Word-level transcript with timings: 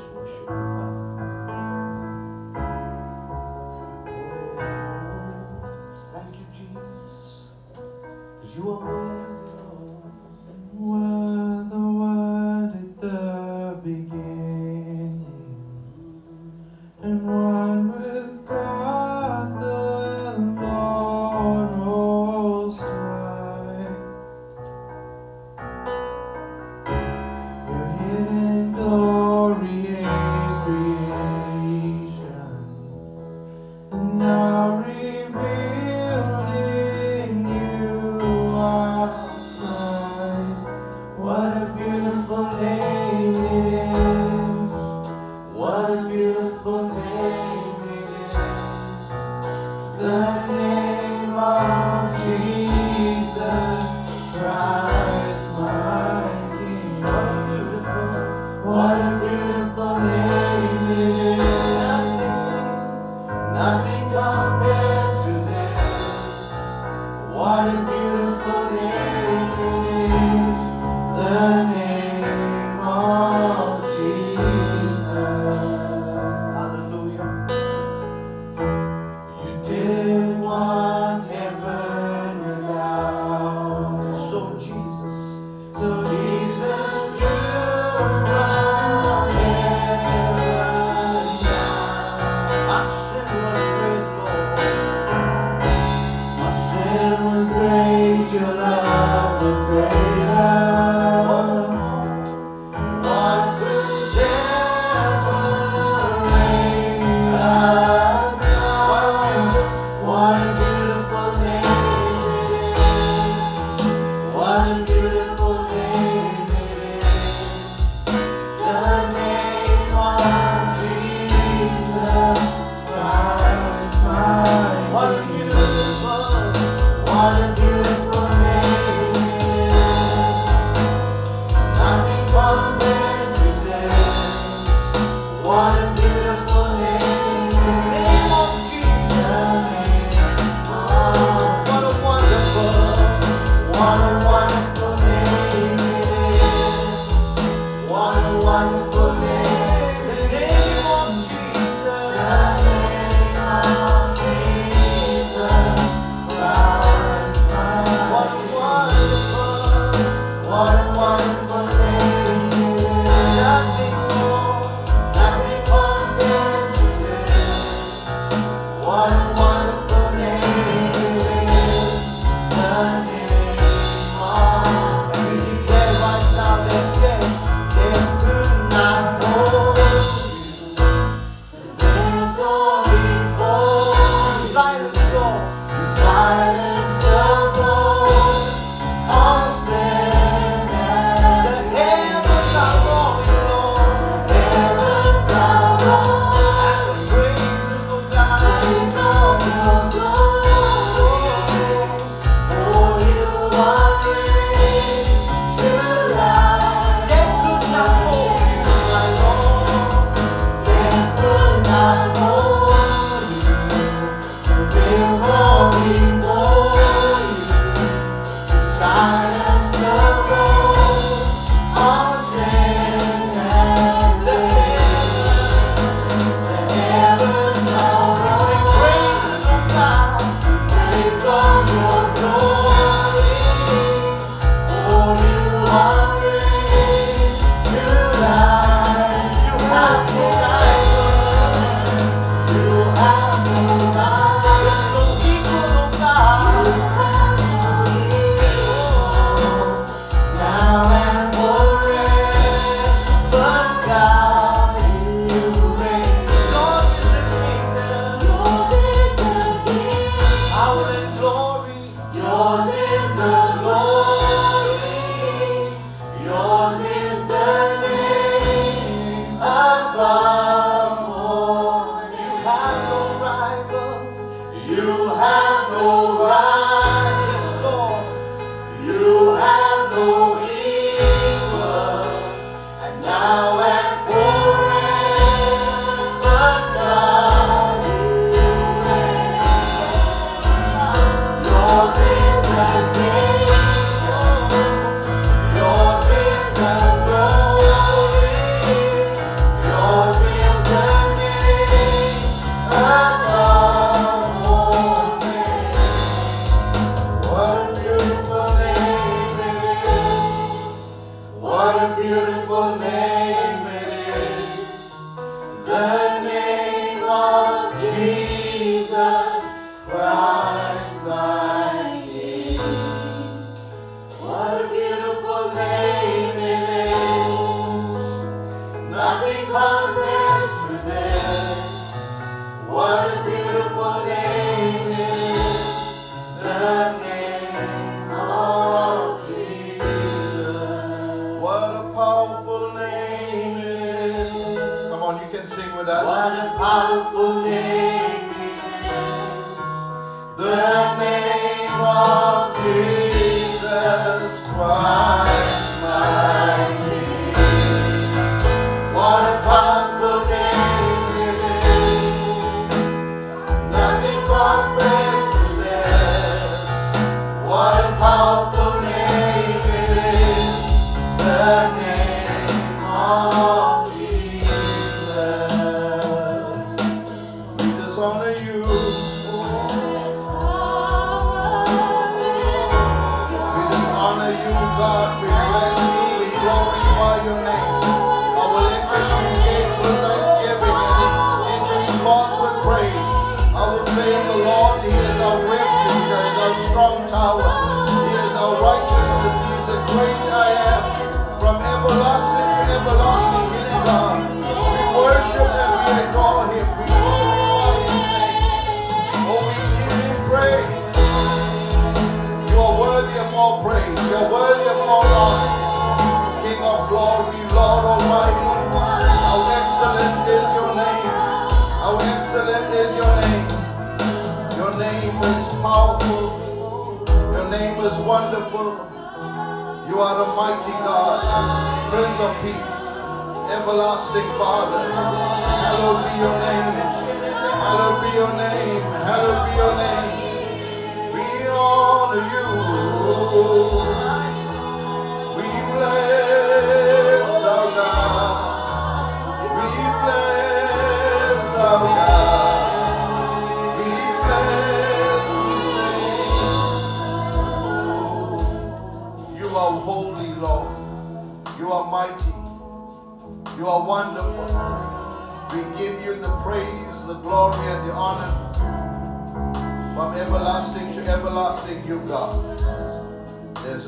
Your 0.00 0.79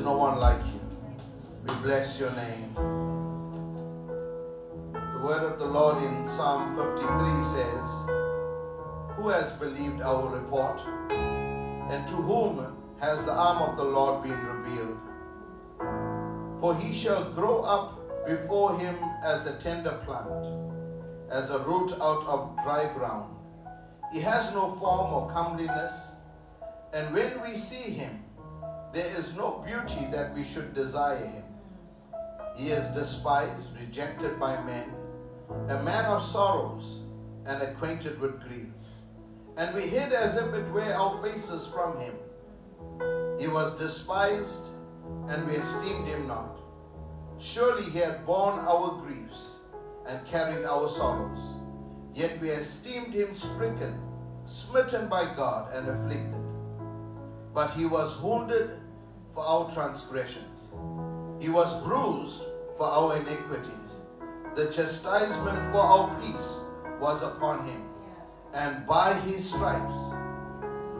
no 0.03 0.17
one 0.17 0.37
like 0.37 0.59
you. 0.67 0.81
We 1.65 1.73
bless 1.81 2.19
your 2.19 2.31
name. 2.31 2.73
The 4.91 5.21
word 5.23 5.43
of 5.49 5.59
the 5.59 5.65
Lord 5.65 6.03
in 6.03 6.25
Psalm 6.25 6.75
53 6.75 7.43
says, 7.43 7.89
Who 9.15 9.29
has 9.29 9.53
believed 9.53 10.01
our 10.01 10.27
report? 10.27 10.81
And 11.09 12.05
to 12.07 12.15
whom 12.15 12.75
has 12.99 13.25
the 13.25 13.31
arm 13.31 13.69
of 13.69 13.77
the 13.77 13.85
Lord 13.85 14.23
been 14.23 14.45
revealed? 14.45 14.99
For 16.59 16.75
he 16.75 16.93
shall 16.93 17.31
grow 17.31 17.61
up 17.61 18.27
before 18.27 18.77
him 18.77 18.97
as 19.23 19.47
a 19.47 19.57
tender 19.61 20.01
plant, 20.03 20.27
as 21.31 21.49
a 21.49 21.59
root 21.59 21.93
out 21.93 22.25
of 22.27 22.57
dry 22.63 22.91
ground. 22.93 23.33
He 24.11 24.19
has 24.19 24.53
no 24.53 24.75
form 24.75 25.13
or 25.13 25.31
comeliness, 25.31 26.15
and 26.93 27.13
when 27.13 27.41
we 27.41 27.55
see 27.55 27.91
him, 27.91 28.22
there 28.93 29.07
is 29.17 29.35
no 29.35 29.65
beauty 29.65 30.05
that 30.11 30.35
we 30.35 30.43
should 30.43 30.75
desire 30.75 31.25
him. 31.25 31.43
He 32.55 32.69
is 32.69 32.87
despised, 32.89 33.69
rejected 33.79 34.39
by 34.39 34.63
men, 34.63 34.93
a 35.67 35.81
man 35.81 36.05
of 36.05 36.21
sorrows, 36.21 37.01
and 37.47 37.61
acquainted 37.63 38.21
with 38.21 38.39
grief. 38.41 38.67
And 39.57 39.73
we 39.75 39.81
hid 39.81 40.13
as 40.13 40.37
if 40.37 40.53
it 40.53 40.71
were 40.71 40.93
our 40.93 41.21
faces 41.23 41.67
from 41.67 41.99
him. 41.99 42.13
He 43.39 43.47
was 43.47 43.77
despised, 43.79 44.65
and 45.27 45.47
we 45.47 45.53
esteemed 45.53 46.07
him 46.07 46.27
not. 46.27 46.59
Surely 47.39 47.89
he 47.89 47.97
had 47.97 48.25
borne 48.27 48.59
our 48.59 49.01
griefs 49.01 49.57
and 50.07 50.25
carried 50.27 50.65
our 50.65 50.87
sorrows. 50.87 51.39
Yet 52.13 52.39
we 52.39 52.51
esteemed 52.51 53.13
him 53.13 53.33
stricken, 53.33 53.99
smitten 54.45 55.09
by 55.09 55.33
God, 55.35 55.73
and 55.73 55.89
afflicted. 55.89 56.39
But 57.55 57.71
he 57.71 57.87
was 57.87 58.21
wounded 58.21 58.82
for 59.33 59.43
our 59.43 59.71
transgressions, 59.73 60.69
he 61.39 61.49
was 61.49 61.81
bruised 61.83 62.43
for 62.77 62.85
our 62.85 63.17
iniquities. 63.17 64.01
The 64.55 64.71
chastisement 64.71 65.73
for 65.73 65.79
our 65.79 66.21
peace 66.21 66.59
was 66.99 67.23
upon 67.23 67.65
him, 67.65 67.83
and 68.53 68.85
by 68.85 69.13
his 69.21 69.49
stripes 69.51 69.95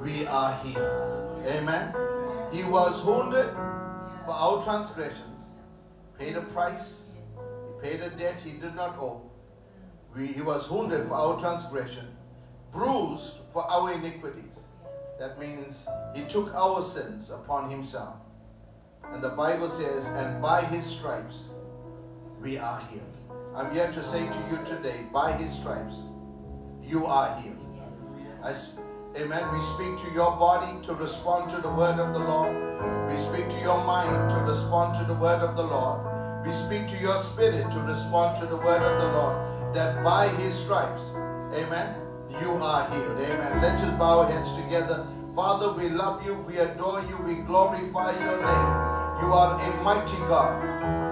we 0.01 0.25
are 0.25 0.55
healed. 0.63 1.45
Amen. 1.45 1.93
He 2.51 2.63
was 2.63 3.05
wounded 3.05 3.49
for 4.25 4.31
our 4.31 4.63
transgressions, 4.63 5.49
paid 6.17 6.35
a 6.35 6.41
price, 6.41 7.09
he 7.37 7.87
paid 7.89 8.01
a 8.01 8.09
debt 8.09 8.39
he 8.39 8.57
did 8.57 8.75
not 8.75 8.97
owe. 8.97 9.29
We, 10.15 10.27
he 10.27 10.41
was 10.41 10.69
wounded 10.69 11.07
for 11.07 11.15
our 11.15 11.39
transgression, 11.39 12.07
bruised 12.71 13.37
for 13.51 13.63
our 13.69 13.93
iniquities. 13.93 14.63
That 15.19 15.39
means 15.39 15.87
he 16.15 16.23
took 16.25 16.53
our 16.53 16.81
sins 16.81 17.29
upon 17.29 17.69
himself. 17.69 18.15
And 19.11 19.21
the 19.23 19.29
Bible 19.29 19.69
says, 19.69 20.07
and 20.09 20.41
by 20.41 20.61
his 20.61 20.85
stripes 20.85 21.53
we 22.41 22.57
are 22.57 22.79
healed. 22.91 23.03
I'm 23.55 23.73
here 23.73 23.91
to 23.91 24.03
say 24.03 24.25
to 24.27 24.39
you 24.49 24.57
today, 24.65 25.05
by 25.13 25.31
his 25.33 25.51
stripes 25.51 25.95
you 26.81 27.05
are 27.05 27.35
healed. 27.39 27.57
I 28.43 28.51
s- 28.51 28.75
Amen. 29.15 29.43
We 29.53 29.61
speak 29.61 29.99
to 29.99 30.11
your 30.15 30.31
body 30.37 30.83
to 30.87 30.95
respond 30.95 31.51
to 31.51 31.57
the 31.61 31.69
word 31.69 31.99
of 31.99 32.13
the 32.13 32.19
Lord. 32.19 32.51
We 33.11 33.15
speak 33.17 33.47
to 33.47 33.59
your 33.61 33.83
mind 33.83 34.31
to 34.31 34.37
respond 34.39 34.97
to 34.97 35.05
the 35.05 35.13
word 35.13 35.39
of 35.39 35.55
the 35.55 35.63
Lord. 35.63 36.01
We 36.43 36.51
speak 36.51 36.87
to 36.89 36.97
your 36.97 37.17
spirit 37.17 37.69
to 37.71 37.79
respond 37.81 38.39
to 38.39 38.47
the 38.47 38.57
word 38.57 38.81
of 38.81 38.99
the 38.99 39.07
Lord. 39.15 39.35
That 39.75 40.03
by 40.03 40.29
his 40.29 40.55
stripes, 40.55 41.13
amen, 41.53 41.95
you 42.41 42.51
are 42.57 42.89
healed. 42.89 43.19
Amen. 43.19 43.61
Let's 43.61 43.83
just 43.83 43.97
bow 43.99 44.21
our 44.21 44.25
heads 44.25 44.51
together. 44.53 45.05
Father, 45.35 45.73
we 45.73 45.89
love 45.89 46.23
you, 46.23 46.35
we 46.45 46.59
adore 46.59 47.03
you, 47.09 47.17
we 47.25 47.41
glorify 47.41 48.11
your 48.23 48.37
name. 48.37 48.69
You 49.19 49.33
are 49.33 49.59
a 49.59 49.83
mighty 49.83 50.17
God. 50.29 50.61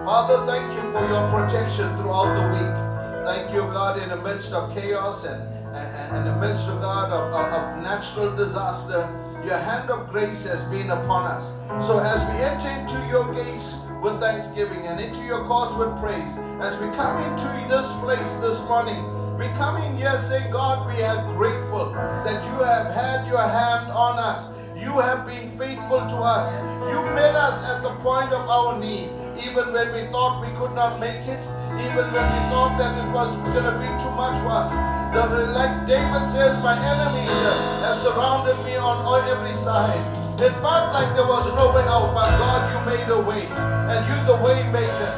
Father, 0.06 0.46
thank 0.46 0.72
you 0.76 0.92
for 0.92 1.04
your 1.10 1.26
protection 1.32 1.90
throughout 1.98 2.30
the 2.38 2.46
week. 2.54 3.26
Thank 3.26 3.52
you, 3.52 3.62
God, 3.74 4.00
in 4.00 4.10
the 4.10 4.18
midst 4.18 4.54
of 4.54 4.72
chaos 4.76 5.26
and, 5.26 5.42
and, 5.74 6.28
the 6.28 6.36
midst 6.36 6.70
of 6.70 6.82
God 6.82 7.10
of, 7.12 7.34
of, 7.34 7.52
of 7.52 7.82
natural 7.82 8.36
disaster. 8.36 9.10
Your 9.44 9.58
hand 9.58 9.90
of 9.90 10.12
grace 10.12 10.46
has 10.46 10.64
been 10.66 10.92
upon 10.92 11.26
us. 11.26 11.54
So 11.88 11.98
as 11.98 12.22
we 12.30 12.44
enter 12.44 12.70
into 12.78 13.04
your 13.10 13.26
gates 13.34 13.78
with 14.04 14.20
thanksgiving 14.20 14.86
and 14.86 15.02
into 15.02 15.22
your 15.26 15.44
courts 15.46 15.76
with 15.76 15.98
praise, 16.00 16.38
as 16.62 16.80
we 16.80 16.86
come 16.96 17.18
into 17.24 17.50
this 17.74 17.92
place 18.02 18.36
this 18.38 18.62
morning, 18.70 19.02
we 19.42 19.48
come 19.58 19.82
in 19.82 19.98
here 19.98 20.18
saying, 20.20 20.52
God, 20.52 20.86
we 20.86 21.02
are 21.02 21.18
grateful 21.34 21.90
that 21.98 22.46
you 22.46 22.62
have 22.62 22.94
had 22.94 23.26
your 23.26 23.42
hand 23.42 23.90
on 23.90 24.20
us. 24.20 24.54
You 24.78 25.02
have 25.02 25.26
been 25.26 25.50
faithful 25.58 26.06
to 26.06 26.18
us. 26.22 26.54
You 26.94 27.02
met 27.18 27.34
us 27.34 27.58
at 27.66 27.82
the 27.82 27.90
point 28.06 28.30
of 28.30 28.46
our 28.46 28.78
need. 28.78 29.10
Even 29.42 29.74
when 29.74 29.90
we 29.98 30.06
thought 30.14 30.46
we 30.46 30.54
could 30.62 30.78
not 30.78 31.00
make 31.02 31.26
it, 31.26 31.42
even 31.74 32.06
when 32.14 32.26
we 32.38 32.40
thought 32.54 32.78
that 32.78 32.94
it 33.02 33.10
was 33.10 33.34
going 33.50 33.66
to 33.66 33.76
be 33.82 33.90
too 34.06 34.14
much 34.14 34.38
for 34.46 34.54
us. 34.62 34.70
The- 35.10 35.50
like 35.58 35.74
David 35.90 36.24
says, 36.30 36.54
my 36.62 36.78
enemies 36.78 37.42
have 37.82 37.98
surrounded 38.06 38.58
me 38.62 38.78
on 38.78 39.02
every 39.26 39.58
side. 39.58 39.98
It 40.38 40.54
felt 40.62 40.94
like 40.94 41.10
there 41.18 41.26
was 41.26 41.46
no 41.58 41.74
way 41.74 41.86
out, 41.90 42.14
but 42.14 42.30
God, 42.38 42.62
you 42.70 42.80
made 42.86 43.10
a 43.10 43.22
way. 43.26 43.50
And 43.90 44.06
you're 44.06 44.26
the 44.30 44.38
way 44.46 44.62
maker. 44.70 45.12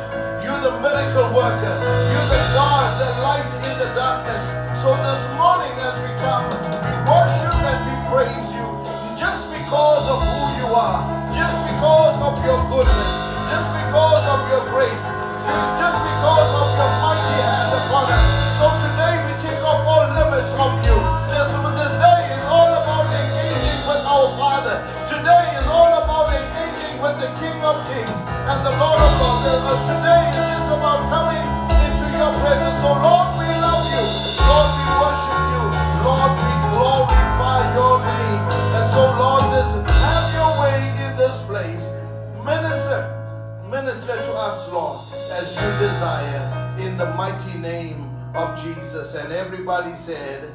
You're 0.44 0.60
the 0.60 0.76
miracle 0.84 1.30
worker. 1.36 1.76
You're 2.12 2.28
the 2.28 2.42
God, 2.52 2.88
the 3.00 3.13
And 38.76 38.92
so 38.92 39.04
Lord, 39.20 39.42
just 39.42 39.90
have 39.90 40.34
your 40.34 40.60
way 40.62 40.80
in 41.06 41.18
this 41.18 41.42
place. 41.44 41.94
Minister. 42.44 43.02
Minister 43.70 44.14
to 44.14 44.34
us, 44.34 44.72
Lord, 44.72 45.02
as 45.32 45.56
you 45.56 45.88
desire. 45.88 46.76
In 46.80 46.98
the 46.98 47.14
mighty 47.14 47.58
name 47.60 48.10
of 48.36 48.62
Jesus. 48.62 49.16
And 49.16 49.32
everybody 49.32 49.96
said, 49.96 50.52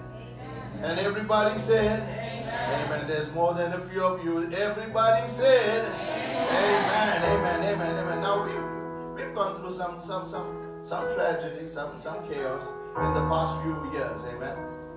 and 0.82 0.98
everybody 0.98 1.58
said, 1.58 2.02
Amen. 2.02 3.06
There's 3.08 3.30
more 3.32 3.54
than 3.54 3.72
a 3.72 3.80
few 3.80 4.02
of 4.02 4.25
you. 4.25 4.52
Everybody 4.52 5.28
said, 5.28 5.87
Amen. 5.87 6.07
Amen. 6.38 7.23
Amen. 7.25 7.62
Amen. 7.75 7.99
Amen. 7.99 8.21
Now 8.21 8.45
we've, 8.45 9.16
we've 9.26 9.35
gone 9.35 9.61
through 9.61 9.73
some 9.73 10.00
some 10.02 10.28
some 10.28 10.80
some 10.83 11.04
tragedy, 11.14 11.66
some 11.66 12.00
some 12.00 12.26
chaos 12.28 12.68
in 12.97 13.14
the 13.14 13.25
past 13.28 13.61
few 13.62 13.76
years. 13.92 14.25
Amen. 14.35 14.57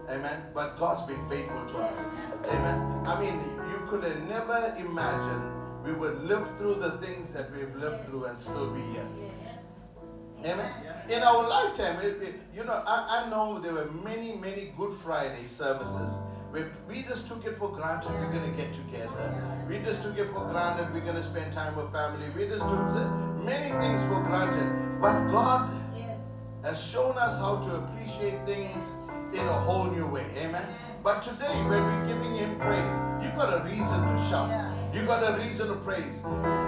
Amen. 0.10 0.44
But 0.54 0.78
God's 0.78 1.04
been 1.08 1.24
faithful 1.30 1.66
to 1.66 1.78
us. 1.80 2.00
Amen. 2.46 2.78
I 3.06 3.20
mean, 3.20 3.40
you 3.72 3.78
could 3.90 4.04
have 4.04 4.22
never 4.24 4.76
imagined 4.78 5.44
we 5.86 5.94
would 5.94 6.24
live 6.24 6.48
through 6.58 6.76
the 6.76 6.92
things 7.00 7.34
that 7.34 7.52
we've 7.56 7.76
lived 7.76 8.06
through 8.08 8.26
and 8.26 8.40
still 8.40 8.70
be 8.72 8.82
here. 8.94 9.06
Amen. 10.46 10.72
In 11.10 11.24
our 11.24 11.48
lifetime, 11.48 12.00
it- 12.02 12.22
it- 12.22 12.40
you 12.54 12.64
know, 12.64 12.74
I, 12.86 13.24
I 13.26 13.30
know 13.30 13.60
there 13.60 13.74
were 13.74 13.90
many, 14.04 14.36
many 14.36 14.74
Good 14.78 14.94
Friday 15.04 15.46
services 15.48 16.18
where 16.52 16.70
we 16.88 17.02
just 17.04 17.28
took 17.30 17.46
it 17.46 17.58
for 17.58 17.70
granted 17.70 18.12
we're 18.12 18.32
going 18.32 18.52
to 18.52 18.58
get 18.62 18.74
together. 18.74 19.66
We 19.70 19.80
just 19.80 20.04
took 20.04 20.18
it 20.18 20.28
for 20.34 20.46
granted 20.52 20.94
we're 20.94 21.00
going 21.00 21.16
to 21.16 21.24
spend 21.24 21.54
time 21.54 21.76
with 21.78 21.92
family. 21.94 22.28
We 22.36 22.48
just 22.48 22.68
took 22.68 23.44
many 23.44 23.72
things 23.80 24.04
for 24.04 24.22
granted. 24.28 25.00
But 25.02 25.32
God 25.32 25.70
has 26.64 26.82
shown 26.84 27.18
us 27.18 27.40
how 27.40 27.58
to 27.58 27.76
appreciate 27.76 28.46
things 28.46 28.94
in 29.34 29.40
a 29.40 29.60
whole 29.62 29.86
new 29.86 30.06
way. 30.06 30.26
Amen. 30.38 30.68
But 31.04 31.24
today, 31.24 31.56
when 31.64 31.84
we're 31.84 32.08
giving 32.08 32.36
Him 32.36 32.60
praise, 32.60 33.24
you've 33.24 33.36
got 33.36 33.60
a 33.60 33.64
reason 33.64 34.02
to 34.02 34.30
shout. 34.30 34.76
You've 34.94 35.08
got 35.08 35.24
a 35.24 35.42
reason 35.42 35.70
to 35.70 35.76
praise. 35.76 36.22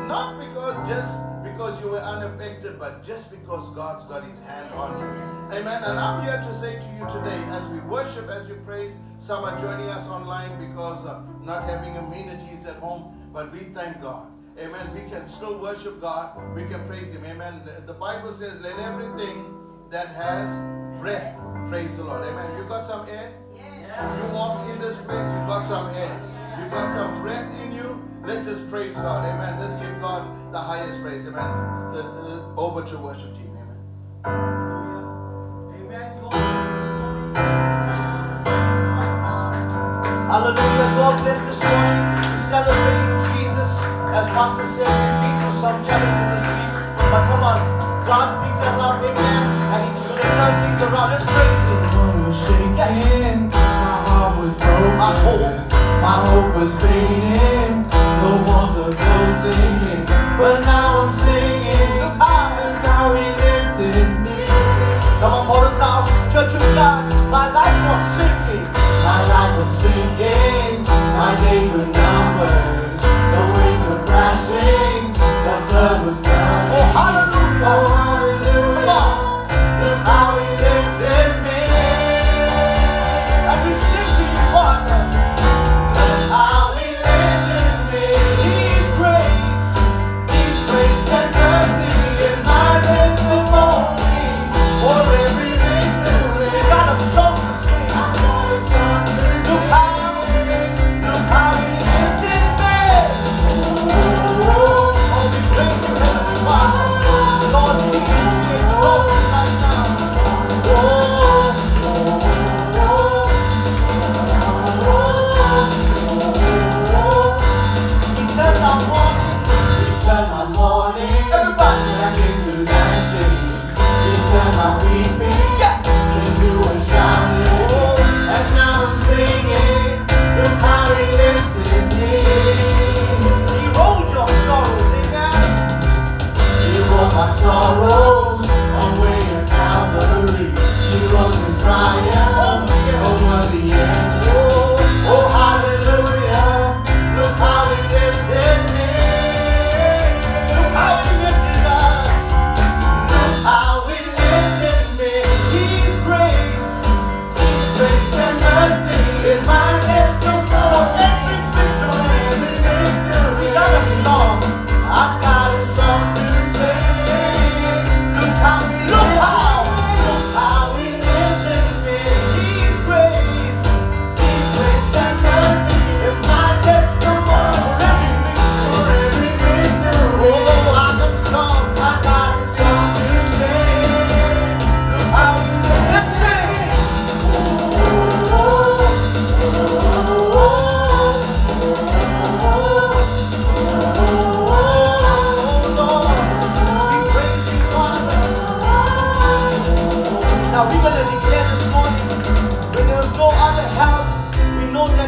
Not 0.07 0.39
because 0.39 0.75
just 0.87 1.19
because 1.53 1.79
you 1.81 1.89
were 1.89 1.99
unaffected, 1.99 2.79
but 2.79 3.03
just 3.05 3.29
because 3.29 3.69
God's 3.75 4.03
got 4.05 4.23
His 4.23 4.39
hand 4.41 4.73
on 4.73 4.99
you. 4.99 5.57
Amen. 5.57 5.83
And 5.83 5.99
I'm 5.99 6.23
here 6.23 6.37
to 6.37 6.55
say 6.55 6.79
to 6.79 6.85
you 6.97 7.05
today, 7.13 7.37
as 7.51 7.67
we 7.69 7.79
worship, 7.81 8.27
as 8.27 8.47
we 8.49 8.55
praise, 8.65 8.97
some 9.19 9.43
are 9.45 9.59
joining 9.59 9.87
us 9.87 10.07
online 10.07 10.51
because 10.59 11.05
of 11.05 11.23
not 11.45 11.63
having 11.63 11.95
amenities 11.97 12.65
at 12.65 12.77
home, 12.77 13.15
but 13.31 13.51
we 13.51 13.59
thank 13.75 14.01
God. 14.01 14.31
Amen. 14.57 14.93
We 14.93 15.09
can 15.09 15.27
still 15.27 15.59
worship 15.59 16.01
God. 16.01 16.39
We 16.55 16.65
can 16.65 16.85
praise 16.87 17.13
Him. 17.13 17.23
Amen. 17.25 17.61
The- 17.85 17.93
Bible 17.93 18.31
says, 18.31 18.59
let 18.61 18.77
everything 18.79 19.45
that 19.89 20.07
has 20.09 20.49
breath 20.99 21.37
praise 21.69 21.95
the 21.97 22.03
Lord. 22.03 22.27
Amen. 22.27 22.57
You 22.57 22.67
got 22.67 22.85
some 22.85 23.07
air? 23.07 23.31
Yeah. 23.55 24.17
You 24.17 24.33
walked 24.33 24.69
in 24.71 24.79
this 24.81 24.97
place, 24.97 25.25
you 25.25 25.41
got 25.47 25.65
some 25.65 25.89
air. 25.91 26.13
You 26.59 26.69
got 26.69 26.91
some 26.93 27.21
breath 27.21 27.47
in 27.61 27.71
you. 27.73 28.01
Let's 28.25 28.45
just 28.45 28.69
praise 28.69 28.95
God. 28.95 29.25
Amen. 29.25 29.59
Let's 29.59 29.75
give 29.81 29.99
God 30.01 30.53
the 30.53 30.59
highest 30.59 31.01
praise. 31.01 31.27
Amen. 31.27 31.43
Uh, 31.43 32.53
uh, 32.55 32.59
Over 32.59 32.83
to 32.87 32.97
worship 32.97 33.33
team. 33.35 33.57
Amen. 33.57 33.77
Hallelujah. 40.31 40.89
God 40.97 41.19
bless 41.21 41.39
this 41.45 41.59
morning. 41.61 41.99
We're 42.17 42.49
celebrating 42.49 43.21
Jesus. 43.37 43.71
As 44.17 44.27
Pastor 44.33 44.67
said, 44.75 44.87
we've 44.89 45.21
been 45.21 45.35
through 45.43 45.61
some 45.61 45.77
challenges 45.85 46.25
this 46.33 46.47
week. 46.47 46.73
But 47.11 47.23
come 47.29 47.43
on, 47.43 47.59
God 48.07 48.27
picked 48.41 48.61
us 48.65 48.77
up, 48.81 49.03
amen. 49.03 49.43
And 49.73 49.81
He's 49.93 50.01
going 50.07 50.21
to 50.23 50.29
turn 50.39 50.53
things 50.63 50.81
around. 50.89 51.09
Let's 51.13 51.25
praise 51.27 51.63
Him. 51.69 52.25
was 52.25 52.37
shaking, 52.41 53.49
my 53.49 53.93
heart 54.07 54.33
was 54.41 54.53
broken, 54.57 54.97
My 54.97 55.11
hope. 55.21 55.53
my 56.01 56.17
hope 56.29 56.51
was 56.57 56.71
fading, 56.81 57.22
my 71.53 71.59
days 71.59 72.02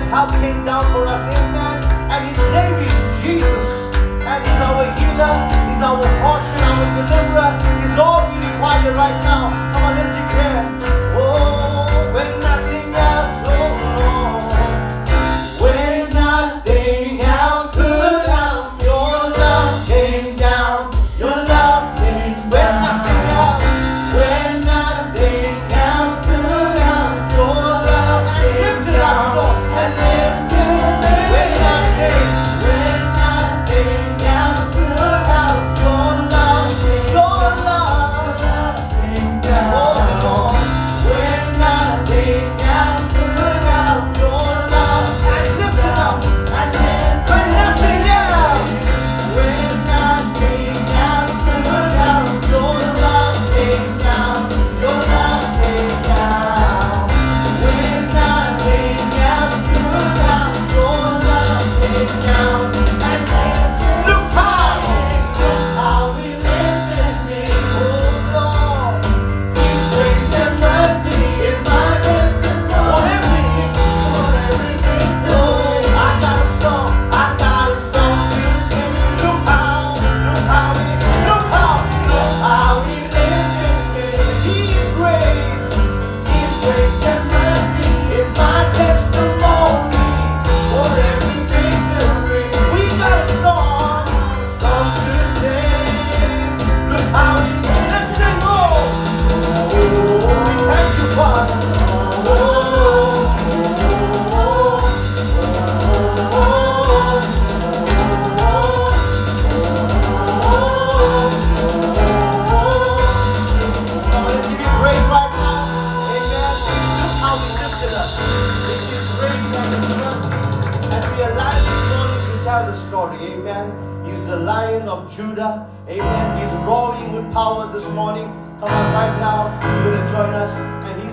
have 0.09 0.29
came 0.41 0.65
down 0.65 0.85
for 0.93 1.07
us. 1.07 1.23
Amen. 1.37 1.83
And 2.11 2.21
his 2.29 2.39
name 2.53 2.75
is 2.81 2.95
Jesus. 3.21 3.67
And 4.25 4.41
he's 4.41 4.61
our 4.61 4.85
healer, 4.97 5.35
he's 5.69 5.81
our 5.81 6.01
portion, 6.21 6.61
our 6.65 6.85
deliverer, 6.97 7.51
he's 7.77 7.97
all 7.99 8.25
we 8.29 8.37
require 8.41 8.91
right 8.93 9.19
now. 9.23 9.49
Come 9.73 9.83
on, 9.83 9.95
let's 9.95 10.13
declare. 10.17 10.74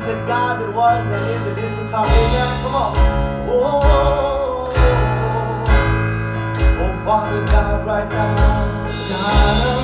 to 0.07 0.15
God 0.27 0.61
that 0.61 0.75
was 0.75 1.07
and 1.07 1.15
is 1.15 1.47
and 1.47 1.59
is 1.59 1.79
to 1.79 1.85
come. 1.91 2.07
Amen. 2.07 2.63
Come 2.63 2.75
on. 2.75 2.97
Oh, 3.49 3.53
oh, 3.63 4.73
oh, 4.75 4.83
oh 6.81 7.05
Father 7.05 7.45
God, 7.47 7.87
right 7.87 8.09
now, 8.09 8.35
God. 9.09 9.82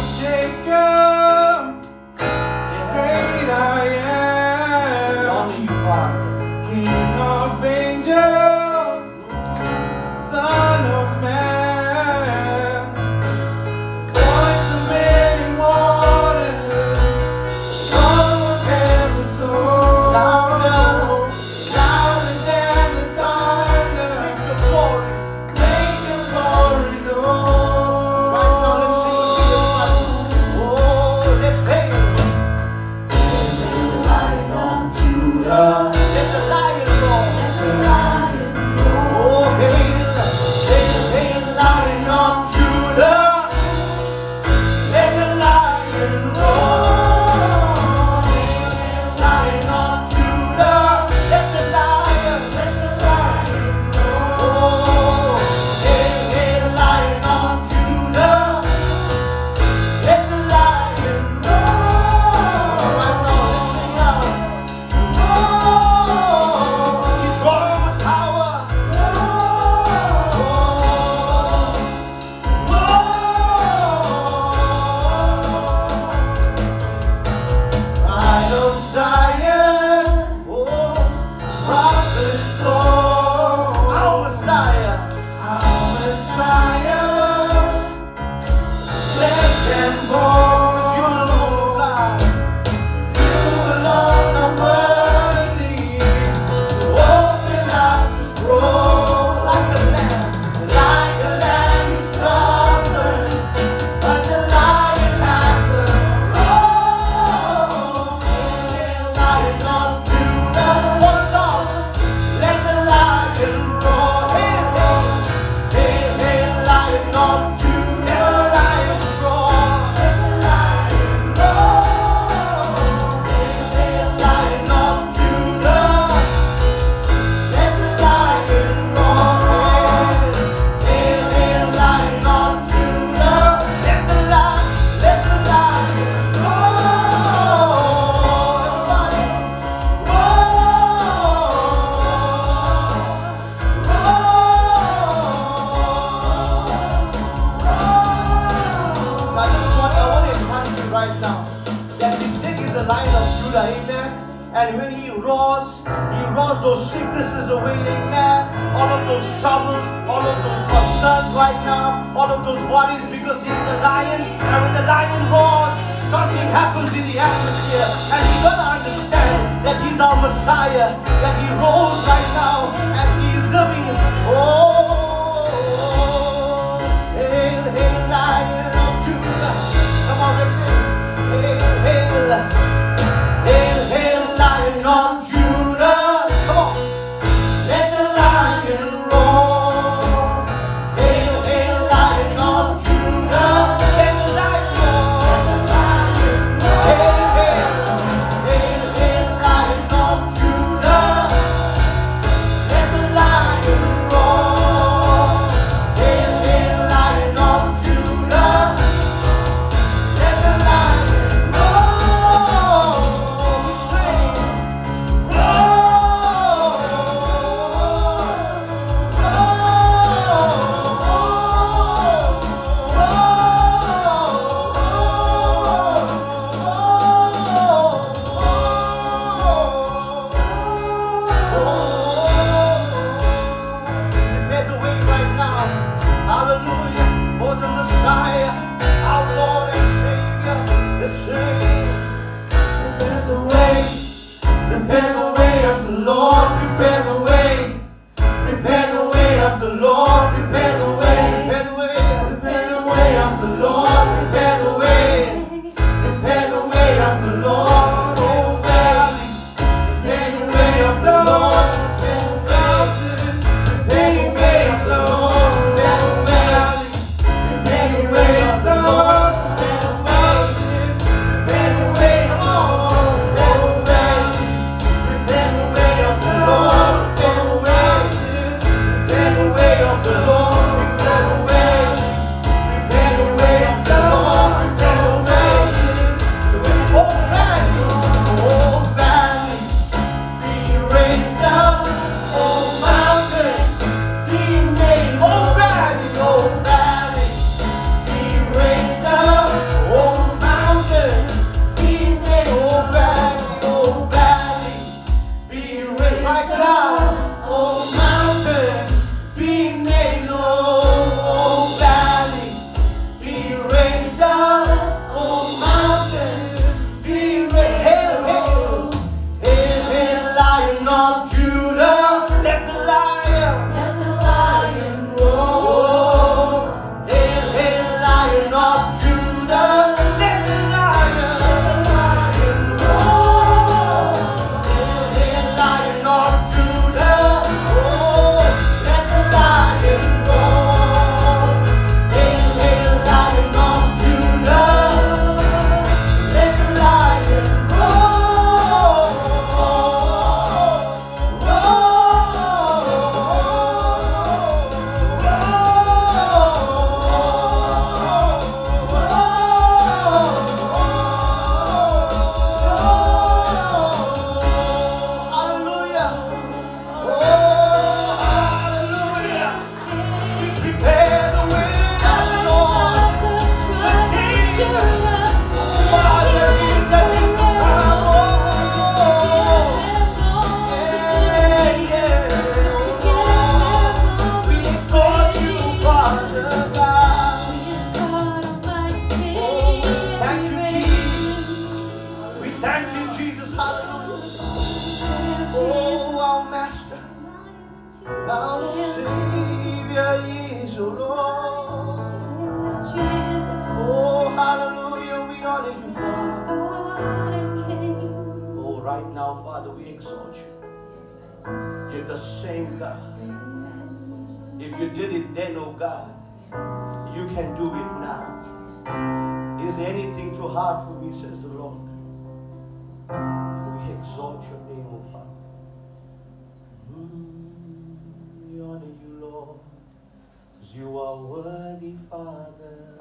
You 430.74 430.98
are 430.98 431.16
worthy, 431.16 431.96
Father. 432.11 432.98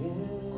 Yeah. 0.00 0.51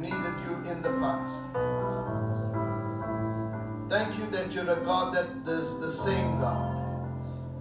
Needed 0.00 0.34
you 0.46 0.70
in 0.70 0.82
the 0.82 0.90
past. 0.98 1.36
Thank 3.90 4.18
you 4.18 4.26
that 4.30 4.54
you're 4.54 4.70
a 4.70 4.84
God 4.84 5.14
that 5.14 5.52
is 5.52 5.78
the 5.80 5.90
same 5.90 6.40
God. 6.40 6.78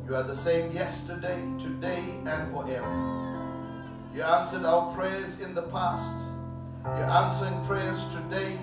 You 0.08 0.16
are 0.16 0.24
the 0.24 0.36
same 0.36 0.72
yesterday, 0.72 1.42
today, 1.60 2.04
and 2.26 2.52
forever. 2.52 3.20
You 4.16 4.24
answered 4.24 4.64
our 4.66 4.96
prayers 4.96 5.42
in 5.42 5.54
the 5.54 5.64
past. 5.64 6.14
You're 6.84 7.10
answering 7.10 7.66
prayers 7.66 8.08
today, 8.16 8.58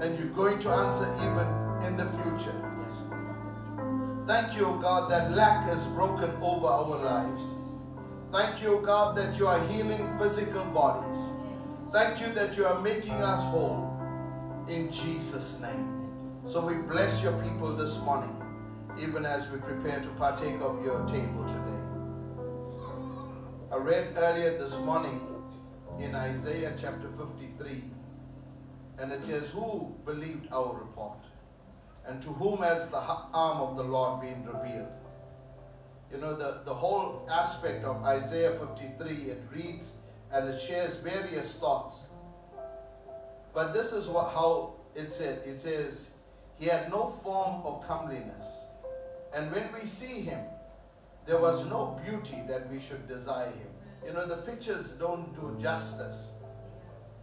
and 0.00 0.18
you're 0.18 0.34
going 0.34 0.58
to 0.60 0.70
answer 0.70 1.06
even 1.22 1.48
in 1.86 1.96
the 1.96 2.10
future. 2.22 2.58
Thank 4.26 4.56
you, 4.56 4.78
God, 4.82 5.10
that 5.10 5.32
lack 5.32 5.68
is 5.68 5.86
broken 5.88 6.30
over 6.42 6.66
our 6.66 6.98
lives. 7.04 7.42
Thank 8.32 8.62
you, 8.62 8.82
God, 8.84 9.16
that 9.16 9.38
you 9.38 9.46
are 9.46 9.64
healing 9.68 10.18
physical 10.18 10.64
bodies. 10.66 11.41
Thank 11.92 12.22
you 12.22 12.32
that 12.32 12.56
you 12.56 12.64
are 12.64 12.80
making 12.80 13.22
us 13.22 13.44
whole 13.44 13.92
in 14.66 14.90
Jesus' 14.90 15.60
name. 15.60 16.08
So 16.46 16.64
we 16.64 16.76
bless 16.76 17.22
your 17.22 17.34
people 17.42 17.76
this 17.76 18.00
morning, 18.00 18.34
even 18.98 19.26
as 19.26 19.46
we 19.50 19.58
prepare 19.58 20.00
to 20.00 20.08
partake 20.16 20.58
of 20.62 20.82
your 20.82 21.06
table 21.06 21.44
today. 21.44 21.82
I 23.70 23.76
read 23.76 24.14
earlier 24.16 24.56
this 24.56 24.78
morning 24.78 25.20
in 26.00 26.14
Isaiah 26.14 26.74
chapter 26.80 27.10
53, 27.18 27.84
and 28.98 29.12
it 29.12 29.22
says, 29.22 29.50
Who 29.50 29.94
believed 30.06 30.48
our 30.50 30.74
report? 30.74 31.18
And 32.06 32.22
to 32.22 32.30
whom 32.30 32.62
has 32.62 32.88
the 32.88 33.00
arm 33.00 33.60
of 33.60 33.76
the 33.76 33.84
Lord 33.84 34.22
been 34.22 34.46
revealed? 34.46 34.88
You 36.10 36.22
know, 36.22 36.36
the, 36.36 36.62
the 36.64 36.72
whole 36.72 37.28
aspect 37.30 37.84
of 37.84 38.02
Isaiah 38.02 38.58
53, 38.58 39.08
it 39.30 39.42
reads 39.54 39.96
and 40.32 40.48
it 40.48 40.60
shares 40.60 40.96
various 40.96 41.54
thoughts. 41.54 42.06
But 43.54 43.72
this 43.72 43.92
is 43.92 44.08
what 44.08 44.32
how 44.32 44.74
it 44.94 45.12
said. 45.12 45.42
It 45.44 45.58
says, 45.58 46.12
He 46.58 46.66
had 46.66 46.90
no 46.90 47.08
form 47.22 47.64
or 47.64 47.82
comeliness. 47.86 48.64
And 49.34 49.50
when 49.52 49.68
we 49.72 49.86
see 49.86 50.22
him, 50.22 50.40
there 51.26 51.40
was 51.40 51.66
no 51.66 52.00
beauty 52.04 52.42
that 52.48 52.70
we 52.70 52.80
should 52.80 53.06
desire 53.06 53.50
him. 53.50 53.68
You 54.06 54.12
know, 54.14 54.26
the 54.26 54.38
pictures 54.38 54.92
don't 54.92 55.32
do 55.34 55.56
justice 55.60 56.34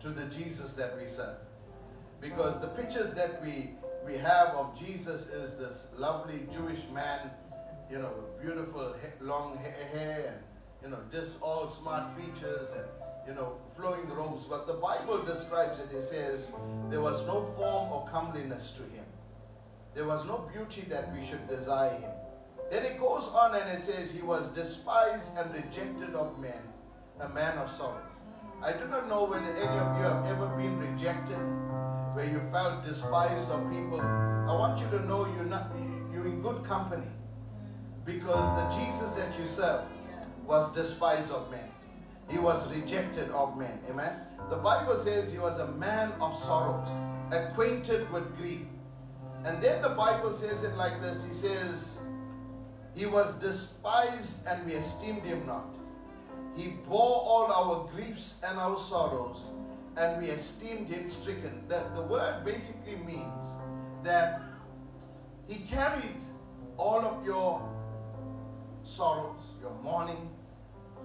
to 0.02 0.10
the 0.10 0.26
Jesus 0.26 0.74
that 0.74 0.98
we 1.00 1.08
serve. 1.08 1.38
Because 2.22 2.62
the 2.62 2.67
pictures 2.67 3.13
that 3.15 3.43
we 3.43 3.72
we 4.06 4.17
have 4.17 4.50
of 4.50 4.80
Jesus 4.80 5.28
is 5.28 5.58
this 5.58 5.88
lovely 5.98 6.48
Jewish 6.54 6.82
man, 6.93 7.30
you 7.91 8.00
know, 8.00 8.12
beautiful 8.41 8.95
long 9.22 9.58
hair 9.58 10.24
and 10.28 10.38
you 10.84 10.89
know, 10.89 11.00
just 11.12 11.41
all 11.41 11.67
smart 11.67 12.17
features 12.17 12.69
and 12.76 12.86
you 13.30 13.36
know, 13.36 13.54
flowing 13.76 14.10
robes. 14.10 14.46
But 14.46 14.65
the 14.65 14.74
Bible 14.74 15.22
describes 15.24 15.80
it. 15.80 15.96
It 15.96 16.02
says 16.02 16.54
there 16.89 17.02
was 17.02 17.26
no 17.28 17.46
form 17.56 17.92
or 17.94 18.10
comeliness 18.12 18.74
to 18.74 18.84
him. 18.84 19.06
There 19.94 20.06
was 20.06 20.26
no 20.26 20.50
beauty 20.52 20.82
that 20.89 21.13
we 21.13 21.24
should 21.24 21.48
desire 21.48 21.94
him. 21.94 22.12
Then 22.72 22.86
it 22.86 23.00
goes 23.00 23.30
on 23.30 23.56
and 23.56 23.70
it 23.78 23.84
says 23.84 24.12
he 24.12 24.24
was 24.24 24.50
despised 24.50 25.38
and 25.38 25.54
rejected 25.54 26.15
of 26.15 26.39
men, 26.39 26.62
a 27.20 27.30
man 27.30 27.58
of 27.58 27.70
sorrows. 27.70 28.13
I 28.63 28.74
do 28.74 28.88
not 28.88 29.08
know 29.08 29.26
whether 29.26 29.46
any 29.46 29.78
of 29.78 29.98
you 29.98 30.04
have 30.04 30.26
ever 30.26 30.48
been 30.58 30.78
rejected, 30.80 31.38
where 32.13 32.26
you 32.26 32.42
felt 32.52 32.84
despised 32.84 33.50
of 33.50 33.72
people. 33.72 34.02
I 34.02 34.54
want 34.54 34.80
you 34.80 34.88
to 34.98 35.06
know 35.06 35.26
you're 35.36 35.46
not 35.46 35.72
you're 36.12 36.28
in 36.28 36.42
good 36.42 36.63
company. 36.63 37.08
Because 38.06 38.46
the 38.58 38.80
Jesus 38.80 39.12
that 39.12 39.39
you 39.39 39.46
serve 39.46 39.84
was 40.46 40.74
despised 40.74 41.32
of 41.32 41.50
men. 41.52 41.68
He 42.30 42.38
was 42.38 42.72
rejected 42.74 43.30
of 43.32 43.58
men. 43.58 43.80
Amen. 43.89 44.15
The 44.50 44.58
Bible 44.58 44.96
says 44.98 45.32
he 45.34 45.39
was 45.39 45.60
a 45.60 45.72
man 45.74 46.12
of 46.22 46.38
sorrows, 46.38 46.89
acquainted 47.32 48.12
with 48.12 48.38
grief. 48.38 48.62
And 49.45 49.62
then 49.62 49.82
the 49.82 49.89
Bible 49.89 50.32
says 50.32 50.64
it 50.64 50.76
like 50.76 51.01
this 51.01 51.26
He 51.26 51.34
says, 51.34 51.99
He 52.95 53.06
was 53.06 53.36
despised 53.36 54.45
and 54.47 54.66
we 54.66 54.74
esteemed 54.74 55.24
him 55.24 55.45
not. 55.45 55.76
He 56.56 56.70
bore 56.88 57.24
all 57.26 57.51
our 57.51 57.88
griefs 57.93 58.41
and 58.45 58.60
our 58.60 58.80
sorrows, 58.80 59.51
and 59.95 60.22
we 60.22 60.30
esteemed 60.30 60.88
him 60.88 61.10
stricken. 61.10 61.64
The, 61.68 61.84
the 61.95 62.01
word 62.01 62.43
basically 62.43 62.97
means 62.97 63.45
that 64.03 64.41
he 65.47 65.60
carried 65.60 66.20
all 66.78 66.99
of 66.99 67.26
your 67.26 67.62
sorrows, 68.84 69.56
your 69.62 69.74
mourning, 69.84 70.30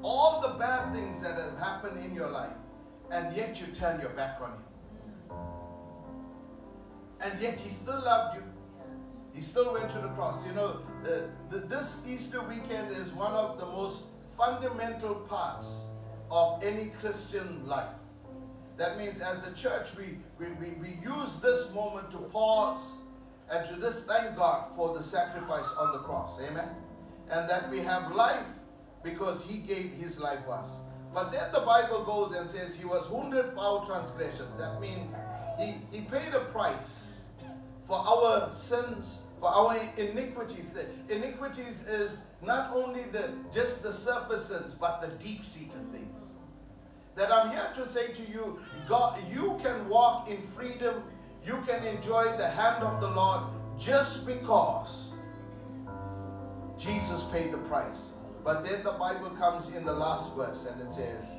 all 0.04 0.42
the 0.42 0.58
bad 0.58 0.92
things 0.92 1.22
that 1.22 1.34
have 1.36 1.58
happened 1.58 1.98
in 2.04 2.14
your 2.14 2.28
life, 2.28 2.52
and 3.10 3.34
yet 3.34 3.60
you 3.60 3.66
turn 3.68 4.00
your 4.00 4.10
back 4.10 4.38
on 4.40 4.50
him. 4.50 5.38
And 7.20 7.40
yet 7.40 7.58
he 7.58 7.70
still 7.70 8.02
loved 8.04 8.36
you. 8.36 8.42
He 9.32 9.40
still 9.40 9.72
went 9.72 9.90
to 9.92 9.98
the 9.98 10.08
cross. 10.08 10.46
You 10.46 10.52
know, 10.52 10.80
the, 11.02 11.30
the, 11.50 11.58
this 11.66 12.02
Easter 12.06 12.42
weekend 12.42 12.92
is 12.92 13.12
one 13.12 13.32
of 13.32 13.58
the 13.58 13.66
most 13.66 14.04
fundamental 14.36 15.14
parts 15.14 15.84
of 16.30 16.62
any 16.62 16.92
Christian 17.00 17.66
life. 17.66 17.88
That 18.76 18.98
means 18.98 19.20
as 19.20 19.46
a 19.46 19.54
church, 19.54 19.96
we, 19.96 20.18
we, 20.38 20.52
we, 20.54 20.74
we 20.74 20.88
use 21.02 21.40
this 21.40 21.72
moment 21.72 22.10
to 22.10 22.18
pause 22.18 22.98
and 23.50 23.66
to 23.68 23.80
just 23.80 24.06
thank 24.06 24.36
God 24.36 24.66
for 24.76 24.94
the 24.94 25.02
sacrifice 25.02 25.70
on 25.78 25.92
the 25.92 26.00
cross. 26.00 26.40
Amen. 26.42 26.68
And 27.30 27.48
that 27.48 27.70
we 27.70 27.80
have 27.80 28.12
life 28.12 28.48
because 29.04 29.44
he 29.44 29.58
gave 29.58 29.92
his 29.92 30.18
life 30.18 30.40
for 30.46 30.54
us. 30.54 30.78
But 31.12 31.30
then 31.30 31.52
the 31.52 31.60
Bible 31.60 32.02
goes 32.04 32.34
and 32.34 32.50
says 32.50 32.74
he 32.74 32.86
was 32.86 33.08
wounded 33.08 33.52
for 33.54 33.60
our 33.60 33.86
transgressions. 33.86 34.58
That 34.58 34.80
means 34.80 35.14
he, 35.60 35.74
he 35.96 36.04
paid 36.06 36.34
a 36.34 36.40
price 36.46 37.08
for 37.86 37.96
our 37.96 38.50
sins, 38.50 39.22
for 39.38 39.48
our 39.48 39.78
iniquities. 39.96 40.72
The 40.72 40.86
iniquities 41.14 41.86
is 41.86 42.18
not 42.42 42.74
only 42.74 43.04
the 43.12 43.30
just 43.52 43.84
the 43.84 43.92
surface 43.92 44.46
sins, 44.46 44.74
but 44.74 45.00
the 45.00 45.08
deep-seated 45.24 45.92
things. 45.92 46.32
That 47.14 47.32
I'm 47.32 47.50
here 47.50 47.70
to 47.76 47.86
say 47.86 48.08
to 48.08 48.22
you, 48.22 48.58
God, 48.88 49.20
you 49.32 49.60
can 49.62 49.88
walk 49.88 50.28
in 50.28 50.42
freedom, 50.56 51.04
you 51.46 51.62
can 51.68 51.84
enjoy 51.86 52.36
the 52.36 52.48
hand 52.48 52.82
of 52.82 53.00
the 53.00 53.08
Lord 53.08 53.44
just 53.78 54.26
because 54.26 55.12
Jesus 56.76 57.24
paid 57.30 57.52
the 57.52 57.58
price. 57.58 58.13
But 58.44 58.62
then 58.62 58.84
the 58.84 58.92
Bible 58.92 59.30
comes 59.30 59.74
in 59.74 59.86
the 59.86 59.92
last 59.92 60.34
verse 60.34 60.66
and 60.66 60.80
it 60.82 60.92
says, 60.92 61.30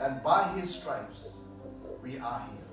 And 0.00 0.22
by 0.24 0.48
his 0.54 0.74
stripes 0.74 1.36
we 2.02 2.18
are 2.18 2.46
healed. 2.46 2.68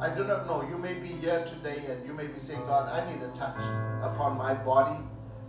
I 0.00 0.14
do 0.14 0.24
not 0.24 0.46
know. 0.46 0.66
You 0.68 0.78
may 0.78 0.94
be 0.94 1.08
here 1.08 1.44
today 1.44 1.82
and 1.88 2.06
you 2.06 2.12
may 2.12 2.28
be 2.28 2.38
saying, 2.38 2.60
God, 2.60 2.88
I 2.88 3.12
need 3.12 3.22
a 3.22 3.28
touch 3.36 3.58
upon 4.02 4.38
my 4.38 4.54
body. 4.54 5.02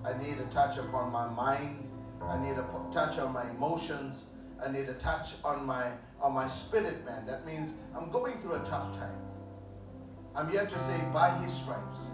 I 0.04 0.18
need 0.22 0.40
a 0.40 0.46
touch 0.46 0.78
upon 0.78 1.12
my 1.12 1.30
mind. 1.30 1.88
I 2.24 2.42
need 2.42 2.58
a 2.58 2.66
touch 2.92 3.20
on 3.20 3.32
my 3.34 3.48
emotions. 3.52 4.26
I 4.66 4.72
need 4.72 4.90
a 4.90 4.94
touch 4.96 5.36
on 5.44 5.66
my 5.66 5.92
on 6.22 6.34
my 6.34 6.48
spirit, 6.48 7.06
man. 7.06 7.26
That 7.26 7.46
means 7.46 7.76
I'm 7.96 8.10
going 8.10 8.40
through 8.40 8.54
a 8.54 8.60
tough 8.60 8.96
time. 8.98 9.20
I'm 10.36 10.50
here 10.50 10.66
to 10.66 10.80
say, 10.80 10.98
by 11.14 11.38
his 11.40 11.54
stripes, 11.54 12.12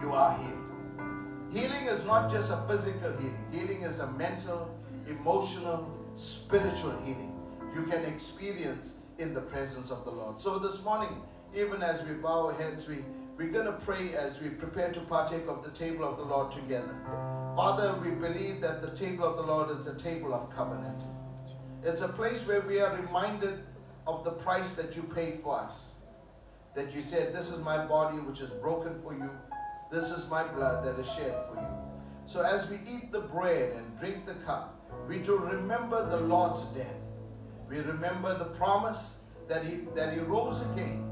you 0.00 0.12
are 0.12 0.36
healed. 0.38 0.67
Healing 1.50 1.86
is 1.86 2.04
not 2.04 2.30
just 2.30 2.52
a 2.52 2.56
physical 2.68 3.12
healing. 3.12 3.46
Healing 3.50 3.82
is 3.82 4.00
a 4.00 4.10
mental, 4.12 4.74
emotional, 5.08 5.90
spiritual 6.16 6.96
healing 7.04 7.28
you 7.74 7.82
can 7.84 8.04
experience 8.04 8.94
in 9.18 9.34
the 9.34 9.40
presence 9.40 9.90
of 9.90 10.04
the 10.04 10.10
Lord. 10.10 10.40
So 10.40 10.58
this 10.58 10.82
morning, 10.82 11.20
even 11.54 11.82
as 11.82 12.02
we 12.04 12.14
bow 12.14 12.46
our 12.46 12.52
heads, 12.52 12.88
we, 12.88 12.96
we're 13.36 13.50
going 13.50 13.66
to 13.66 13.72
pray 13.72 14.14
as 14.14 14.40
we 14.40 14.48
prepare 14.48 14.92
to 14.92 15.00
partake 15.00 15.46
of 15.48 15.64
the 15.64 15.70
table 15.70 16.04
of 16.04 16.16
the 16.16 16.24
Lord 16.24 16.50
together. 16.50 16.94
Father, 17.56 17.94
we 18.02 18.10
believe 18.10 18.60
that 18.60 18.82
the 18.82 18.96
table 18.96 19.24
of 19.24 19.36
the 19.36 19.42
Lord 19.42 19.70
is 19.78 19.86
a 19.86 19.98
table 19.98 20.34
of 20.34 20.54
covenant. 20.54 21.02
It's 21.84 22.02
a 22.02 22.08
place 22.08 22.46
where 22.46 22.60
we 22.62 22.80
are 22.80 22.94
reminded 22.96 23.60
of 24.06 24.24
the 24.24 24.32
price 24.32 24.74
that 24.74 24.96
you 24.96 25.02
paid 25.02 25.40
for 25.40 25.58
us. 25.58 25.98
That 26.74 26.94
you 26.94 27.02
said, 27.02 27.34
This 27.34 27.50
is 27.50 27.60
my 27.60 27.84
body 27.86 28.18
which 28.18 28.40
is 28.40 28.50
broken 28.50 29.00
for 29.02 29.14
you. 29.14 29.30
This 29.90 30.10
is 30.10 30.28
my 30.28 30.46
blood 30.48 30.84
that 30.84 30.98
is 31.00 31.10
shed 31.10 31.34
for 31.48 31.58
you. 31.60 31.66
So 32.26 32.42
as 32.42 32.68
we 32.68 32.76
eat 32.86 33.10
the 33.10 33.22
bread 33.22 33.72
and 33.74 33.98
drink 33.98 34.26
the 34.26 34.34
cup, 34.44 34.78
we 35.08 35.18
do 35.20 35.38
remember 35.38 36.08
the 36.10 36.20
Lord's 36.20 36.64
death. 36.76 37.02
We 37.70 37.78
remember 37.78 38.36
the 38.36 38.50
promise 38.56 39.20
that 39.48 39.64
he, 39.64 39.86
that 39.94 40.12
he 40.12 40.20
rose 40.20 40.60
again 40.72 41.04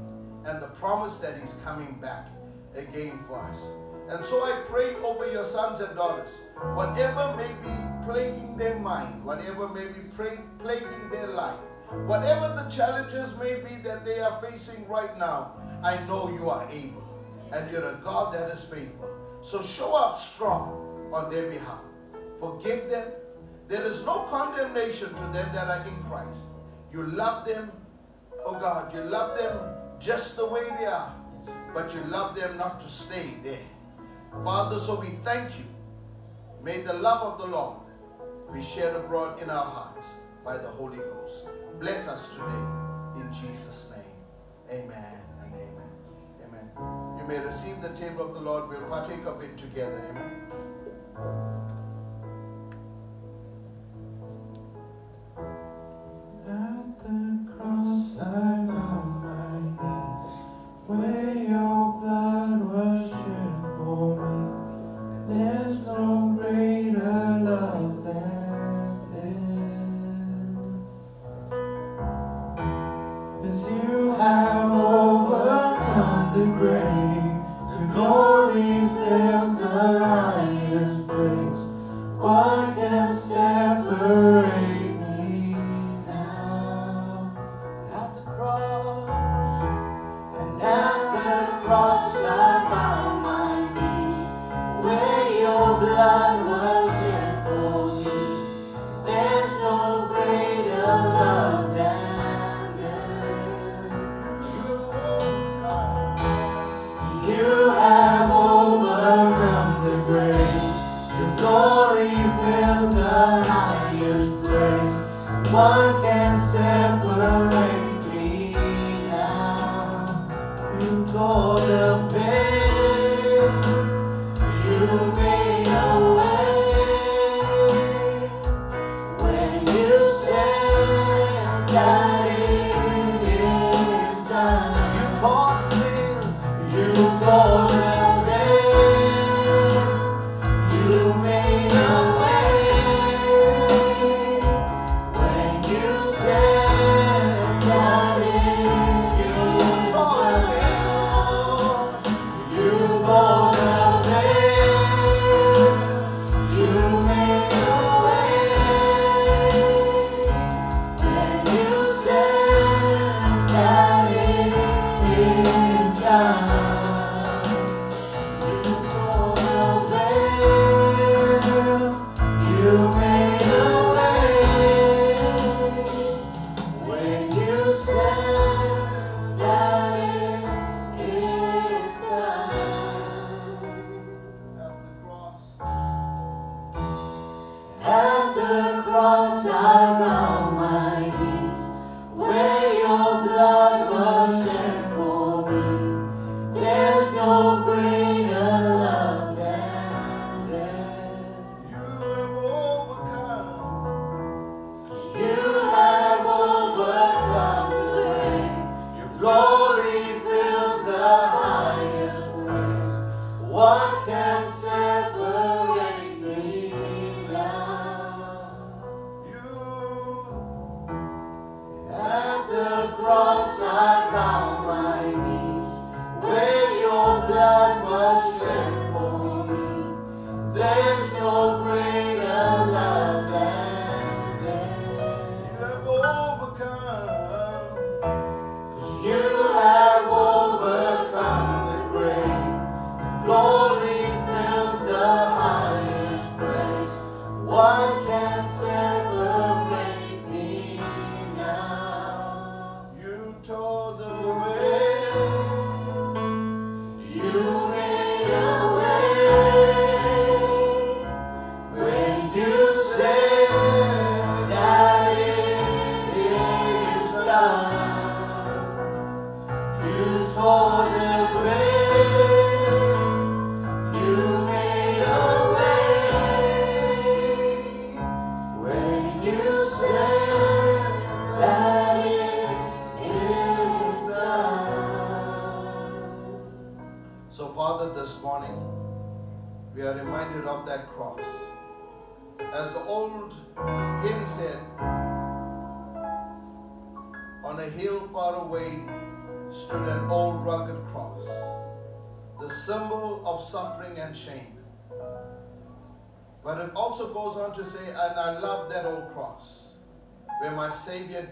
and 0.45 0.61
the 0.61 0.67
promise 0.79 1.17
that 1.19 1.41
he's 1.41 1.55
coming 1.65 1.97
back 1.99 2.27
again 2.75 3.19
for 3.27 3.39
us. 3.39 3.73
And 4.09 4.23
so 4.23 4.43
I 4.43 4.61
pray 4.69 4.93
over 4.97 5.29
your 5.31 5.43
sons 5.43 5.81
and 5.81 5.95
daughters, 5.95 6.29
whatever 6.75 7.35
may 7.35 7.51
be 7.67 7.75
plaguing 8.05 8.57
their 8.57 8.77
mind, 8.77 9.25
whatever 9.25 9.67
may 9.69 9.87
be 9.87 10.01
plaguing 10.13 11.09
their 11.11 11.27
life, 11.27 11.59
whatever 12.05 12.49
the 12.49 12.69
challenges 12.69 13.35
may 13.37 13.55
be 13.55 13.75
that 13.83 14.05
they 14.05 14.19
are 14.19 14.39
facing 14.43 14.87
right 14.87 15.17
now, 15.17 15.53
I 15.83 16.05
know 16.05 16.29
you 16.29 16.47
are 16.49 16.69
able 16.71 17.06
and 17.51 17.71
you're 17.71 17.89
a 17.89 17.99
God 18.03 18.33
that 18.33 18.51
is 18.51 18.65
faithful. 18.65 19.09
So 19.41 19.61
show 19.61 19.93
up 19.93 20.17
strong 20.19 21.09
on 21.13 21.31
their 21.31 21.49
behalf. 21.49 21.81
Forgive 22.39 22.89
them. 22.89 23.11
There 23.67 23.83
is 23.83 24.05
no 24.05 24.27
condemnation 24.29 25.09
to 25.09 25.21
them 25.33 25.49
that 25.53 25.67
are 25.67 25.85
in 25.85 26.03
Christ. 26.09 26.47
You 26.91 27.03
love 27.03 27.45
them, 27.45 27.71
oh 28.45 28.59
God, 28.59 28.93
you 28.93 29.01
love 29.01 29.37
them 29.37 29.59
just 29.99 30.35
the 30.37 30.45
way 30.45 30.63
they 30.79 30.85
are, 30.85 31.13
but 31.73 31.93
you 31.93 32.01
love 32.01 32.35
them 32.35 32.57
not 32.57 32.79
to 32.81 32.89
stay 32.89 33.33
there. 33.43 33.59
Father, 34.43 34.79
so 34.79 34.99
we 34.99 35.09
thank 35.23 35.57
you. 35.57 35.65
May 36.63 36.81
the 36.81 36.93
love 36.93 37.33
of 37.33 37.37
the 37.39 37.45
Lord 37.45 37.79
be 38.53 38.63
shared 38.63 38.95
abroad 38.95 39.41
in 39.41 39.49
our 39.49 39.65
hearts 39.65 40.07
by 40.45 40.57
the 40.57 40.67
Holy 40.67 40.97
Ghost. 40.97 41.47
Bless 41.79 42.07
us 42.07 42.29
today 42.29 43.21
in 43.21 43.29
Jesus' 43.33 43.91
name. 43.91 44.81
Amen 44.81 45.16
may 47.27 47.39
receive 47.39 47.81
the 47.81 47.89
table 47.89 48.25
of 48.25 48.33
the 48.33 48.39
Lord, 48.39 48.69
we'll 48.69 48.87
partake 48.87 49.25
of 49.25 49.41
it 49.43 49.57
together. 49.57 50.01
Amen. 50.09 50.41
At 56.47 56.99
the 56.99 57.51
cross 57.51 58.19
I 58.19 58.23
bow 58.65 59.03
my 59.23 59.59
knees. 59.75 60.33
Where 60.87 61.26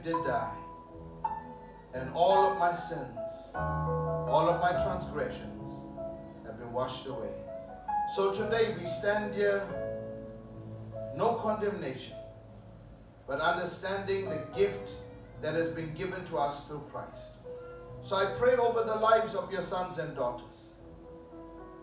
did 0.06 0.24
die, 0.24 0.56
and 1.96 2.12
all 2.14 2.52
of 2.52 2.60
my 2.60 2.76
sins, 2.76 3.10
all 3.56 4.48
of 4.48 4.62
my 4.62 4.72
transgressions 4.84 5.68
have 6.46 6.60
been 6.60 6.72
washed 6.72 7.08
away. 7.08 7.34
So 8.16 8.32
today 8.32 8.76
we 8.80 8.86
stand 8.86 9.34
here, 9.34 9.64
no 11.18 11.34
condemnation, 11.42 12.16
but 13.28 13.40
understanding 13.40 14.30
the 14.30 14.44
gift 14.56 14.92
that 15.42 15.56
has 15.56 15.72
been 15.72 15.92
given 15.96 16.24
to 16.26 16.38
us 16.38 16.68
through 16.68 16.84
Christ. 16.92 17.32
So 18.04 18.16
I 18.16 18.26
pray 18.38 18.56
over 18.58 18.84
the 18.84 18.96
lives 18.96 19.34
of 19.34 19.52
your 19.52 19.64
sons 19.64 19.98
and 19.98 20.16
daughters. 20.16 20.76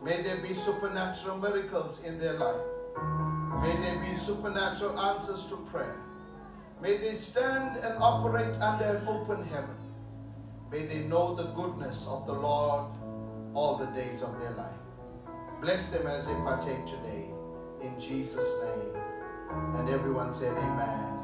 May 0.00 0.22
there 0.22 0.36
be 0.36 0.54
supernatural 0.54 1.38
miracles 1.38 2.04
in 2.04 2.20
their 2.20 2.34
life. 2.34 2.62
May 3.62 3.76
there 3.82 3.98
be 4.00 4.16
supernatural 4.16 4.96
answers 5.00 5.46
to 5.46 5.56
prayer. 5.72 5.98
May 6.82 6.96
they 6.96 7.14
stand 7.14 7.76
and 7.76 7.94
operate 8.02 8.60
under 8.60 8.84
an 8.84 9.06
open 9.06 9.44
heaven. 9.44 9.76
May 10.72 10.84
they 10.84 11.04
know 11.04 11.32
the 11.32 11.44
goodness 11.52 12.08
of 12.08 12.26
the 12.26 12.32
Lord 12.32 12.92
all 13.54 13.76
the 13.76 13.86
days 13.86 14.20
of 14.22 14.40
their 14.40 14.50
life. 14.50 14.74
Bless 15.60 15.90
them 15.90 16.08
as 16.08 16.26
they 16.26 16.34
partake 16.34 16.84
today. 16.86 17.30
In 17.82 18.00
Jesus' 18.00 18.52
name. 18.64 18.96
And 19.76 19.88
everyone 19.90 20.32
said, 20.32 20.56
Amen 20.56 21.18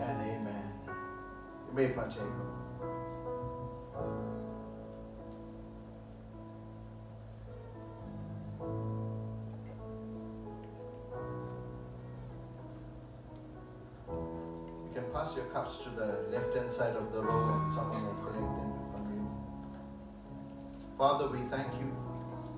and 0.00 0.20
Amen. 0.20 0.70
You 0.86 1.74
may 1.74 1.88
partake. 1.88 2.49
Cups 15.70 15.84
to 15.84 15.90
the 15.90 16.36
left 16.36 16.54
hand 16.54 16.72
side 16.72 16.96
of 16.96 17.12
the 17.12 17.22
row 17.22 17.60
and 17.60 17.72
someone 17.72 18.04
will 18.04 18.14
collect 18.14 18.56
them 18.56 18.72
from 18.92 19.04
you. 19.14 19.30
Father, 20.98 21.28
we 21.28 21.38
thank 21.48 21.72
you 21.74 21.94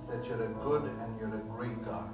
that 0.09 0.25
you're 0.25 0.43
a 0.43 0.53
good 0.63 0.83
and 0.83 1.19
you're 1.19 1.35
a 1.35 1.43
great 1.55 1.83
God. 1.85 2.09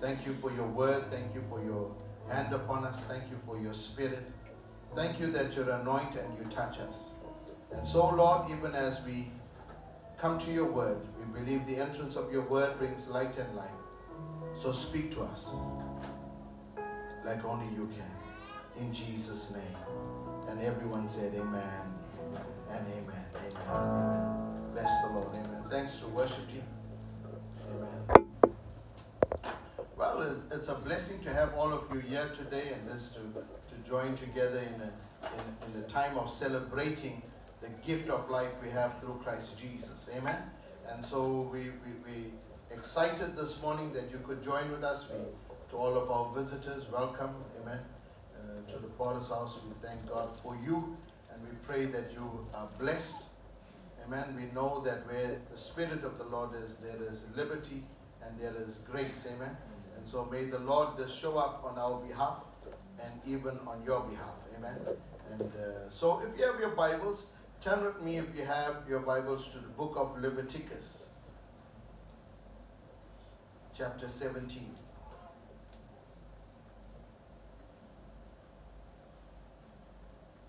Thank 0.00 0.26
you 0.26 0.34
for 0.40 0.52
your 0.52 0.66
word. 0.66 1.04
Thank 1.10 1.34
you 1.34 1.42
for 1.48 1.62
your 1.62 1.94
hand 2.30 2.54
upon 2.54 2.84
us. 2.84 3.04
Thank 3.04 3.24
you 3.30 3.38
for 3.46 3.60
your 3.60 3.74
spirit. 3.74 4.24
Thank 4.94 5.20
you 5.20 5.30
that 5.32 5.54
you're 5.54 5.70
anointed 5.70 6.22
and 6.22 6.38
you 6.38 6.44
touch 6.50 6.78
us. 6.78 7.14
And 7.72 7.86
so, 7.86 8.08
Lord, 8.08 8.50
even 8.50 8.74
as 8.74 9.04
we 9.04 9.28
come 10.18 10.38
to 10.38 10.50
your 10.50 10.66
word, 10.66 10.98
we 11.18 11.40
believe 11.40 11.66
the 11.66 11.76
entrance 11.76 12.16
of 12.16 12.32
your 12.32 12.42
word 12.42 12.78
brings 12.78 13.08
light 13.08 13.36
and 13.36 13.54
life. 13.54 13.80
So 14.58 14.72
speak 14.72 15.12
to 15.12 15.22
us 15.22 15.54
like 17.24 17.44
only 17.44 17.66
you 17.74 17.90
can. 17.94 18.82
In 18.82 18.92
Jesus' 18.92 19.50
name. 19.52 20.05
And 20.56 20.64
everyone 20.64 21.06
said, 21.06 21.34
Amen 21.34 21.62
and 22.70 22.86
amen. 22.86 23.24
Amen. 23.68 23.68
Amen. 23.68 24.72
Bless 24.72 25.02
the 25.02 25.12
Lord. 25.12 25.28
Amen. 25.34 25.64
Thanks 25.68 25.98
to 25.98 26.06
worship. 26.08 26.48
Amen. 27.68 28.26
Well, 29.98 30.22
it's- 30.22 30.42
it's 30.58 30.68
a 30.68 30.74
blessing 30.76 31.20
to 31.24 31.30
have 31.34 31.52
all 31.54 31.74
of 31.74 31.92
you 31.92 32.00
here 32.00 32.30
today 32.34 32.72
and 32.72 32.88
this 32.88 33.10
to, 33.10 33.20
to 33.20 33.88
join 33.88 34.16
together 34.16 34.60
in, 34.60 34.80
a, 34.80 34.90
in, 35.36 35.66
in 35.74 35.82
the 35.82 35.86
time 35.88 36.16
of 36.16 36.32
celebrating 36.32 37.20
the 37.60 37.68
gift 37.86 38.08
of 38.08 38.30
life 38.30 38.52
we 38.62 38.70
have 38.70 38.98
through 39.00 39.20
Christ 39.22 39.58
Jesus. 39.58 40.08
Amen. 40.16 40.42
And 40.88 41.04
so 41.04 41.50
we, 41.52 41.64
we, 41.84 41.92
we 42.06 42.32
excited 42.74 43.36
this 43.36 43.60
morning 43.60 43.92
that 43.92 44.10
you 44.10 44.20
could 44.26 44.42
join 44.42 44.70
with 44.70 44.84
us. 44.84 45.06
We, 45.10 45.18
to 45.70 45.76
all 45.76 45.98
of 45.98 46.10
our 46.10 46.32
visitors, 46.32 46.86
welcome. 46.90 47.34
Amen. 47.60 47.80
To 48.68 48.78
the 48.78 48.88
Potter's 48.98 49.28
house, 49.28 49.60
we 49.66 49.74
thank 49.86 50.08
God 50.08 50.38
for 50.40 50.58
you 50.64 50.96
and 51.32 51.42
we 51.42 51.54
pray 51.66 51.86
that 51.86 52.12
you 52.12 52.46
are 52.54 52.68
blessed. 52.78 53.22
Amen. 54.04 54.36
We 54.36 54.52
know 54.54 54.82
that 54.84 55.06
where 55.06 55.38
the 55.50 55.58
Spirit 55.58 56.04
of 56.04 56.18
the 56.18 56.24
Lord 56.24 56.50
is, 56.54 56.78
there 56.78 57.00
is 57.08 57.26
liberty 57.36 57.82
and 58.22 58.38
there 58.40 58.54
is 58.56 58.80
grace. 58.90 59.28
Amen. 59.34 59.56
And 59.96 60.06
so 60.06 60.24
may 60.30 60.44
the 60.44 60.58
Lord 60.58 60.96
just 60.98 61.18
show 61.18 61.38
up 61.38 61.64
on 61.64 61.78
our 61.78 62.00
behalf 62.00 62.38
and 63.02 63.12
even 63.26 63.58
on 63.66 63.82
your 63.84 64.00
behalf. 64.00 64.34
Amen. 64.56 64.76
And 65.32 65.42
uh, 65.42 65.90
so 65.90 66.22
if 66.26 66.38
you 66.38 66.46
have 66.46 66.58
your 66.58 66.70
Bibles, 66.70 67.28
turn 67.60 67.84
with 67.84 68.00
me 68.02 68.18
if 68.18 68.26
you 68.36 68.44
have 68.44 68.76
your 68.88 69.00
Bibles 69.00 69.48
to 69.48 69.58
the 69.58 69.68
book 69.68 69.94
of 69.96 70.20
Leviticus, 70.20 71.10
chapter 73.76 74.08
17. 74.08 74.74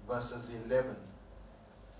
Verses 0.07 0.53
11. 0.65 0.95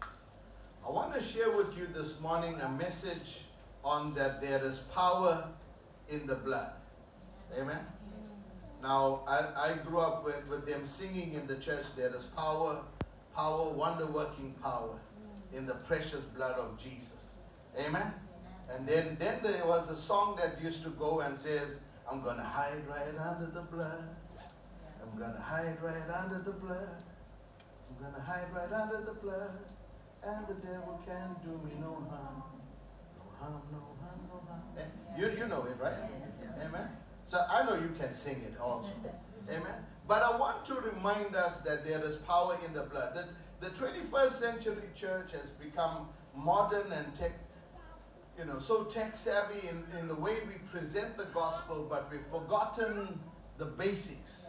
I 0.01 0.89
want 0.89 1.13
to 1.13 1.21
share 1.21 1.51
with 1.51 1.77
you 1.77 1.87
this 1.93 2.21
morning 2.21 2.55
a 2.61 2.69
message 2.69 3.41
on 3.83 4.13
that 4.15 4.41
there 4.41 4.63
is 4.63 4.79
power 4.93 5.45
in 6.07 6.25
the 6.25 6.35
blood. 6.35 6.71
Amen. 7.59 7.85
Now, 8.81 9.23
I, 9.27 9.71
I 9.71 9.73
grew 9.85 9.99
up 9.99 10.23
with, 10.23 10.47
with 10.47 10.65
them 10.65 10.85
singing 10.85 11.33
in 11.33 11.47
the 11.47 11.57
church, 11.57 11.85
there 11.97 12.15
is 12.15 12.23
power, 12.25 12.81
power, 13.35 13.69
wonder 13.71 14.05
working 14.05 14.53
power 14.63 14.97
in 15.53 15.65
the 15.65 15.75
precious 15.87 16.23
blood 16.23 16.57
of 16.57 16.77
Jesus. 16.77 17.39
Amen. 17.77 18.13
And 18.69 18.87
then, 18.87 19.17
then 19.19 19.39
there 19.43 19.65
was 19.65 19.89
a 19.89 19.95
song 19.95 20.37
that 20.41 20.61
used 20.61 20.83
to 20.83 20.89
go 20.91 21.21
and 21.21 21.37
says, 21.37 21.79
I'm 22.09 22.21
going 22.21 22.37
to 22.37 22.43
hide 22.43 22.87
right 22.87 23.19
under 23.19 23.51
the 23.51 23.61
blood. 23.61 24.07
I'm 25.01 25.19
going 25.19 25.33
to 25.33 25.41
hide 25.41 25.77
right 25.81 26.09
under 26.21 26.39
the 26.39 26.51
blood. 26.51 27.03
I'm 28.05 28.13
to 28.13 28.21
hide 28.21 28.53
right 28.53 28.71
under 28.71 29.01
the 29.05 29.13
blood. 29.13 29.57
And 30.23 30.47
the 30.47 30.55
devil 30.55 30.99
can't 31.05 31.41
do 31.41 31.49
me 31.67 31.75
no 31.79 31.93
harm. 32.09 32.43
No 33.17 33.25
harm, 33.39 33.61
no 33.71 33.79
harm, 34.01 34.19
no 34.29 34.41
harm. 34.47 34.61
Eh, 34.77 34.81
You, 35.17 35.29
you 35.37 35.47
know 35.47 35.65
it, 35.65 35.77
right? 35.81 35.93
Amen. 36.65 36.89
So 37.23 37.43
I 37.49 37.65
know 37.65 37.75
you 37.75 37.91
can 37.99 38.13
sing 38.13 38.37
it 38.37 38.59
also. 38.59 38.91
Amen. 39.49 39.85
But 40.07 40.23
I 40.23 40.37
want 40.37 40.65
to 40.65 40.75
remind 40.75 41.35
us 41.35 41.61
that 41.61 41.85
there 41.85 42.03
is 42.03 42.17
power 42.17 42.57
in 42.65 42.73
the 42.73 42.83
blood. 42.83 43.15
That 43.15 43.27
the 43.59 43.69
21st 43.77 44.31
century 44.31 44.89
church 44.95 45.31
has 45.33 45.49
become 45.51 46.07
modern 46.35 46.91
and 46.91 47.13
tech, 47.15 47.33
you 48.37 48.45
know, 48.45 48.59
so 48.59 48.83
tech 48.83 49.15
savvy 49.15 49.67
in, 49.67 49.83
in 49.99 50.07
the 50.07 50.15
way 50.15 50.35
we 50.47 50.55
present 50.71 51.17
the 51.17 51.25
gospel, 51.25 51.85
but 51.89 52.09
we've 52.11 52.25
forgotten 52.31 53.19
the 53.57 53.65
basics. 53.65 54.46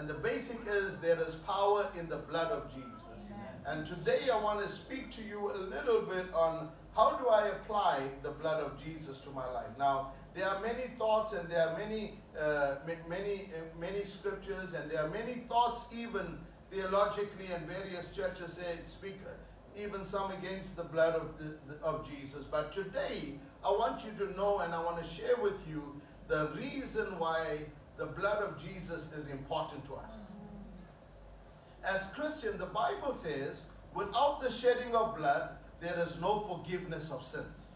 And 0.00 0.08
the 0.08 0.14
basic 0.14 0.60
is 0.66 0.98
there 0.98 1.20
is 1.20 1.34
power 1.34 1.86
in 1.98 2.08
the 2.08 2.16
blood 2.16 2.50
of 2.50 2.72
Jesus. 2.74 3.28
And 3.66 3.84
today 3.86 4.30
I 4.32 4.40
want 4.42 4.62
to 4.62 4.66
speak 4.68 5.10
to 5.10 5.22
you 5.22 5.50
a 5.52 5.58
little 5.58 6.00
bit 6.00 6.24
on 6.32 6.70
how 6.96 7.18
do 7.18 7.28
I 7.28 7.48
apply 7.48 8.00
the 8.22 8.30
blood 8.30 8.62
of 8.64 8.82
Jesus 8.82 9.20
to 9.20 9.30
my 9.30 9.46
life. 9.52 9.68
Now, 9.78 10.12
there 10.34 10.48
are 10.48 10.58
many 10.62 10.84
thoughts 10.98 11.34
and 11.34 11.46
there 11.50 11.68
are 11.68 11.76
many, 11.76 12.14
uh, 12.40 12.76
many, 13.10 13.50
uh, 13.54 13.78
many 13.78 14.02
scriptures 14.02 14.72
and 14.72 14.90
there 14.90 15.04
are 15.04 15.10
many 15.10 15.34
thoughts 15.50 15.84
even 15.94 16.38
theologically 16.70 17.48
and 17.54 17.66
various 17.66 18.10
churches 18.10 18.54
say 18.54 18.76
speak 18.86 19.18
uh, 19.26 19.32
even 19.78 20.02
some 20.02 20.30
against 20.30 20.78
the 20.78 20.84
blood 20.84 21.14
of, 21.14 21.28
the- 21.38 21.84
of 21.84 22.08
Jesus. 22.08 22.44
But 22.44 22.72
today 22.72 23.34
I 23.62 23.70
want 23.70 24.02
you 24.06 24.12
to 24.26 24.34
know 24.34 24.60
and 24.60 24.72
I 24.72 24.82
want 24.82 24.96
to 25.02 25.06
share 25.06 25.36
with 25.42 25.60
you 25.68 26.00
the 26.28 26.52
reason 26.56 27.18
why 27.18 27.58
the 28.00 28.06
blood 28.06 28.42
of 28.42 28.58
Jesus 28.58 29.12
is 29.12 29.28
important 29.28 29.84
to 29.84 29.94
us. 29.94 30.20
As 31.84 32.10
Christian, 32.14 32.56
the 32.56 32.64
Bible 32.64 33.12
says, 33.12 33.66
without 33.94 34.40
the 34.40 34.50
shedding 34.50 34.94
of 34.94 35.18
blood, 35.18 35.50
there 35.82 35.98
is 35.98 36.18
no 36.18 36.40
forgiveness 36.40 37.10
of 37.12 37.22
sins. 37.22 37.72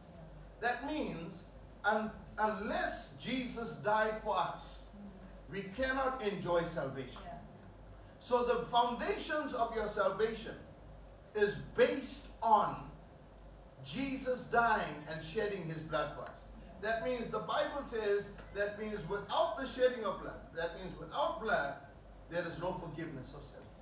That 0.60 0.86
means, 0.86 1.44
un- 1.84 2.10
unless 2.38 3.12
Jesus 3.20 3.76
died 3.84 4.14
for 4.24 4.34
us, 4.38 4.86
we 5.52 5.64
cannot 5.76 6.22
enjoy 6.22 6.64
salvation. 6.64 7.20
So 8.18 8.44
the 8.44 8.64
foundations 8.70 9.52
of 9.52 9.74
your 9.76 9.88
salvation 9.88 10.54
is 11.34 11.56
based 11.76 12.28
on 12.42 12.76
Jesus 13.84 14.44
dying 14.44 15.04
and 15.06 15.22
shedding 15.22 15.64
his 15.64 15.82
blood 15.82 16.12
for 16.16 16.22
us. 16.22 16.46
That 16.84 17.02
means 17.02 17.30
the 17.30 17.38
Bible 17.38 17.80
says 17.80 18.32
that 18.54 18.78
means 18.78 19.00
without 19.08 19.56
the 19.58 19.66
shedding 19.66 20.04
of 20.04 20.20
blood, 20.20 20.36
that 20.54 20.78
means 20.78 20.94
without 21.00 21.40
blood, 21.40 21.76
there 22.30 22.46
is 22.46 22.60
no 22.60 22.74
forgiveness 22.74 23.32
of 23.34 23.42
sins. 23.42 23.80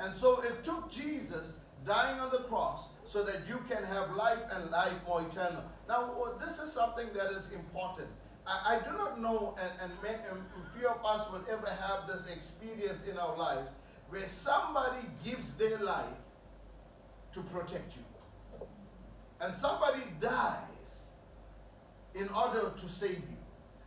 And 0.00 0.14
so 0.14 0.40
it 0.40 0.64
took 0.64 0.90
Jesus 0.90 1.58
dying 1.84 2.18
on 2.18 2.30
the 2.30 2.44
cross 2.44 2.88
so 3.04 3.22
that 3.22 3.46
you 3.46 3.58
can 3.68 3.84
have 3.84 4.12
life 4.12 4.38
and 4.50 4.70
life 4.70 4.94
more 5.06 5.20
eternal. 5.20 5.62
Now, 5.88 6.14
uh, 6.24 6.42
this 6.42 6.58
is 6.58 6.72
something 6.72 7.08
that 7.12 7.32
is 7.32 7.52
important. 7.52 8.08
I, 8.46 8.76
I 8.76 8.90
do 8.90 8.96
not 8.96 9.20
know, 9.20 9.54
and, 9.60 9.72
and, 9.82 9.92
and 10.08 10.40
few 10.74 10.88
of 10.88 11.04
us 11.04 11.30
will 11.30 11.44
ever 11.50 11.68
have 11.68 12.06
this 12.06 12.30
experience 12.34 13.04
in 13.04 13.18
our 13.18 13.36
lives 13.36 13.72
where 14.08 14.26
somebody 14.26 15.00
gives 15.22 15.52
their 15.54 15.76
life 15.80 16.16
to 17.34 17.40
protect 17.42 17.94
you. 17.96 18.66
And 19.42 19.54
somebody 19.54 20.00
dies 20.18 20.77
in 22.14 22.28
order 22.30 22.72
to 22.76 22.88
save 22.88 23.18
you. 23.18 23.36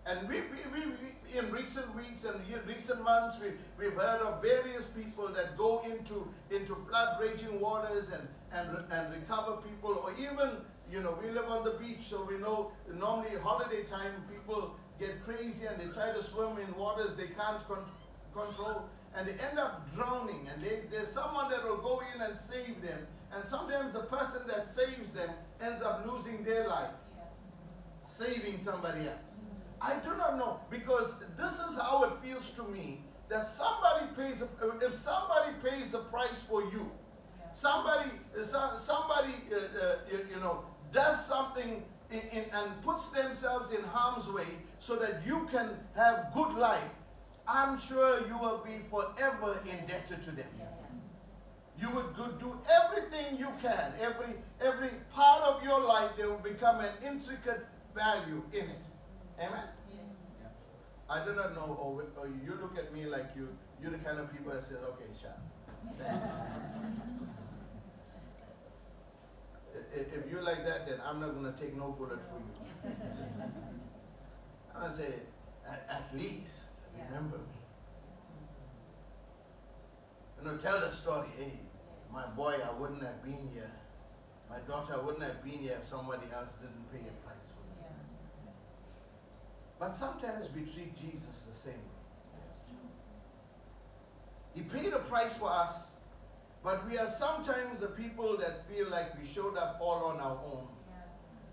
And 0.05 0.27
we, 0.27 0.35
we, 0.35 0.59
we, 0.73 0.85
we 0.87 1.37
in 1.37 1.51
recent 1.51 1.95
weeks 1.95 2.25
and 2.25 2.35
recent 2.67 3.03
months, 3.03 3.39
we, 3.39 3.49
we've 3.77 3.93
heard 3.93 4.21
of 4.21 4.41
various 4.41 4.85
people 4.85 5.27
that 5.29 5.57
go 5.57 5.81
into, 5.85 6.27
into 6.49 6.75
flood 6.89 7.21
raging 7.21 7.59
waters 7.59 8.11
and, 8.11 8.27
and, 8.51 8.83
and 8.91 9.13
recover 9.13 9.57
people, 9.61 10.03
or 10.03 10.11
even 10.19 10.57
you 10.91 11.01
know, 11.01 11.17
we 11.23 11.29
live 11.29 11.45
on 11.47 11.63
the 11.63 11.71
beach, 11.71 12.09
so 12.09 12.27
we 12.29 12.37
know 12.37 12.71
normally 12.99 13.37
holiday 13.41 13.83
time 13.83 14.11
people 14.29 14.75
get 14.99 15.23
crazy 15.25 15.65
and 15.65 15.79
they 15.79 15.91
try 15.93 16.11
to 16.11 16.21
swim 16.21 16.57
in 16.59 16.75
waters 16.77 17.15
they 17.15 17.27
can't 17.27 17.65
con- 17.67 17.89
control 18.33 18.87
and 19.15 19.27
they 19.27 19.31
end 19.31 19.57
up 19.57 19.91
drowning 19.95 20.47
and 20.53 20.63
they, 20.63 20.81
there's 20.91 21.11
someone 21.11 21.49
that 21.49 21.63
will 21.63 21.77
go 21.77 22.01
in 22.13 22.21
and 22.21 22.39
save 22.39 22.81
them 22.81 22.99
and 23.33 23.47
sometimes 23.47 23.93
the 23.93 24.01
person 24.01 24.41
that 24.47 24.67
saves 24.67 25.11
them 25.11 25.29
ends 25.59 25.81
up 25.81 26.05
losing 26.05 26.43
their 26.43 26.67
life 26.67 26.91
saving 28.11 28.59
somebody 28.59 29.01
else. 29.07 29.31
I 29.81 29.95
do 29.95 30.15
not 30.17 30.37
know 30.37 30.59
because 30.69 31.15
this 31.37 31.53
is 31.53 31.77
how 31.77 32.03
it 32.03 32.11
feels 32.23 32.51
to 32.51 32.63
me 32.63 33.01
that 33.29 33.47
somebody 33.47 34.05
pays 34.15 34.43
if 34.81 34.95
somebody 34.95 35.51
pays 35.63 35.91
the 35.91 35.99
price 36.15 36.43
for 36.43 36.61
you 36.63 36.91
somebody 37.53 38.09
somebody 38.43 39.33
uh, 39.51 39.55
uh, 39.55 39.95
you, 40.11 40.39
know 40.39 40.63
does 40.93 41.25
something 41.25 41.83
in, 42.11 42.19
in, 42.31 42.45
and 42.53 42.81
puts 42.83 43.09
themselves 43.09 43.71
in 43.71 43.81
harm's 43.83 44.27
way 44.29 44.47
so 44.79 44.95
that 44.97 45.25
you 45.25 45.47
can 45.51 45.69
have 45.95 46.31
good 46.33 46.53
life 46.55 46.91
i'm 47.47 47.79
sure 47.79 48.19
you 48.27 48.37
will 48.37 48.61
be 48.65 48.77
forever 48.89 49.59
indebted 49.65 50.23
to 50.23 50.31
them. 50.31 50.47
You 51.81 51.89
would 51.95 52.39
do 52.39 52.59
everything 52.79 53.39
you 53.39 53.47
can 53.59 53.93
every 53.99 54.35
every 54.61 54.89
part 55.15 55.41
of 55.41 55.63
your 55.63 55.79
life 55.79 56.11
They 56.15 56.25
will 56.25 56.45
become 56.53 56.79
an 56.79 56.93
intricate 57.03 57.65
value 57.93 58.41
in 58.53 58.65
it 58.65 58.83
amen 59.39 59.67
I 61.11 61.25
do 61.25 61.35
not 61.35 61.53
know, 61.55 61.77
or, 61.77 62.05
or 62.17 62.27
you 62.27 62.57
look 62.61 62.77
at 62.77 62.93
me 62.93 63.05
like 63.05 63.31
you, 63.35 63.49
you're 63.81 63.91
the 63.91 63.97
kind 63.97 64.17
of 64.17 64.31
people 64.31 64.53
that 64.53 64.63
says, 64.63 64.77
okay, 64.77 65.11
Sean, 65.21 65.31
thanks. 65.99 66.27
If 69.93 70.29
you're 70.29 70.43
like 70.43 70.65
that, 70.65 70.87
then 70.87 70.99
I'm 71.05 71.19
not 71.19 71.33
gonna 71.33 71.53
take 71.59 71.75
no 71.75 71.91
bullet 71.91 72.19
for 72.29 72.39
you. 72.39 72.91
I'm 74.73 74.81
gonna 74.83 74.95
say, 74.95 75.13
at, 75.67 75.85
at 75.89 76.15
least, 76.17 76.69
remember 77.09 77.37
me. 77.37 77.59
You 80.39 80.45
know, 80.45 80.57
tell 80.57 80.79
the 80.79 80.91
story, 80.91 81.27
hey, 81.37 81.59
my 82.11 82.25
boy, 82.27 82.55
I 82.63 82.79
wouldn't 82.79 83.03
have 83.03 83.23
been 83.23 83.49
here. 83.53 83.71
My 84.49 84.59
daughter 84.59 85.01
wouldn't 85.01 85.23
have 85.23 85.43
been 85.43 85.59
here 85.59 85.77
if 85.79 85.85
somebody 85.87 86.27
else 86.33 86.53
didn't 86.53 86.91
pay 86.91 86.99
a 86.99 87.13
price. 87.25 87.30
But 89.81 89.95
sometimes 89.95 90.47
we 90.53 90.61
treat 90.61 90.95
Jesus 90.95 91.47
the 91.49 91.55
same 91.55 91.73
way. 91.73 92.77
He 94.53 94.61
paid 94.61 94.93
a 94.93 94.99
price 94.99 95.37
for 95.37 95.49
us, 95.49 95.93
but 96.63 96.87
we 96.87 96.99
are 96.99 97.07
sometimes 97.07 97.79
the 97.79 97.87
people 97.87 98.37
that 98.37 98.67
feel 98.69 98.91
like 98.91 99.19
we 99.19 99.27
showed 99.27 99.57
up 99.57 99.79
all 99.81 100.05
on 100.05 100.19
our 100.19 100.37
own. 100.45 100.67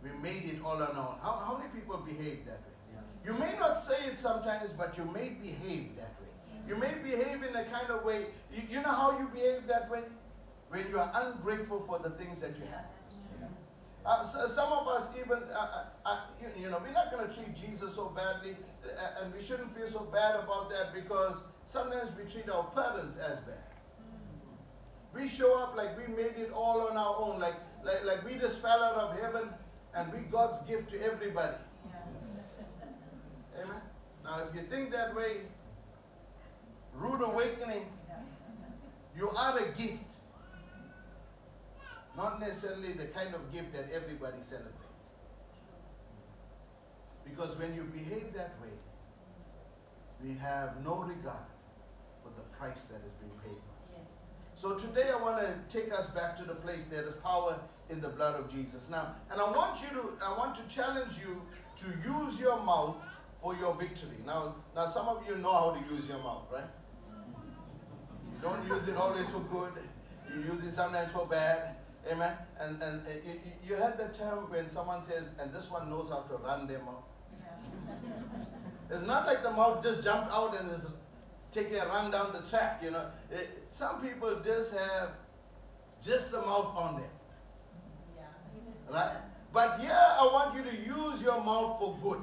We 0.05 0.11
made 0.23 0.45
it 0.45 0.61
all 0.63 0.75
on 0.75 0.95
our 0.95 1.09
own. 1.09 1.19
How, 1.23 1.43
how 1.47 1.57
many 1.57 1.71
people 1.71 1.97
behave 1.97 2.45
that 2.45 2.61
way? 2.61 3.01
You 3.25 3.33
may 3.33 3.59
not 3.59 3.81
say 3.81 3.97
it 4.05 4.19
sometimes, 4.19 4.75
but 4.75 4.99
you 4.99 5.07
may 5.07 5.31
behave 5.31 5.97
that 5.97 6.15
way. 6.21 6.29
You 6.69 6.77
may 6.77 6.93
behave 7.03 7.43
in 7.43 7.57
a 7.57 7.65
kind 7.65 7.89
of 7.89 8.05
way. 8.05 8.27
You, 8.55 8.63
you 8.69 8.83
know 8.83 8.91
how 8.91 9.19
you 9.19 9.29
behave 9.29 9.67
that 9.69 9.91
way? 9.91 10.03
When 10.69 10.87
you 10.91 10.99
are 10.99 11.11
ungrateful 11.15 11.83
for 11.87 11.99
the 11.99 12.11
things 12.11 12.43
that 12.43 12.51
you 12.59 12.65
have. 12.71 12.85
Uh, 14.09 14.25
so 14.25 14.47
some 14.47 14.73
of 14.73 14.89
us 14.89 15.11
even, 15.21 15.37
uh, 15.53 15.55
uh, 15.55 15.85
uh, 16.07 16.21
you, 16.41 16.65
you 16.65 16.71
know, 16.71 16.81
we're 16.83 16.93
not 16.93 17.13
going 17.13 17.29
to 17.29 17.35
treat 17.35 17.55
Jesus 17.55 17.95
so 17.95 18.09
badly, 18.09 18.57
uh, 18.83 19.23
and 19.23 19.35
we 19.35 19.43
shouldn't 19.43 19.77
feel 19.77 19.87
so 19.87 20.05
bad 20.05 20.37
about 20.37 20.71
that 20.71 20.95
because 20.95 21.45
sometimes 21.67 22.11
we 22.17 22.25
treat 22.25 22.49
our 22.49 22.65
parents 22.75 23.19
as 23.19 23.41
bad. 23.41 23.59
We 25.13 25.29
show 25.29 25.59
up 25.59 25.77
like 25.77 25.91
we 25.99 26.07
made 26.15 26.39
it 26.39 26.51
all 26.55 26.89
on 26.89 26.97
our 26.97 27.17
own, 27.19 27.39
like, 27.39 27.57
like, 27.85 28.03
like 28.07 28.25
we 28.25 28.39
just 28.39 28.63
fell 28.63 28.83
out 28.83 28.97
of 28.97 29.21
heaven 29.21 29.51
and 29.95 30.11
we 30.11 30.21
God's 30.21 30.63
gift 30.63 30.91
to 30.93 31.03
everybody. 31.03 31.59
Amen. 33.63 33.83
Now, 34.25 34.43
if 34.49 34.55
you 34.55 34.63
think 34.71 34.91
that 34.93 35.15
way, 35.15 35.43
rude 36.95 37.21
awakening, 37.21 37.85
you 39.15 39.29
are 39.29 39.59
a 39.59 39.69
gift. 39.77 40.08
Not 42.19 42.41
necessarily 42.41 42.95
the 42.95 43.07
kind 43.07 43.33
of 43.33 43.53
gift 43.53 43.73
that 43.75 43.87
everybody 43.95 44.43
celebrates. 44.43 45.11
Because 47.25 47.57
when 47.57 47.77
you 47.77 47.85
behave 47.85 48.33
that 48.35 48.55
way, 48.61 48.75
we 50.21 50.35
have 50.35 50.85
no 50.85 50.97
regard 50.97 51.47
for 52.25 52.31
the 52.37 52.43
price 52.59 52.87
that 52.87 53.01
has 53.03 53.13
been 53.21 53.31
paid 53.45 53.57
for 53.63 53.85
us. 53.85 53.99
So 54.57 54.75
today 54.75 55.11
I 55.15 55.23
want 55.23 55.39
to 55.39 55.55
take 55.71 55.93
us 55.93 56.11
back 56.11 56.37
to 56.39 56.45
the 56.45 56.57
place 56.57 56.87
there 56.87 57.07
is 57.07 57.15
power 57.23 57.61
in 57.89 58.01
the 58.01 58.09
blood 58.09 58.35
of 58.35 58.51
Jesus. 58.51 58.91
Now, 58.91 59.15
and 59.31 59.41
I 59.41 59.49
want 59.53 59.81
you 59.81 59.89
to 60.01 60.13
I 60.21 60.37
want 60.37 60.57
to 60.57 60.67
challenge 60.67 61.15
you 61.21 61.41
to 61.77 62.11
use 62.11 62.41
your 62.41 62.61
mouth 62.65 62.97
for 63.41 63.55
your 63.55 63.77
victory. 63.77 64.19
Now, 64.27 64.57
now 64.75 64.89
some 64.89 65.07
of 65.07 65.25
you 65.29 65.37
know 65.37 65.53
how 65.53 65.71
to 65.71 65.95
use 65.95 66.09
your 66.09 66.19
mouth, 66.19 66.47
right? 66.53 66.65
You 68.33 68.41
don't 68.43 68.67
use 68.67 68.89
it 68.89 68.97
always 68.97 69.31
for 69.31 69.39
good. 69.39 69.75
You 70.35 70.53
use 70.53 70.65
it 70.65 70.75
sometimes 70.75 71.13
for 71.13 71.25
bad. 71.25 71.78
Amen. 72.11 72.33
And 72.61 72.83
and 72.83 73.03
uh, 73.07 73.11
you, 73.27 73.41
you- 73.69 73.77
heard 73.77 73.99
the 73.99 74.09
term 74.17 74.51
when 74.51 74.71
someone 74.71 75.03
says, 75.03 75.31
and 75.41 75.53
this 75.53 75.71
one 75.71 75.91
knows 75.91 76.11
how 76.11 76.21
to 76.21 76.37
run 76.37 76.67
their 76.67 76.79
mouth. 76.81 77.05
It's 78.91 79.03
not 79.07 79.27
like 79.27 79.43
the 79.43 79.51
mouth 79.51 79.83
just 79.83 80.03
jumped 80.03 80.33
out 80.33 80.59
and 80.59 80.71
is 80.71 80.87
taking 81.53 81.77
a 81.77 81.87
run 81.87 82.11
down 82.11 82.33
the 82.33 82.41
track, 82.49 82.81
you 82.83 82.91
know. 82.91 83.07
It- 83.31 83.65
some 83.69 84.01
people 84.01 84.41
just 84.43 84.75
have 84.77 85.11
just 86.03 86.31
the 86.31 86.39
mouth 86.41 86.75
on 86.77 86.95
them, 86.97 87.11
right? 88.91 89.17
But 89.53 89.81
here 89.81 89.91
I 89.93 90.25
want 90.33 90.57
you 90.57 90.63
to 90.71 90.77
use 90.77 91.23
your 91.23 91.43
mouth 91.43 91.79
for 91.79 91.99
good. 92.03 92.23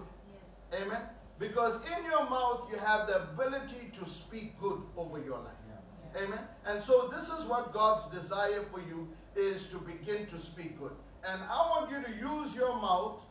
Amen. 0.82 1.02
Because 1.38 1.86
in 1.86 2.06
your 2.06 2.28
mouth 2.30 2.68
you 2.72 2.78
have 2.80 3.08
the 3.08 3.24
ability 3.24 3.92
to 4.00 4.10
speak 4.10 4.60
good 4.60 4.82
over 4.98 5.20
your 5.20 5.40
life. 5.40 6.24
Amen. 6.24 6.40
And 6.66 6.82
so 6.82 7.10
this 7.14 7.30
is 7.30 7.46
what 7.46 7.74
God's 7.74 8.06
desire 8.10 8.64
for 8.72 8.80
you 8.80 9.08
is 9.36 9.70
to 9.70 9.78
begin 9.78 10.26
to 10.28 10.38
speak 10.38 10.80
good. 10.80 10.94
And 11.28 11.42
I 11.44 11.70
want 11.70 11.92
you 11.92 12.02
to 12.02 12.12
use 12.12 12.56
your 12.56 12.76
mouth 12.76 13.22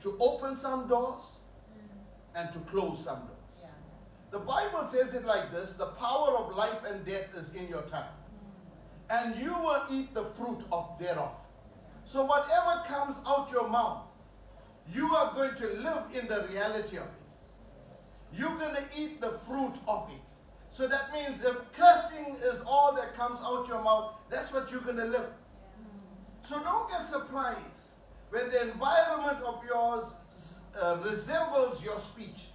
to 0.00 0.16
open 0.20 0.56
some 0.56 0.88
doors 0.88 1.38
and 2.34 2.52
to 2.52 2.58
close 2.60 3.04
some 3.04 3.20
doors. 3.20 3.38
The 4.30 4.38
Bible 4.38 4.84
says 4.84 5.14
it 5.14 5.24
like 5.24 5.50
this 5.52 5.74
the 5.74 5.86
power 5.86 6.36
of 6.36 6.54
life 6.54 6.84
and 6.86 7.04
death 7.04 7.34
is 7.34 7.54
in 7.54 7.66
your 7.68 7.82
tongue, 7.82 8.14
and 9.08 9.36
you 9.36 9.52
will 9.52 9.84
eat 9.90 10.12
the 10.12 10.24
fruit 10.24 10.62
of 10.70 10.98
thereof. 11.00 11.32
So, 12.04 12.24
whatever 12.24 12.82
comes 12.86 13.16
out 13.26 13.50
your 13.50 13.68
mouth, 13.68 14.02
you 14.92 15.14
are 15.14 15.34
going 15.34 15.54
to 15.56 15.66
live 15.80 16.04
in 16.14 16.26
the 16.26 16.46
reality 16.52 16.98
of 16.98 17.04
it. 17.04 17.18
You're 18.32 18.56
going 18.58 18.74
to 18.74 18.84
eat 18.96 19.20
the 19.20 19.32
fruit 19.46 19.74
of 19.86 20.10
it. 20.10 20.27
So, 20.70 20.86
that 20.86 21.12
means 21.12 21.42
if 21.42 21.56
cursing 21.72 22.36
is 22.42 22.62
all 22.66 22.94
that 22.94 23.14
comes 23.16 23.40
out 23.42 23.66
your 23.68 23.82
mouth, 23.82 24.14
that's 24.30 24.52
what 24.52 24.70
you're 24.70 24.80
going 24.80 24.96
to 24.96 25.06
live. 25.06 25.30
So, 26.42 26.62
don't 26.62 26.88
get 26.90 27.08
surprised 27.08 27.58
when 28.30 28.50
the 28.50 28.70
environment 28.70 29.38
of 29.44 29.62
yours 29.64 30.12
uh, 30.80 30.98
resembles 31.02 31.84
your 31.84 31.98
speech. 31.98 32.48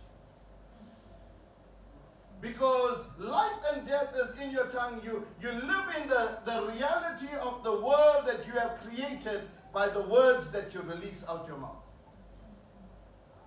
Because 2.42 3.08
life 3.18 3.60
and 3.72 3.88
death 3.88 4.14
is 4.16 4.38
in 4.38 4.52
your 4.52 4.68
tongue. 4.68 5.02
You, 5.04 5.26
you 5.42 5.50
live 5.50 5.96
in 6.02 6.10
the, 6.10 6.38
the 6.46 6.74
reality 6.74 7.34
of 7.42 7.64
the 7.64 7.72
world 7.72 8.26
that 8.26 8.46
you 8.46 8.54
have 8.54 8.80
created 8.82 9.44
by 9.74 9.88
the 9.88 10.02
words 10.02 10.52
that 10.52 10.74
you 10.74 10.82
release 10.82 11.26
out 11.28 11.48
your 11.48 11.58
mouth. 11.58 11.83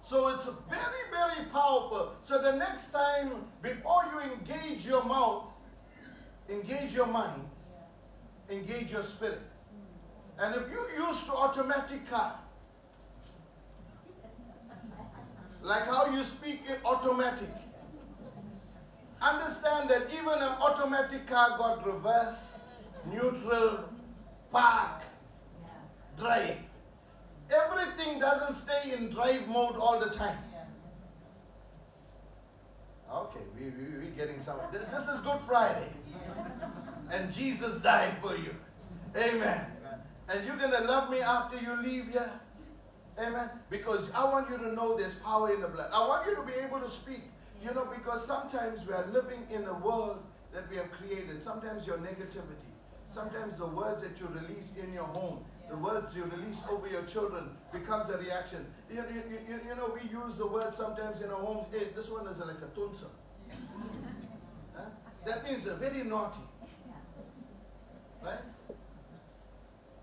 So 0.06 0.28
it's 0.28 0.48
very, 0.70 1.02
very 1.10 1.46
powerful. 1.50 2.12
So 2.22 2.40
the 2.40 2.52
next 2.52 2.92
time, 2.92 3.44
before 3.60 4.04
you 4.12 4.20
engage 4.20 4.86
your 4.86 5.02
mouth, 5.02 5.52
engage 6.48 6.94
your 6.94 7.08
mind, 7.08 7.42
engage 8.48 8.92
your 8.92 9.02
spirit. 9.02 9.40
And 10.38 10.54
if 10.54 10.70
you 10.70 11.04
used 11.04 11.26
to 11.26 11.32
automatic 11.32 12.08
car, 12.08 12.38
like 15.60 15.86
how 15.86 16.14
you 16.14 16.22
speak 16.22 16.60
automatic, 16.84 17.50
understand 19.20 19.90
that 19.90 20.02
even 20.12 20.34
an 20.34 20.54
automatic 20.60 21.26
car 21.26 21.58
got 21.58 21.84
reverse, 21.84 22.52
neutral, 23.10 23.80
park, 24.52 25.02
drive. 26.16 26.58
Everything 27.50 28.18
doesn't 28.18 28.54
stay 28.54 28.92
in 28.92 29.10
drive 29.10 29.46
mode 29.48 29.76
all 29.76 30.00
the 30.00 30.10
time. 30.10 30.38
Okay, 33.12 33.40
we, 33.56 33.66
we, 33.66 33.98
we're 33.98 34.10
getting 34.16 34.40
some. 34.40 34.58
This, 34.72 34.84
this 34.86 35.08
is 35.08 35.20
Good 35.20 35.38
Friday. 35.46 35.88
And 37.10 37.32
Jesus 37.32 37.80
died 37.82 38.14
for 38.20 38.34
you. 38.36 38.54
Amen. 39.16 39.66
And 40.28 40.44
you're 40.44 40.56
going 40.56 40.72
to 40.72 40.80
love 40.80 41.10
me 41.10 41.20
after 41.20 41.56
you 41.58 41.80
leave 41.82 42.08
here. 42.08 42.30
Amen. 43.18 43.48
Because 43.70 44.10
I 44.12 44.24
want 44.24 44.50
you 44.50 44.58
to 44.58 44.74
know 44.74 44.96
there's 44.98 45.14
power 45.16 45.54
in 45.54 45.60
the 45.60 45.68
blood. 45.68 45.90
I 45.92 46.06
want 46.06 46.26
you 46.26 46.34
to 46.34 46.42
be 46.42 46.52
able 46.64 46.80
to 46.80 46.90
speak. 46.90 47.22
You 47.62 47.72
know, 47.72 47.86
because 47.94 48.26
sometimes 48.26 48.86
we 48.86 48.92
are 48.92 49.06
living 49.06 49.46
in 49.50 49.64
a 49.64 49.74
world 49.74 50.18
that 50.52 50.68
we 50.68 50.76
have 50.76 50.90
created. 50.90 51.42
Sometimes 51.42 51.86
your 51.86 51.98
negativity, 51.98 52.68
sometimes 53.08 53.58
the 53.58 53.66
words 53.66 54.02
that 54.02 54.20
you 54.20 54.28
release 54.28 54.76
in 54.76 54.92
your 54.92 55.04
home, 55.04 55.44
the 55.68 55.76
words 55.76 56.14
you 56.14 56.24
release 56.24 56.60
over 56.70 56.88
your 56.88 57.02
children 57.04 57.50
becomes 57.72 58.10
a 58.10 58.18
reaction. 58.18 58.66
You, 58.90 59.02
you, 59.12 59.22
you, 59.48 59.60
you 59.68 59.74
know, 59.76 59.92
we 59.92 60.08
use 60.08 60.38
the 60.38 60.46
word 60.46 60.74
sometimes 60.74 61.22
in 61.22 61.30
our 61.30 61.40
homes, 61.40 61.66
hey, 61.72 61.88
this 61.94 62.08
one 62.08 62.26
is 62.28 62.38
like 62.38 62.62
a 62.62 62.78
tunsa. 62.78 63.06
Huh? 64.76 64.82
That 65.24 65.42
means 65.44 65.66
a 65.66 65.74
very 65.74 66.04
naughty. 66.04 66.40
Right? 68.22 68.40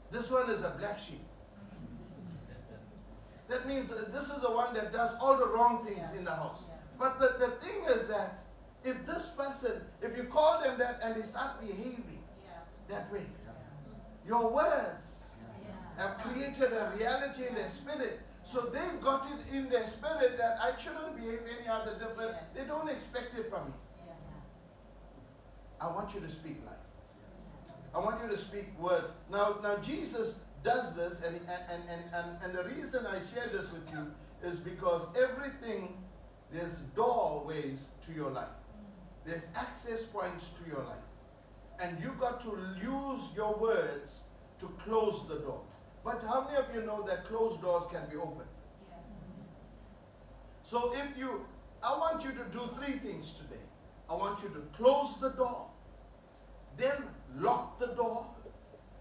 This 0.09 0.31
one 0.31 0.49
is 0.49 0.63
a 0.63 0.71
black 0.79 0.97
sheep. 0.97 1.21
That 3.49 3.67
means 3.67 3.89
this 4.11 4.23
is 4.23 4.41
the 4.41 4.51
one 4.51 4.73
that 4.73 4.91
does 4.91 5.15
all 5.19 5.37
the 5.37 5.47
wrong 5.47 5.85
things 5.85 6.11
in 6.17 6.23
the 6.23 6.31
house. 6.31 6.63
But 6.97 7.19
the, 7.19 7.35
the 7.37 7.51
thing 7.63 7.83
is 7.95 8.07
that 8.07 8.39
if 8.83 9.05
this 9.05 9.27
person, 9.37 9.81
if 10.01 10.17
you 10.17 10.23
call 10.23 10.61
them 10.61 10.79
that 10.79 10.99
and 11.03 11.15
they 11.15 11.21
start 11.21 11.61
behaving 11.61 12.23
that 12.89 13.11
way, 13.11 13.25
your 14.25 14.53
words 14.53 15.12
have 15.97 16.17
created 16.19 16.73
a 16.73 16.93
reality 16.97 17.47
in 17.47 17.55
their 17.55 17.69
spirit. 17.69 18.19
So 18.43 18.61
they've 18.61 19.01
got 19.01 19.27
it 19.31 19.55
in 19.55 19.69
their 19.69 19.85
spirit 19.85 20.37
that 20.37 20.57
I 20.61 20.77
shouldn't 20.79 21.15
behave 21.15 21.41
any 21.57 21.67
other 21.67 21.93
different. 21.97 22.35
They 22.53 22.65
don't 22.65 22.89
expect 22.89 23.37
it 23.37 23.49
from 23.49 23.67
me. 23.67 23.73
I 25.79 25.87
want 25.87 26.13
you 26.13 26.21
to 26.21 26.29
speak 26.29 26.57
life. 26.65 26.75
I 27.95 27.99
want 27.99 28.21
you 28.23 28.29
to 28.29 28.37
speak 28.37 28.67
words. 28.79 29.13
Now, 29.31 29.57
now 29.61 29.77
Jesus 29.77 30.41
does 30.63 30.95
this, 30.95 31.21
and, 31.21 31.35
and, 31.35 31.83
and, 31.89 32.03
and, 32.13 32.37
and 32.43 32.53
the 32.53 32.63
reason 32.75 33.05
I 33.05 33.19
share 33.33 33.47
this 33.47 33.71
with 33.71 33.87
you 33.91 34.11
is 34.43 34.59
because 34.59 35.07
everything, 35.15 35.97
there's 36.51 36.77
doorways 36.95 37.89
to 38.05 38.13
your 38.13 38.31
life. 38.31 38.47
There's 39.25 39.49
access 39.55 40.05
points 40.05 40.51
to 40.61 40.69
your 40.69 40.83
life. 40.83 40.97
And 41.79 42.01
you 42.01 42.13
got 42.19 42.41
to 42.41 42.57
use 42.81 43.21
your 43.35 43.55
words 43.55 44.21
to 44.59 44.67
close 44.83 45.27
the 45.27 45.35
door. 45.35 45.61
But 46.03 46.21
how 46.23 46.45
many 46.45 46.57
of 46.57 46.65
you 46.73 46.81
know 46.83 47.03
that 47.03 47.25
closed 47.25 47.61
doors 47.61 47.85
can 47.91 48.01
be 48.09 48.17
opened? 48.17 48.49
So 50.63 50.93
if 50.93 51.17
you, 51.17 51.45
I 51.81 51.97
want 51.97 52.23
you 52.23 52.31
to 52.31 52.43
do 52.51 52.61
three 52.79 52.97
things 52.99 53.33
today. 53.33 53.61
I 54.09 54.15
want 54.15 54.43
you 54.43 54.49
to 54.49 54.61
close 54.75 55.17
the 55.19 55.29
door, 55.29 55.67
then 56.77 57.03
lock 57.37 57.79
the 57.79 57.87
door. 57.87 58.27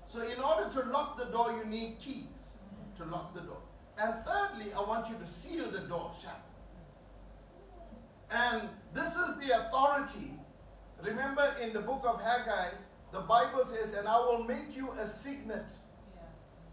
So 0.07 0.22
in 0.22 0.40
order 0.40 0.70
to 0.70 0.90
lock 0.90 1.18
the 1.18 1.26
door, 1.26 1.57
you 1.59 1.68
need 1.68 1.98
keys 2.00 2.26
to 2.98 3.05
lock 3.05 3.34
the 3.34 3.40
door. 3.40 3.62
And 3.98 4.14
thirdly, 4.24 4.72
I 4.72 4.80
want 4.80 5.09
you 5.09 5.16
to 5.16 5.26
seal 5.26 5.70
the 5.70 5.80
door 5.80 6.12
shut. 6.22 6.40
And 8.30 8.68
this 8.94 9.16
is 9.16 9.36
the 9.38 9.66
authority. 9.66 10.32
Remember 11.03 11.55
in 11.61 11.72
the 11.72 11.80
book 11.80 12.03
of 12.07 12.20
Haggai, 12.20 12.68
the 13.12 13.20
Bible 13.20 13.64
says, 13.64 13.94
and 13.94 14.09
I 14.09 14.18
will 14.18 14.44
make 14.44 14.74
you 14.74 14.90
a 14.92 15.07
signet 15.07 15.66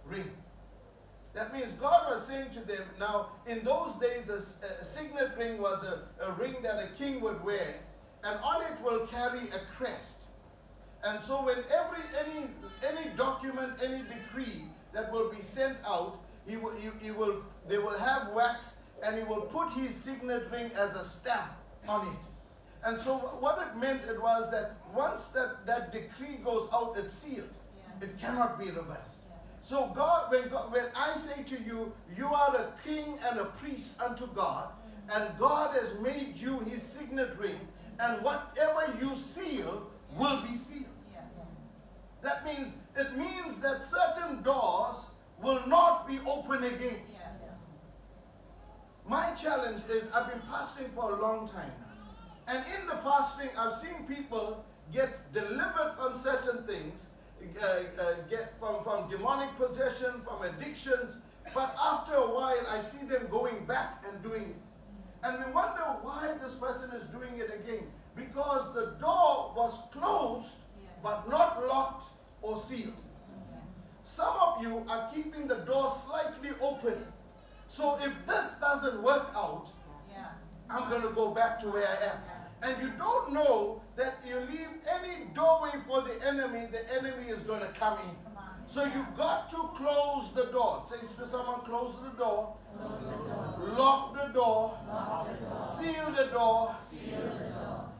ring. 0.09 0.31
That 1.33 1.53
means 1.53 1.71
God 1.73 2.11
was 2.11 2.25
saying 2.25 2.51
to 2.51 2.61
them, 2.61 2.83
now 2.99 3.29
in 3.45 3.63
those 3.63 3.95
days, 3.95 4.29
a, 4.29 4.37
a 4.81 4.83
signet 4.83 5.31
ring 5.37 5.61
was 5.61 5.83
a, 5.83 6.25
a 6.25 6.31
ring 6.33 6.55
that 6.63 6.83
a 6.83 6.87
king 6.97 7.21
would 7.21 7.43
wear, 7.43 7.75
and 8.23 8.39
on 8.43 8.63
it 8.63 8.81
will 8.83 9.05
carry 9.07 9.39
a 9.49 9.61
crest. 9.77 10.17
And 11.03 11.21
so 11.21 11.45
when 11.45 11.57
every 11.71 12.03
any 12.19 12.47
any 12.85 13.15
document, 13.15 13.73
any 13.81 14.01
decree 14.03 14.65
that 14.93 15.11
will 15.13 15.29
be 15.31 15.41
sent 15.41 15.77
out, 15.85 16.19
he 16.47 16.57
will, 16.57 16.75
he, 16.75 16.89
he 16.99 17.11
will 17.11 17.43
they 17.67 17.77
will 17.77 17.97
have 17.97 18.33
wax 18.33 18.79
and 19.03 19.15
he 19.15 19.23
will 19.23 19.41
put 19.41 19.71
his 19.71 19.95
signet 19.95 20.49
ring 20.51 20.71
as 20.75 20.95
a 20.95 21.03
stamp 21.03 21.53
on 21.87 22.07
it. 22.07 22.19
And 22.83 22.99
so 22.99 23.17
what 23.17 23.59
it 23.59 23.79
meant 23.79 24.01
it 24.09 24.21
was 24.21 24.51
that 24.51 24.77
once 24.93 25.27
that, 25.29 25.65
that 25.65 25.91
decree 25.91 26.37
goes 26.43 26.69
out, 26.73 26.95
it's 26.97 27.13
sealed. 27.13 27.49
It 28.01 28.17
cannot 28.19 28.59
be 28.59 28.65
reversed. 28.65 29.21
So 29.63 29.91
God 29.95 30.31
when, 30.31 30.49
God, 30.49 30.71
when 30.71 30.85
I 30.95 31.15
say 31.17 31.43
to 31.43 31.63
you, 31.63 31.93
you 32.17 32.25
are 32.27 32.55
a 32.55 32.73
king 32.87 33.19
and 33.29 33.39
a 33.39 33.45
priest 33.45 33.99
unto 34.01 34.27
God, 34.27 34.69
and 35.11 35.37
God 35.37 35.75
has 35.75 35.99
made 36.01 36.33
you 36.35 36.59
his 36.61 36.81
signet 36.81 37.37
ring, 37.37 37.59
and 37.99 38.21
whatever 38.23 38.93
you 39.01 39.15
seal 39.15 39.87
will 40.17 40.41
be 40.41 40.57
sealed. 40.57 40.85
That 42.21 42.43
means 42.45 42.75
it 42.95 43.17
means 43.17 43.59
that 43.61 43.85
certain 43.85 44.41
doors 44.43 45.11
will 45.41 45.65
not 45.67 46.07
be 46.07 46.19
open 46.25 46.63
again. 46.63 46.99
My 49.07 49.33
challenge 49.33 49.81
is 49.89 50.11
I've 50.11 50.31
been 50.31 50.41
pastoring 50.41 50.93
for 50.93 51.13
a 51.13 51.21
long 51.21 51.49
time. 51.49 51.71
And 52.47 52.63
in 52.79 52.87
the 52.87 52.95
pastoring, 52.95 53.49
I've 53.57 53.75
seen 53.75 54.05
people 54.07 54.63
get 54.93 55.31
delivered 55.33 55.93
from 55.97 56.17
certain 56.17 56.63
things, 56.63 57.11
uh, 57.61 57.65
uh, 57.65 58.13
get 58.29 58.53
from, 58.59 58.83
from 58.83 59.09
demonic 59.09 59.55
possession, 59.57 60.21
from 60.21 60.43
addictions. 60.43 61.19
But 61.53 61.75
after 61.81 62.13
a 62.13 62.27
while, 62.27 62.65
I 62.69 62.79
see 62.81 63.05
them 63.05 63.27
going 63.29 63.65
back 63.65 64.03
and 64.07 64.21
doing 64.21 64.43
it. 64.43 64.55
And 65.23 65.43
we 65.43 65.51
wonder 65.51 65.81
why 66.01 66.35
this 66.41 66.53
person 66.53 66.91
is 66.91 67.05
doing 67.07 67.37
it 67.37 67.51
again. 67.53 67.83
Because 68.15 68.73
the 68.73 68.95
door 68.99 69.53
was 69.55 69.81
closed, 69.91 70.55
but 71.03 71.29
not 71.29 71.65
locked 71.67 72.11
or 72.41 72.57
sealed. 72.57 72.93
Some 74.03 74.35
of 74.41 74.63
you 74.63 74.85
are 74.89 75.09
keeping 75.13 75.47
the 75.47 75.57
door 75.57 75.91
slightly 75.91 76.49
open. 76.61 77.05
So 77.67 77.97
if 78.01 78.11
this 78.25 78.53
doesn't 78.59 79.03
work 79.03 79.29
out, 79.35 79.67
I'm 80.69 80.89
going 80.89 81.01
to 81.01 81.09
go 81.09 81.33
back 81.33 81.59
to 81.61 81.69
where 81.69 81.87
I 81.87 82.05
am. 82.05 82.38
And 82.61 82.81
you 82.81 82.91
don't 82.97 83.33
know 83.33 83.81
that 83.95 84.19
you 84.27 84.35
leave 84.35 84.67
any 84.87 85.25
doorway 85.33 85.71
for 85.87 86.01
the 86.01 86.27
enemy, 86.27 86.67
the 86.71 86.93
enemy 86.93 87.29
is 87.29 87.39
going 87.39 87.61
to 87.61 87.67
come 87.67 87.97
in. 87.99 88.15
So 88.67 88.83
you've 88.83 89.17
got 89.17 89.49
to 89.49 89.57
close 89.75 90.31
the 90.33 90.45
door. 90.51 90.83
Say 90.87 90.97
to 91.17 91.27
someone, 91.27 91.61
close 91.61 91.95
the 92.03 92.09
door. 92.17 92.55
Lock 93.77 94.13
the 94.13 94.33
door. 94.33 94.77
Seal 95.63 96.13
the 96.15 96.25
door. 96.25 96.75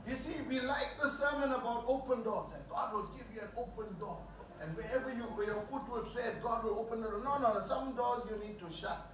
You 0.07 0.15
see, 0.15 0.35
we 0.47 0.59
like 0.59 0.91
the 1.01 1.09
sermon 1.09 1.51
about 1.51 1.85
open 1.87 2.23
doors, 2.23 2.53
and 2.53 2.63
God 2.69 2.93
will 2.93 3.09
give 3.15 3.25
you 3.33 3.41
an 3.41 3.49
open 3.57 3.97
door. 3.99 4.19
And 4.61 4.75
wherever 4.75 5.09
you, 5.09 5.23
where 5.23 5.47
your 5.47 5.61
foot 5.71 5.89
will 5.89 6.03
tread, 6.11 6.41
God 6.43 6.63
will 6.65 6.79
open 6.79 6.99
it. 6.99 7.09
No, 7.23 7.37
no, 7.37 7.53
no. 7.53 7.61
Some 7.63 7.95
doors 7.95 8.23
you 8.29 8.37
need 8.45 8.59
to 8.59 8.75
shut. 8.75 9.09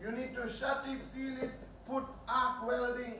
You 0.00 0.12
need 0.12 0.34
to 0.34 0.48
shut 0.48 0.84
it, 0.86 1.04
seal 1.04 1.38
it, 1.42 1.52
put 1.88 2.04
arc 2.28 2.66
welding, 2.66 3.14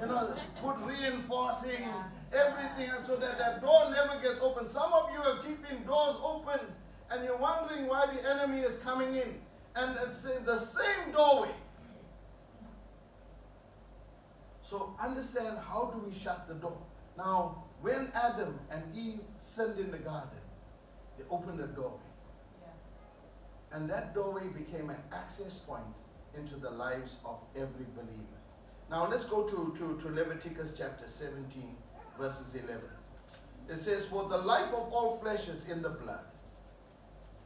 you 0.00 0.06
know, 0.06 0.34
put 0.62 0.76
reinforcing, 0.78 1.84
everything, 2.32 2.90
and 2.96 3.06
so 3.06 3.16
that 3.16 3.38
that 3.38 3.60
door 3.60 3.90
never 3.90 4.20
gets 4.22 4.40
open. 4.40 4.68
Some 4.70 4.92
of 4.92 5.10
you 5.12 5.20
are 5.20 5.38
keeping 5.38 5.84
doors 5.84 6.16
open, 6.22 6.60
and 7.10 7.24
you're 7.24 7.36
wondering 7.36 7.86
why 7.86 8.06
the 8.06 8.28
enemy 8.28 8.60
is 8.60 8.78
coming 8.78 9.14
in. 9.14 9.34
And 9.74 9.96
it's 10.08 10.24
in 10.24 10.44
the 10.46 10.58
same 10.58 11.12
doorway. 11.12 11.50
So 14.62 14.96
understand 15.00 15.58
how 15.58 15.92
do 15.94 16.08
we 16.08 16.18
shut 16.18 16.48
the 16.48 16.54
door? 16.54 16.78
Now, 17.16 17.64
when 17.82 18.10
Adam 18.14 18.58
and 18.70 18.82
Eve 18.94 19.20
sinned 19.38 19.78
in 19.78 19.90
the 19.90 19.98
garden, 19.98 20.38
they 21.18 21.24
opened 21.30 21.58
the 21.58 21.66
doorway. 21.66 22.00
And 23.72 23.88
that 23.90 24.14
doorway 24.14 24.46
became 24.48 24.88
an 24.90 24.96
access 25.12 25.58
point 25.58 25.84
into 26.36 26.56
the 26.56 26.70
lives 26.70 27.18
of 27.24 27.38
every 27.54 27.86
believer. 27.94 28.40
Now 28.90 29.08
let's 29.08 29.24
go 29.24 29.42
to, 29.42 29.74
to, 29.76 30.00
to 30.00 30.08
Leviticus 30.14 30.74
chapter 30.76 31.08
17, 31.08 31.74
verses 32.18 32.54
11. 32.54 32.80
It 33.68 33.76
says, 33.76 34.06
For 34.06 34.28
the 34.28 34.38
life 34.38 34.68
of 34.68 34.92
all 34.92 35.18
flesh 35.18 35.48
is 35.48 35.68
in 35.68 35.82
the 35.82 35.90
blood, 35.90 36.24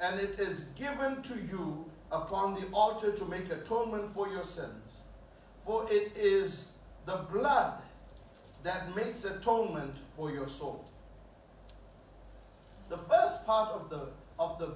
and 0.01 0.21
it 0.21 0.39
is 0.39 0.65
given 0.77 1.23
to 1.23 1.35
you 1.35 1.85
upon 2.13 2.55
the 2.55 2.67
altar 2.73 3.13
to 3.13 3.25
make 3.27 3.51
atonement 3.51 4.13
for 4.13 4.29
your 4.29 4.45
sins. 4.45 5.03
For 5.65 5.87
it 5.91 6.13
is 6.17 6.73
the 7.07 7.27
blood 7.33 7.81
that 8.63 8.95
makes 8.95 9.25
atonement 9.25 9.95
for 10.17 10.31
your 10.31 10.49
soul. 10.49 10.85
The 12.89 12.99
first 12.99 13.47
part 13.47 13.71
of 13.71 13.89
the 13.89 14.09
of 14.41 14.59
the, 14.59 14.75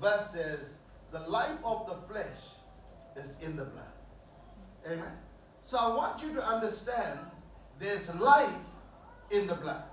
verse 0.00 0.30
says, 0.30 0.78
the 1.10 1.18
life 1.28 1.58
of 1.64 1.86
the 1.88 1.96
flesh 2.12 2.53
is 3.16 3.38
in 3.42 3.56
the 3.56 3.64
blood. 3.64 3.84
Amen. 4.86 5.12
So 5.62 5.78
I 5.78 5.94
want 5.94 6.22
you 6.22 6.34
to 6.34 6.46
understand 6.46 7.18
there's 7.78 8.14
life 8.16 8.66
in 9.30 9.46
the 9.46 9.54
blood. 9.54 9.84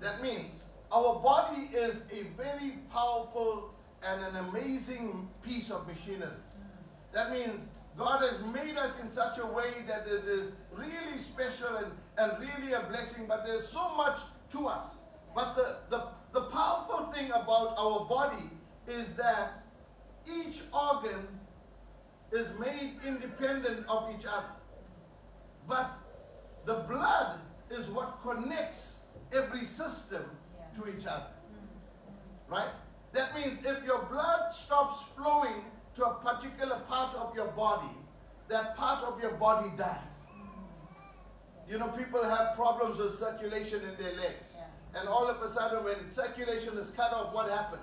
That 0.00 0.22
means 0.22 0.64
our 0.90 1.20
body 1.20 1.68
is 1.74 2.04
a 2.10 2.24
very 2.40 2.78
powerful 2.92 3.74
and 4.02 4.22
an 4.24 4.36
amazing 4.48 5.28
piece 5.42 5.70
of 5.70 5.86
machinery. 5.86 6.28
That 7.12 7.32
means 7.32 7.68
God 7.96 8.22
has 8.22 8.40
made 8.52 8.76
us 8.76 9.00
in 9.00 9.10
such 9.10 9.38
a 9.38 9.46
way 9.46 9.72
that 9.86 10.06
it 10.06 10.24
is 10.24 10.52
really 10.72 11.18
special 11.18 11.76
and, 11.76 11.92
and 12.16 12.32
really 12.40 12.72
a 12.72 12.80
blessing, 12.88 13.26
but 13.28 13.44
there's 13.44 13.68
so 13.68 13.94
much 13.94 14.20
to 14.52 14.68
us. 14.68 14.96
But 15.34 15.54
the, 15.54 15.76
the, 15.90 16.04
the 16.32 16.46
powerful 16.46 17.12
thing 17.12 17.30
about 17.30 17.74
our 17.76 18.06
body 18.06 18.50
is 18.88 19.14
that 19.16 19.64
each 20.26 20.62
organ 20.72 21.26
is 22.32 22.48
made 22.58 22.92
independent 23.06 23.86
of 23.88 24.14
each 24.16 24.26
other. 24.26 24.52
But 25.68 25.90
the 26.64 26.84
blood 26.88 27.40
is 27.70 27.88
what 27.88 28.20
connects 28.22 29.00
every 29.32 29.64
system 29.64 30.24
to 30.76 30.88
each 30.88 31.06
other. 31.06 31.26
Right? 32.48 32.70
That 33.12 33.34
means 33.34 33.58
if 33.64 33.84
your 33.84 34.02
blood 34.04 34.52
stops 34.52 35.04
flowing 35.16 35.64
to 35.96 36.06
a 36.06 36.14
particular 36.14 36.80
part 36.88 37.14
of 37.16 37.34
your 37.34 37.48
body, 37.48 37.94
that 38.48 38.76
part 38.76 39.02
of 39.04 39.20
your 39.20 39.32
body 39.32 39.70
dies. 39.76 40.26
You 41.68 41.78
know, 41.78 41.88
people 41.88 42.22
have 42.24 42.56
problems 42.56 42.98
with 42.98 43.14
circulation 43.14 43.80
in 43.82 44.02
their 44.02 44.14
legs. 44.14 44.56
And 44.94 45.08
all 45.08 45.28
of 45.28 45.40
a 45.40 45.48
sudden, 45.48 45.84
when 45.84 46.08
circulation 46.08 46.76
is 46.76 46.90
cut 46.90 47.12
off, 47.12 47.32
what 47.32 47.48
happens? 47.48 47.82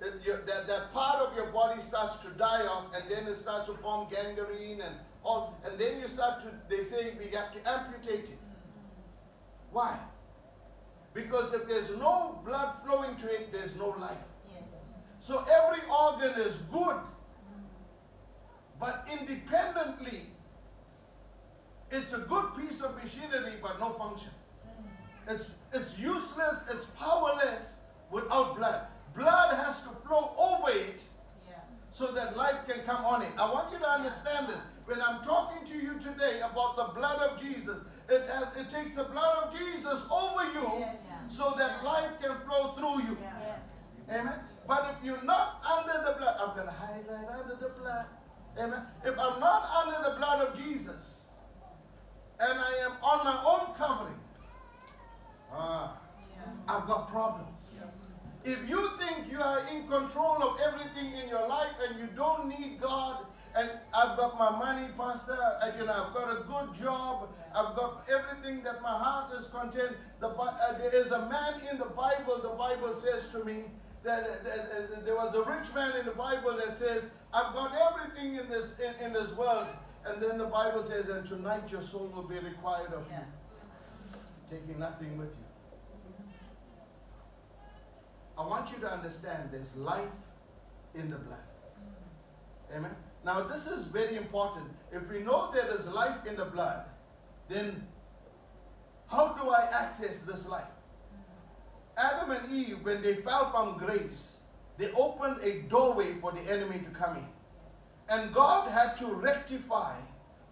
That, 0.00 0.24
your, 0.24 0.36
that, 0.42 0.68
that 0.68 0.92
part 0.92 1.26
of 1.26 1.34
your 1.36 1.46
body 1.46 1.80
starts 1.80 2.18
to 2.18 2.28
die 2.30 2.66
off, 2.66 2.86
and 2.94 3.10
then 3.10 3.26
it 3.26 3.34
starts 3.34 3.66
to 3.66 3.74
form 3.78 4.06
gangrene 4.08 4.80
and 4.80 4.94
all. 5.24 5.58
And 5.64 5.78
then 5.78 6.00
you 6.00 6.06
start 6.06 6.42
to, 6.42 6.52
they 6.74 6.84
say, 6.84 7.14
we 7.18 7.34
have 7.36 7.52
to 7.52 7.68
amputate 7.68 8.30
it. 8.30 8.38
Why? 9.72 9.98
Because 11.14 11.52
if 11.52 11.66
there's 11.66 11.90
no 11.96 12.40
blood 12.44 12.76
flowing 12.86 13.16
to 13.16 13.28
it, 13.28 13.52
there's 13.52 13.74
no 13.74 13.88
life. 13.88 14.16
Yes. 14.48 14.62
So 15.20 15.44
every 15.50 15.82
organ 15.90 16.40
is 16.40 16.58
good, 16.72 16.96
but 18.78 19.04
independently, 19.10 20.26
it's 21.90 22.12
a 22.12 22.18
good 22.18 22.44
piece 22.56 22.82
of 22.82 22.94
machinery 23.02 23.54
but 23.60 23.80
no 23.80 23.90
function. 23.94 24.30
Hmm. 24.64 25.34
It's, 25.34 25.50
it's 25.72 25.98
useless, 25.98 26.64
it's 26.70 26.86
powerless 26.86 27.78
without 28.12 28.56
blood. 28.56 28.86
Blood 29.14 29.54
has 29.56 29.82
to 29.82 29.88
flow 30.06 30.32
over 30.38 30.70
it 30.70 31.00
Yeah. 31.48 31.54
so 31.90 32.12
that 32.12 32.36
life 32.36 32.56
can 32.66 32.80
come 32.84 33.04
on 33.04 33.22
it. 33.22 33.32
I 33.36 33.50
want 33.50 33.72
you 33.72 33.78
to 33.78 33.88
understand 33.88 34.48
this. 34.48 34.58
When 34.86 35.02
I'm 35.02 35.22
talking 35.22 35.66
to 35.66 35.74
you 35.76 35.98
today 35.98 36.40
about 36.40 36.76
the 36.76 36.84
blood 36.98 37.20
of 37.28 37.40
Jesus, 37.40 37.78
it, 38.08 38.22
has, 38.30 38.48
it 38.56 38.70
takes 38.70 38.94
the 38.96 39.04
blood 39.04 39.44
of 39.44 39.58
Jesus 39.58 40.06
over 40.10 40.44
you 40.52 40.78
Yes. 40.80 40.96
so 41.30 41.54
that 41.58 41.84
life 41.84 42.10
can 42.22 42.36
flow 42.46 42.72
through 42.72 43.02
you. 43.08 43.18
Yes. 43.20 43.60
Amen. 44.10 44.38
But 44.66 44.96
if 44.98 45.04
you're 45.06 45.22
not 45.24 45.62
under 45.64 46.04
the 46.06 46.16
blood, 46.18 46.36
I'm 46.40 46.54
going 46.54 46.66
to 46.66 46.72
hide 46.72 47.04
right 47.08 47.40
under 47.40 47.54
the 47.56 47.68
blood. 47.80 48.06
Amen. 48.58 48.82
If 49.04 49.18
I'm 49.18 49.40
not 49.40 49.70
under 49.86 50.10
the 50.10 50.16
blood 50.16 50.46
of 50.48 50.56
Jesus 50.58 51.22
and 52.40 52.58
I 52.58 52.72
am 52.84 52.92
on 53.02 53.24
my 53.24 53.42
own 53.44 53.74
covering, 53.76 54.18
ah, 55.52 55.98
Yeah. 56.36 56.42
I've 56.76 56.86
got 56.86 57.08
problems. 57.10 57.74
If 58.44 58.68
you 58.68 58.77
are 59.68 59.76
in 59.76 59.88
control 59.88 60.42
of 60.42 60.60
everything 60.60 61.12
in 61.20 61.28
your 61.28 61.46
life 61.48 61.72
and 61.86 61.98
you 61.98 62.08
don't 62.16 62.48
need 62.48 62.80
God, 62.80 63.26
and 63.54 63.70
I've 63.94 64.16
got 64.16 64.38
my 64.38 64.50
money, 64.50 64.88
Pastor, 64.96 65.38
and, 65.62 65.78
you 65.78 65.86
know, 65.86 66.06
I've 66.06 66.14
got 66.14 66.30
a 66.30 66.42
good 66.42 66.80
job, 66.80 67.28
I've 67.54 67.74
got 67.74 68.04
everything 68.10 68.62
that 68.62 68.82
my 68.82 68.96
heart 68.96 69.32
is 69.40 69.48
content. 69.48 69.96
The, 70.20 70.28
uh, 70.28 70.78
there 70.78 70.94
is 70.94 71.12
a 71.12 71.28
man 71.28 71.62
in 71.70 71.78
the 71.78 71.86
Bible, 71.86 72.40
the 72.42 72.50
Bible 72.50 72.94
says 72.94 73.28
to 73.28 73.44
me, 73.44 73.64
that, 74.04 74.22
uh, 74.22 74.44
that, 74.44 74.58
uh, 74.98 75.00
there 75.04 75.16
was 75.16 75.34
a 75.34 75.42
rich 75.42 75.74
man 75.74 75.96
in 75.98 76.06
the 76.06 76.12
Bible 76.12 76.56
that 76.56 76.76
says, 76.76 77.10
I've 77.32 77.54
got 77.54 77.72
everything 77.74 78.36
in 78.36 78.48
this, 78.48 78.74
in, 78.78 79.06
in 79.06 79.12
this 79.12 79.32
world. 79.36 79.66
And 80.06 80.22
then 80.22 80.38
the 80.38 80.46
Bible 80.46 80.82
says, 80.82 81.08
and 81.08 81.26
tonight 81.26 81.70
your 81.70 81.82
soul 81.82 82.10
will 82.14 82.22
be 82.22 82.38
required 82.38 82.92
of 82.92 83.04
Yeah. 83.10 83.20
you, 84.50 84.58
taking 84.58 84.78
nothing 84.78 85.18
with 85.18 85.30
you. 85.30 85.47
I 88.38 88.46
want 88.46 88.70
you 88.70 88.78
to 88.78 88.90
understand 88.90 89.50
there's 89.50 89.74
life 89.76 90.08
in 90.94 91.10
the 91.10 91.16
blood. 91.16 91.38
Amen. 92.74 92.94
Now, 93.24 93.42
this 93.42 93.66
is 93.66 93.86
very 93.86 94.16
important. 94.16 94.66
If 94.92 95.08
we 95.10 95.20
know 95.20 95.50
there 95.52 95.68
is 95.74 95.88
life 95.88 96.24
in 96.24 96.36
the 96.36 96.44
blood, 96.44 96.84
then 97.48 97.86
how 99.08 99.32
do 99.32 99.48
I 99.48 99.68
access 99.72 100.22
this 100.22 100.48
life? 100.48 100.64
Adam 101.96 102.30
and 102.30 102.52
Eve, 102.52 102.78
when 102.84 103.02
they 103.02 103.16
fell 103.16 103.50
from 103.50 103.76
grace, 103.78 104.36
they 104.76 104.92
opened 104.92 105.42
a 105.42 105.62
doorway 105.62 106.14
for 106.20 106.30
the 106.30 106.40
enemy 106.42 106.78
to 106.78 106.90
come 106.90 107.16
in. 107.16 107.26
And 108.08 108.32
God 108.32 108.70
had 108.70 108.96
to 108.98 109.06
rectify 109.06 109.96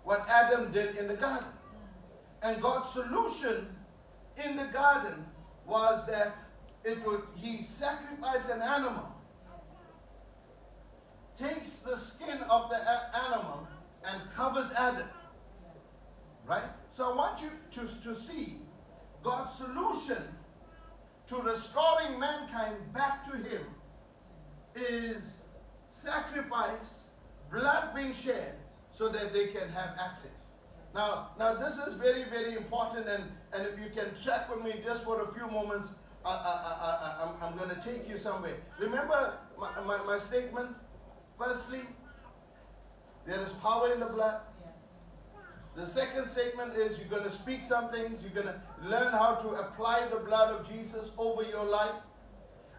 what 0.03 0.29
Adam 0.29 0.73
did 0.73 0.97
in 0.97 1.07
the 1.07 1.15
garden. 1.15 1.49
And 2.43 2.61
God's 2.61 2.91
solution 2.91 3.69
in 4.45 4.57
the 4.57 4.67
garden 4.67 5.25
was 5.67 6.05
that 6.07 6.37
it 6.87 7.05
would 7.05 7.23
he 7.35 7.65
sacrificed 7.65 8.49
an 8.49 8.63
animal, 8.63 9.09
takes 11.37 11.81
the 11.81 11.97
skin 11.97 12.39
of 12.49 12.71
the 12.71 12.79
animal 13.15 13.67
and 14.05 14.23
covers 14.35 14.73
Adam. 14.73 15.09
Right? 16.47 16.63
So 16.93 17.13
I 17.13 17.17
want 17.17 17.43
you 17.43 17.51
to, 17.73 18.03
to 18.05 18.19
see 18.19 18.61
God's 19.25 19.53
solution 19.53 20.23
to 21.27 21.37
restoring 21.39 22.21
mankind 22.21 22.77
back 22.95 23.29
to 23.31 23.37
him 23.37 23.63
is 24.77 25.43
sacrifice, 25.91 27.09
blood 27.51 27.97
being 27.97 28.13
shed, 28.13 28.55
so 28.93 29.09
that 29.09 29.33
they 29.33 29.49
can 29.49 29.69
have 29.71 29.97
access. 29.99 30.53
Now, 30.95 31.31
now 31.37 31.55
this 31.55 31.79
is 31.79 31.95
very, 31.95 32.25
very 32.25 32.55
important, 32.55 33.09
and, 33.09 33.25
and 33.53 33.67
if 33.67 33.79
you 33.81 33.91
can 33.91 34.15
track 34.23 34.49
with 34.49 34.65
me 34.65 34.81
just 34.85 35.05
for 35.05 35.23
a 35.23 35.33
few 35.35 35.49
moments, 35.49 35.95
I, 36.27 36.33
I, 36.33 36.35
I, 36.35 37.45
I, 37.45 37.47
I'm, 37.47 37.57
going 37.57 37.71
to 37.71 37.81
take 37.81 38.09
you 38.09 38.19
somewhere. 38.19 38.57
Remember 38.81 39.35
my, 39.59 39.71
my, 39.85 40.05
my 40.05 40.19
statement? 40.19 40.71
Firstly, 41.39 41.83
there 43.27 43.41
is 43.41 43.53
power 43.55 43.93
in 43.93 44.01
the 44.01 44.07
blood. 44.07 44.41
The 45.77 45.87
second 45.87 46.31
statement 46.31 46.75
is 46.75 46.99
you're 46.99 47.09
going 47.09 47.23
to 47.23 47.31
speak 47.31 47.63
some 47.63 47.91
things, 47.91 48.25
you're 48.25 48.43
going 48.43 48.53
to 48.53 48.89
learn 48.89 49.13
how 49.13 49.37
to 49.37 49.49
apply 49.51 50.09
the 50.09 50.17
blood 50.17 50.53
of 50.59 50.69
Jesus 50.69 51.13
over 51.17 51.43
your 51.45 51.65
life. 51.65 51.95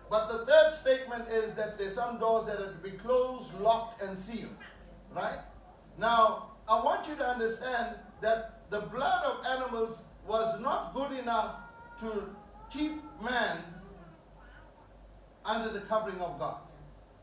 But 0.09 0.27
the 0.29 0.45
third 0.45 0.73
statement 0.73 1.29
is 1.29 1.53
that 1.55 1.77
there's 1.77 1.95
some 1.95 2.19
doors 2.19 2.47
that 2.47 2.59
are 2.59 2.71
to 2.71 2.79
be 2.79 2.91
closed, 2.91 3.53
locked, 3.61 4.01
and 4.01 4.17
sealed. 4.17 4.55
Right? 5.15 5.39
Now, 5.97 6.51
I 6.67 6.83
want 6.83 7.07
you 7.07 7.15
to 7.15 7.25
understand 7.25 7.95
that 8.21 8.69
the 8.71 8.81
blood 8.81 9.23
of 9.23 9.45
animals 9.45 10.03
was 10.27 10.59
not 10.59 10.93
good 10.93 11.11
enough 11.17 11.55
to 12.01 12.29
keep 12.69 13.01
man 13.21 13.63
under 15.45 15.69
the 15.71 15.81
covering 15.81 16.19
of 16.19 16.39
God. 16.39 16.57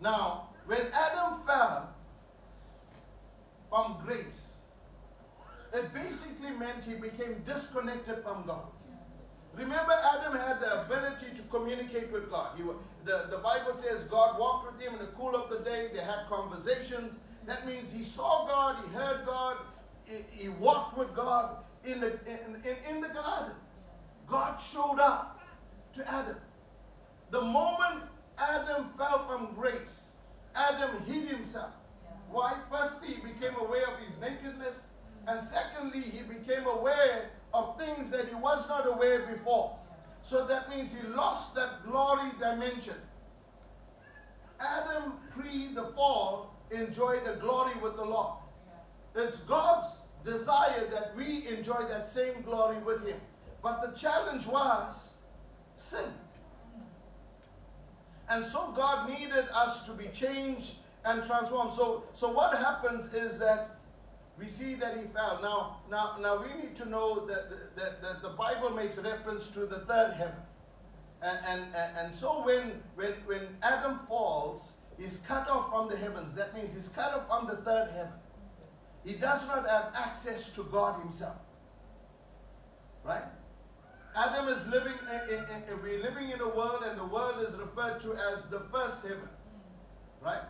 Now, 0.00 0.48
when 0.66 0.80
Adam 0.92 1.40
fell 1.46 1.94
from 3.68 3.98
grace, 4.04 4.58
it 5.72 5.92
basically 5.92 6.50
meant 6.50 6.84
he 6.84 6.94
became 6.94 7.42
disconnected 7.46 8.22
from 8.22 8.44
God. 8.46 8.66
Remember, 9.54 9.92
Adam 9.92 10.36
had 10.36 10.60
the 10.60 10.82
ability 10.82 11.26
to 11.36 11.42
communicate 11.44 12.10
with 12.10 12.30
God. 12.30 12.56
He, 12.56 12.62
the, 13.04 13.28
the 13.30 13.38
Bible 13.38 13.74
says 13.76 14.02
God 14.04 14.38
walked 14.38 14.72
with 14.72 14.80
him 14.80 14.94
in 14.94 15.00
the 15.00 15.12
cool 15.12 15.34
of 15.36 15.48
the 15.50 15.58
day. 15.58 15.90
They 15.92 16.00
had 16.00 16.26
conversations. 16.28 17.18
That 17.46 17.66
means 17.66 17.92
he 17.92 18.02
saw 18.02 18.46
God, 18.46 18.84
he 18.84 18.94
heard 18.94 19.26
God, 19.26 19.58
he, 20.04 20.16
he 20.30 20.48
walked 20.48 20.96
with 20.96 21.14
God 21.14 21.56
in 21.84 22.00
the, 22.00 22.12
in, 22.26 22.56
in, 22.64 22.96
in 22.96 23.00
the 23.02 23.08
garden. 23.08 23.54
God 24.26 24.58
showed 24.60 24.98
up 24.98 25.33
to 25.96 26.10
Adam. 26.10 26.36
The 27.30 27.40
moment 27.40 28.04
Adam 28.38 28.90
fell 28.98 29.26
from 29.26 29.54
grace, 29.54 30.10
Adam 30.54 31.02
hid 31.04 31.28
himself. 31.28 31.72
Why? 32.30 32.54
Firstly, 32.70 33.08
he 33.08 33.20
became 33.20 33.54
aware 33.60 33.86
of 33.86 33.98
his 34.00 34.18
nakedness. 34.20 34.86
And 35.26 35.42
secondly, 35.42 36.00
he 36.00 36.22
became 36.22 36.66
aware 36.66 37.30
of 37.52 37.78
things 37.78 38.10
that 38.10 38.28
he 38.28 38.34
was 38.34 38.68
not 38.68 38.86
aware 38.86 39.26
before. 39.26 39.78
So 40.22 40.46
that 40.46 40.68
means 40.68 40.94
he 40.94 41.06
lost 41.08 41.54
that 41.54 41.84
glory 41.86 42.30
dimension. 42.40 42.96
Adam, 44.60 45.14
pre 45.30 45.74
the 45.74 45.92
fall, 45.94 46.54
enjoyed 46.70 47.24
the 47.24 47.34
glory 47.34 47.72
with 47.82 47.96
the 47.96 48.04
Lord. 48.04 48.38
It's 49.14 49.40
God's 49.40 49.98
desire 50.24 50.86
that 50.90 51.14
we 51.16 51.46
enjoy 51.48 51.86
that 51.88 52.08
same 52.08 52.42
glory 52.42 52.78
with 52.78 53.06
Him. 53.06 53.20
But 53.62 53.82
the 53.82 53.96
challenge 53.96 54.46
was 54.46 55.13
sin. 55.76 56.10
And 58.28 58.44
so 58.44 58.72
God 58.74 59.08
needed 59.08 59.46
us 59.52 59.84
to 59.86 59.92
be 59.92 60.08
changed 60.08 60.76
and 61.04 61.24
transformed. 61.24 61.72
So, 61.72 62.04
so 62.14 62.32
what 62.32 62.56
happens 62.56 63.12
is 63.12 63.38
that 63.38 63.76
we 64.38 64.46
see 64.46 64.74
that 64.74 64.96
he 64.96 65.04
fell. 65.08 65.40
Now, 65.42 65.78
now, 65.90 66.16
now 66.20 66.42
we 66.42 66.62
need 66.62 66.74
to 66.76 66.88
know 66.88 67.26
that, 67.26 67.76
that, 67.76 68.02
that 68.02 68.22
the 68.22 68.30
Bible 68.30 68.70
makes 68.70 68.98
reference 68.98 69.48
to 69.50 69.60
the 69.60 69.80
third 69.80 70.14
heaven. 70.16 70.34
And, 71.22 71.64
and, 71.74 71.96
and, 71.96 72.14
so 72.14 72.44
when, 72.44 72.82
when, 72.96 73.12
when 73.24 73.42
Adam 73.62 74.00
falls, 74.08 74.72
he's 74.98 75.18
cut 75.18 75.48
off 75.48 75.70
from 75.70 75.88
the 75.88 75.96
heavens. 75.96 76.34
That 76.34 76.54
means 76.54 76.74
he's 76.74 76.88
cut 76.88 77.14
off 77.14 77.28
from 77.28 77.46
the 77.46 77.62
third 77.62 77.90
heaven. 77.92 78.12
He 79.04 79.14
does 79.14 79.46
not 79.46 79.68
have 79.68 79.92
access 79.94 80.50
to 80.50 80.64
God 80.64 81.00
himself. 81.00 81.36
Right? 83.04 83.22
Adam 84.16 84.48
is 84.48 84.66
living, 84.68 84.92
in, 85.12 85.34
in, 85.34 85.44
in- 85.44 85.82
we're 85.82 86.00
living 86.00 86.30
in 86.30 86.40
a 86.40 86.48
world 86.48 86.84
and 86.86 86.98
the 86.98 87.04
world 87.06 87.40
is 87.40 87.54
referred 87.56 88.00
to 88.00 88.14
as 88.32 88.44
the 88.46 88.60
first 88.72 89.02
heaven. 89.02 89.28
Right? 90.22 90.42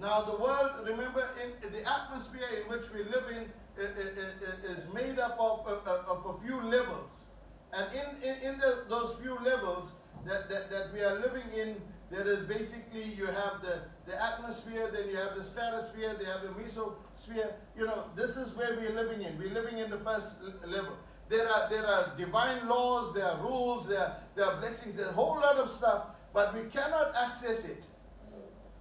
Now 0.00 0.22
the 0.22 0.36
world, 0.36 0.70
remember, 0.84 1.28
in, 1.42 1.72
the 1.72 1.88
atmosphere 1.88 2.48
in 2.60 2.70
which 2.70 2.90
we 2.92 3.04
live 3.04 3.24
in 3.30 3.44
eh, 3.80 3.86
eh, 3.86 4.68
eh, 4.68 4.72
is 4.72 4.86
made 4.92 5.18
up 5.18 5.36
of, 5.38 5.66
of, 5.66 5.86
of 5.86 6.36
a 6.36 6.46
few 6.46 6.60
levels. 6.60 7.26
And 7.72 7.86
in, 7.94 8.28
in, 8.28 8.36
in 8.42 8.58
the, 8.58 8.84
those 8.88 9.16
few 9.22 9.38
levels 9.38 9.92
that, 10.24 10.48
that, 10.48 10.70
that 10.70 10.92
we 10.92 11.00
are 11.00 11.18
living 11.20 11.50
in, 11.56 11.76
there 12.10 12.26
is 12.26 12.40
basically 12.46 13.04
you 13.04 13.26
have 13.26 13.60
the, 13.60 13.80
the 14.06 14.20
atmosphere, 14.20 14.90
then 14.92 15.08
you 15.08 15.16
have 15.16 15.36
the 15.36 15.44
stratosphere, 15.44 16.16
they 16.18 16.24
have 16.24 16.42
the 16.42 16.48
mesosphere. 16.48 17.52
You 17.76 17.86
know, 17.86 18.04
this 18.16 18.36
is 18.36 18.56
where 18.56 18.76
we're 18.76 18.94
living 18.94 19.20
in. 19.22 19.38
We're 19.38 19.52
living 19.52 19.78
in 19.78 19.90
the 19.90 19.98
first 19.98 20.36
level. 20.66 20.96
There 21.28 21.48
are 21.48 21.68
there 21.68 21.86
are 21.86 22.14
divine 22.16 22.68
laws, 22.68 23.14
there 23.14 23.26
are 23.26 23.40
rules, 23.42 23.88
there 23.88 24.00
are, 24.00 24.16
there 24.34 24.46
are 24.46 24.60
blessings, 24.60 24.96
there's 24.96 25.08
a 25.08 25.12
whole 25.12 25.36
lot 25.36 25.56
of 25.56 25.70
stuff, 25.70 26.06
but 26.32 26.54
we 26.54 26.68
cannot 26.70 27.14
access 27.14 27.66
it 27.66 27.82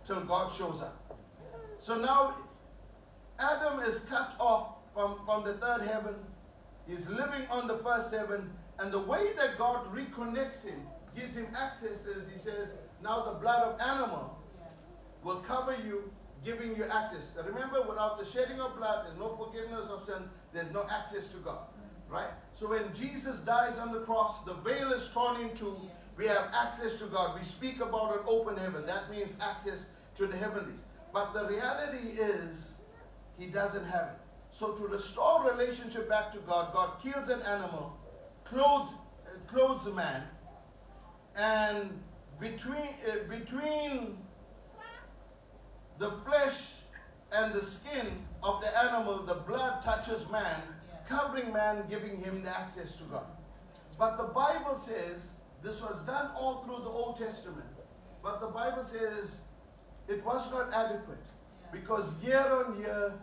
till 0.05 0.21
God 0.21 0.53
shows 0.53 0.81
up. 0.81 1.19
So 1.79 1.99
now 1.99 2.35
Adam 3.39 3.81
is 3.81 4.01
cut 4.01 4.33
off 4.39 4.75
from, 4.93 5.19
from 5.25 5.43
the 5.43 5.53
third 5.55 5.81
heaven. 5.87 6.15
He's 6.87 7.09
living 7.09 7.45
on 7.51 7.67
the 7.67 7.77
first 7.79 8.13
heaven. 8.13 8.49
And 8.79 8.91
the 8.91 8.99
way 8.99 9.33
that 9.37 9.57
God 9.57 9.93
reconnects 9.93 10.65
him, 10.65 10.79
gives 11.15 11.35
him 11.35 11.47
access, 11.55 12.05
is 12.05 12.29
he 12.31 12.37
says, 12.37 12.77
now 13.03 13.23
the 13.25 13.39
blood 13.39 13.63
of 13.63 13.81
animal 13.81 14.37
will 15.23 15.37
cover 15.37 15.75
you, 15.85 16.11
giving 16.45 16.75
you 16.75 16.85
access. 16.85 17.31
Remember, 17.45 17.81
without 17.87 18.19
the 18.19 18.25
shedding 18.25 18.59
of 18.59 18.77
blood, 18.77 19.05
there's 19.05 19.17
no 19.17 19.35
forgiveness 19.35 19.89
of 19.89 20.05
sins, 20.05 20.29
there's 20.53 20.71
no 20.71 20.85
access 20.89 21.27
to 21.27 21.37
God. 21.37 21.59
Right? 22.09 22.31
So 22.53 22.69
when 22.69 22.93
Jesus 22.95 23.37
dies 23.39 23.77
on 23.77 23.91
the 23.91 24.01
cross, 24.01 24.43
the 24.43 24.53
veil 24.55 24.93
is 24.93 25.09
torn 25.09 25.41
in 25.41 25.55
two. 25.55 25.75
We 26.17 26.25
have 26.27 26.49
access 26.53 26.93
to 26.99 27.05
God. 27.05 27.37
We 27.37 27.43
speak 27.45 27.81
about 27.81 28.13
an 28.13 28.23
open 28.25 28.57
heaven. 28.57 28.85
That 28.85 29.11
means 29.11 29.33
access 29.41 29.87
to 30.15 30.25
the 30.25 30.35
heavenlies. 30.35 30.85
But 31.13 31.33
the 31.33 31.47
reality 31.47 32.19
is, 32.19 32.75
he 33.37 33.47
doesn't 33.47 33.85
have 33.85 34.07
it. 34.07 34.19
So 34.51 34.73
to 34.73 34.87
restore 34.87 35.49
relationship 35.51 36.09
back 36.09 36.31
to 36.31 36.39
God, 36.39 36.73
God 36.73 37.01
kills 37.03 37.29
an 37.29 37.41
animal, 37.43 37.97
clothes, 38.43 38.93
clothes 39.47 39.85
a 39.85 39.93
man, 39.93 40.23
and 41.35 42.01
between 42.39 42.89
uh, 43.07 43.29
between 43.29 44.17
the 45.99 46.11
flesh 46.25 46.73
and 47.31 47.53
the 47.53 47.63
skin 47.63 48.07
of 48.41 48.61
the 48.61 48.77
animal, 48.83 49.23
the 49.25 49.35
blood 49.35 49.81
touches 49.81 50.29
man, 50.31 50.61
covering 51.07 51.51
man, 51.53 51.83
giving 51.89 52.17
him 52.21 52.43
the 52.43 52.49
access 52.49 52.95
to 52.97 53.03
God. 53.05 53.25
But 53.97 54.17
the 54.17 54.25
Bible 54.33 54.77
says 54.77 55.33
this 55.63 55.81
was 55.81 56.01
done 56.05 56.31
all 56.35 56.63
through 56.63 56.83
the 56.83 56.89
Old 56.89 57.17
Testament. 57.17 57.67
But 58.23 58.39
the 58.41 58.47
Bible 58.47 58.83
says 58.83 59.41
it 60.07 60.23
was 60.23 60.51
not 60.51 60.73
adequate 60.73 61.25
because 61.71 62.13
year 62.23 62.39
on 62.39 62.79
year, 62.79 63.13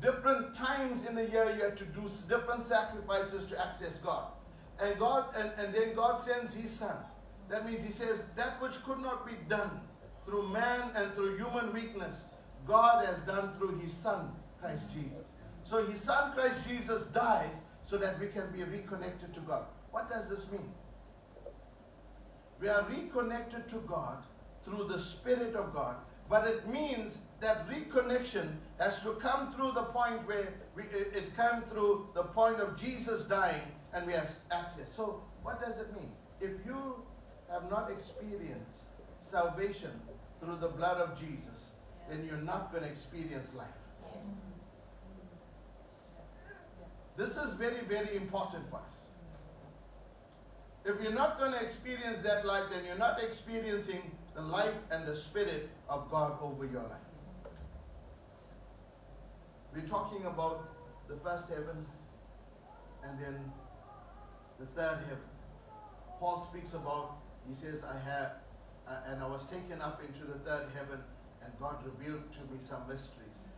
different 0.00 0.54
times 0.54 1.06
in 1.06 1.14
the 1.14 1.28
year, 1.28 1.52
you 1.56 1.62
had 1.62 1.76
to 1.78 1.84
do 1.84 2.02
different 2.28 2.66
sacrifices 2.66 3.46
to 3.46 3.66
access 3.66 3.96
God. 3.98 4.32
And 4.80 4.98
God, 4.98 5.34
and, 5.36 5.50
and 5.58 5.74
then 5.74 5.94
God 5.94 6.22
sends 6.22 6.54
His 6.54 6.70
Son. 6.70 6.96
That 7.48 7.66
means 7.66 7.84
He 7.84 7.90
says 7.90 8.24
that 8.36 8.60
which 8.62 8.82
could 8.84 9.00
not 9.00 9.26
be 9.26 9.32
done 9.48 9.80
through 10.24 10.48
man 10.48 10.90
and 10.94 11.12
through 11.14 11.36
human 11.36 11.72
weakness, 11.72 12.26
God 12.66 13.06
has 13.06 13.18
done 13.20 13.52
through 13.58 13.78
His 13.78 13.92
Son, 13.92 14.30
Christ 14.60 14.92
Jesus. 14.92 15.34
So 15.68 15.84
His 15.84 16.00
Son, 16.00 16.32
Christ 16.32 16.66
Jesus, 16.66 17.08
dies 17.08 17.60
so 17.84 17.98
that 17.98 18.18
we 18.18 18.28
can 18.28 18.50
be 18.56 18.64
reconnected 18.64 19.34
to 19.34 19.40
God. 19.40 19.66
What 19.90 20.08
does 20.08 20.30
this 20.30 20.50
mean? 20.50 20.72
We 22.58 22.68
are 22.68 22.86
reconnected 22.88 23.68
to 23.68 23.76
God 23.86 24.24
through 24.64 24.84
the 24.84 24.98
Spirit 24.98 25.54
of 25.54 25.74
God. 25.74 25.96
But 26.30 26.46
it 26.46 26.66
means 26.68 27.20
that 27.40 27.68
reconnection 27.68 28.48
has 28.78 29.02
to 29.02 29.12
come 29.20 29.52
through 29.52 29.72
the 29.72 29.82
point 29.82 30.26
where 30.26 30.54
we, 30.74 30.84
it, 30.84 31.12
it 31.14 31.36
came 31.36 31.60
through 31.70 32.08
the 32.14 32.22
point 32.22 32.60
of 32.60 32.74
Jesus 32.74 33.24
dying 33.24 33.60
and 33.92 34.06
we 34.06 34.14
have 34.14 34.30
access. 34.50 34.90
So, 34.90 35.22
what 35.42 35.60
does 35.60 35.78
it 35.78 35.94
mean? 35.94 36.12
If 36.40 36.64
you 36.64 36.94
have 37.50 37.70
not 37.70 37.90
experienced 37.90 38.84
salvation 39.20 39.92
through 40.40 40.56
the 40.56 40.68
blood 40.68 40.98
of 40.98 41.18
Jesus, 41.20 41.72
then 42.08 42.24
you're 42.26 42.38
not 42.38 42.72
going 42.72 42.84
to 42.84 42.88
experience 42.88 43.54
life. 43.54 43.68
This 47.18 47.36
is 47.36 47.54
very, 47.54 47.80
very 47.88 48.16
important 48.16 48.70
for 48.70 48.76
us. 48.76 49.08
If 50.84 51.02
you're 51.02 51.12
not 51.12 51.36
going 51.40 51.50
to 51.50 51.60
experience 51.60 52.22
that 52.22 52.46
life, 52.46 52.66
then 52.70 52.84
you're 52.86 52.96
not 52.96 53.20
experiencing 53.20 54.12
the 54.36 54.42
life 54.42 54.76
and 54.92 55.04
the 55.04 55.16
spirit 55.16 55.68
of 55.88 56.08
God 56.12 56.38
over 56.40 56.64
your 56.64 56.84
life. 56.84 57.52
We're 59.74 59.88
talking 59.88 60.24
about 60.26 60.70
the 61.08 61.16
first 61.16 61.48
heaven 61.48 61.84
and 63.02 63.18
then 63.20 63.52
the 64.60 64.66
third 64.66 64.98
heaven. 65.08 65.28
Paul 66.20 66.48
speaks 66.48 66.74
about, 66.74 67.16
he 67.48 67.54
says, 67.54 67.82
I 67.82 67.98
have, 68.08 68.32
uh, 68.86 69.10
and 69.10 69.20
I 69.20 69.26
was 69.26 69.48
taken 69.48 69.82
up 69.82 70.00
into 70.06 70.24
the 70.24 70.38
third 70.38 70.68
heaven, 70.72 71.00
and 71.42 71.52
God 71.58 71.78
revealed 71.84 72.32
to 72.34 72.40
me 72.52 72.60
some 72.60 72.86
mysteries. 72.88 73.48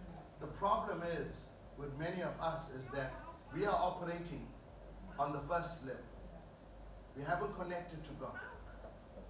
The 0.40 0.46
problem 0.46 1.02
is, 1.02 1.34
with 1.76 1.90
many 1.98 2.22
of 2.22 2.32
us, 2.40 2.70
is 2.70 2.88
that 2.92 3.12
we 3.54 3.66
are 3.66 3.74
operating 3.74 4.46
on 5.18 5.32
the 5.32 5.40
first 5.40 5.84
level. 5.84 6.02
We 7.16 7.22
haven't 7.24 7.54
connected 7.58 8.04
to 8.04 8.10
God. 8.20 8.38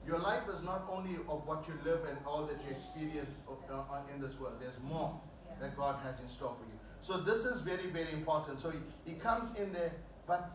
Your 0.07 0.18
life 0.18 0.43
is 0.49 0.62
not 0.62 0.89
only 0.91 1.16
of 1.29 1.47
what 1.47 1.66
you 1.68 1.75
live 1.85 2.01
and 2.09 2.18
all 2.27 2.47
that 2.47 2.57
you 2.64 2.71
experience 2.71 3.35
uh, 3.49 3.83
in 4.14 4.21
this 4.21 4.39
world. 4.39 4.55
There's 4.61 4.81
more 4.83 5.21
that 5.61 5.77
God 5.77 5.97
has 6.03 6.21
in 6.21 6.29
store 6.29 6.57
for 6.59 6.66
you. 6.66 6.79
So 7.03 7.18
this 7.18 7.45
is 7.45 7.62
very, 7.62 7.87
very 7.87 8.12
important. 8.12 8.61
So 8.61 8.71
he, 8.71 8.79
he 9.12 9.18
comes 9.18 9.57
in 9.57 9.73
there, 9.73 9.93
but 10.27 10.53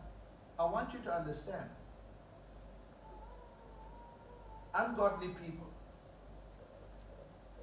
I 0.58 0.64
want 0.64 0.92
you 0.92 1.00
to 1.04 1.12
understand. 1.12 1.68
Ungodly 4.74 5.28
people 5.28 5.66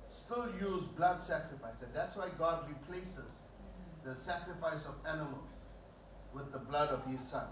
still 0.10 0.49
use 0.60 0.84
blood 0.84 1.22
sacrifice, 1.22 1.82
and 1.82 1.93
that's 1.93 2.16
why 2.16 2.30
God 2.38 2.68
replaces 2.68 3.47
the 4.06 4.16
sacrifice 4.16 4.86
of 4.86 4.95
animals 5.08 5.53
with 6.34 6.51
the 6.51 6.59
blood 6.59 6.89
of 6.89 7.05
His 7.05 7.21
Son. 7.21 7.47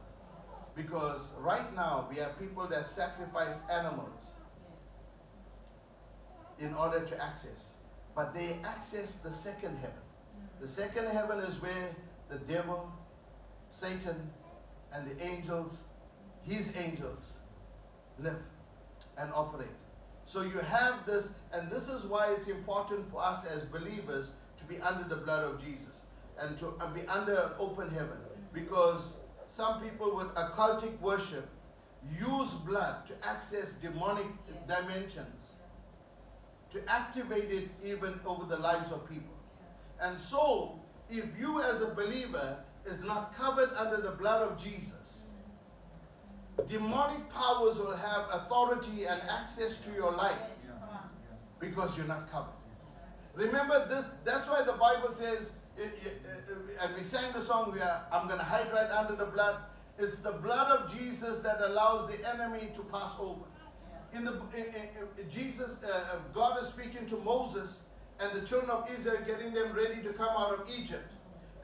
Because 0.76 1.32
right 1.40 1.74
now 1.76 2.08
we 2.10 2.18
have 2.18 2.40
people 2.40 2.68
that 2.68 2.90
sacrifice 2.90 3.64
animals 3.72 4.36
in 6.60 6.74
order 6.74 7.02
to 7.02 7.24
access, 7.24 7.74
but 8.16 8.34
they 8.34 8.58
access 8.64 9.18
the 9.18 9.32
second 9.32 9.78
heaven. 9.78 9.96
The 10.62 10.68
second 10.68 11.08
heaven 11.08 11.40
is 11.40 11.62
where 11.62 11.96
the 12.30 12.38
devil, 12.38 12.92
Satan, 13.70 14.30
and 14.94 15.08
the 15.08 15.24
angels, 15.24 15.86
his 16.44 16.76
angels, 16.78 17.38
live 18.20 18.42
and 19.18 19.32
operate. 19.34 19.68
So 20.26 20.44
you 20.44 20.60
have 20.60 21.06
this, 21.06 21.34
and 21.54 21.70
this 21.70 21.90
is 21.90 22.06
why 22.06 22.34
it's 22.34 22.48
important 22.48 23.10
for 23.12 23.24
us 23.24 23.46
as 23.46 23.64
believers 23.64 24.32
to 24.60 24.64
be 24.66 24.80
under 24.80 25.04
the 25.04 25.22
blood 25.22 25.44
of 25.44 25.62
Jesus 25.62 26.04
and 26.40 26.58
to 26.60 26.74
be 26.94 27.06
under 27.08 27.52
open 27.60 27.90
heaven. 27.90 28.18
Because 28.54 29.18
some 29.48 29.82
people 29.82 30.16
with 30.16 30.28
occultic 30.36 31.00
worship 31.00 31.50
use 32.20 32.54
blood 32.66 33.06
to 33.08 33.14
access 33.24 33.74
demonic 33.74 34.28
dimensions, 34.68 35.54
to 36.72 36.82
activate 36.90 37.52
it 37.52 37.70
even 37.84 38.20
over 38.26 38.46
the 38.46 38.58
lives 38.58 38.92
of 38.92 39.08
people. 39.08 39.34
And 40.02 40.18
so, 40.20 40.80
if 41.10 41.26
you 41.40 41.62
as 41.62 41.82
a 41.82 41.88
believer 41.88 42.58
is 42.86 43.04
not 43.04 43.36
covered 43.36 43.70
under 43.76 44.02
the 44.02 44.12
blood 44.12 44.50
of 44.50 44.58
Jesus, 44.58 45.28
mm-hmm. 46.58 46.72
demonic 46.72 47.30
powers 47.30 47.78
will 47.78 47.96
have 47.96 48.26
authority 48.32 49.06
and 49.06 49.22
access 49.30 49.78
to 49.82 49.92
your 49.92 50.12
life 50.12 50.40
because 51.62 51.96
you're 51.96 52.08
not 52.08 52.30
covered. 52.32 52.61
Remember 53.34 53.88
this, 53.88 54.06
that's 54.26 54.50
why 54.50 54.64
the 54.64 54.74
Bible 54.74 55.12
says, 55.12 55.54
and 55.78 56.96
we 56.96 57.04
sang 57.04 57.32
the 57.34 57.42
song, 57.42 57.72
we 57.72 57.80
are, 57.80 58.06
I'm 58.12 58.28
going 58.28 58.40
to 58.40 58.46
hide 58.46 58.72
right 58.74 58.90
under 58.92 59.16
the 59.16 59.30
blood. 59.32 59.58
It's 59.98 60.20
the 60.20 60.34
blood 60.34 60.72
of 60.72 60.94
Jesus 60.94 61.42
that 61.42 61.62
allows 61.62 62.08
the 62.10 62.18
enemy 62.34 62.70
to 62.76 62.82
pass 62.84 63.14
over. 63.20 63.42
In 64.14 64.26
the 64.26 64.34
in, 64.56 64.66
in- 64.66 65.30
Jesus, 65.30 65.82
uh, 65.84 65.88
uh, 65.88 66.20
God 66.34 66.62
is 66.62 66.68
speaking 66.68 67.06
to 67.08 67.16
Moses 67.18 67.84
and 68.20 68.34
the 68.40 68.46
children 68.46 68.70
of 68.70 68.90
Israel, 68.92 69.20
getting 69.26 69.54
them 69.54 69.74
ready 69.74 70.02
to 70.04 70.12
come 70.14 70.36
out 70.38 70.52
of 70.60 70.70
Egypt. 70.78 71.10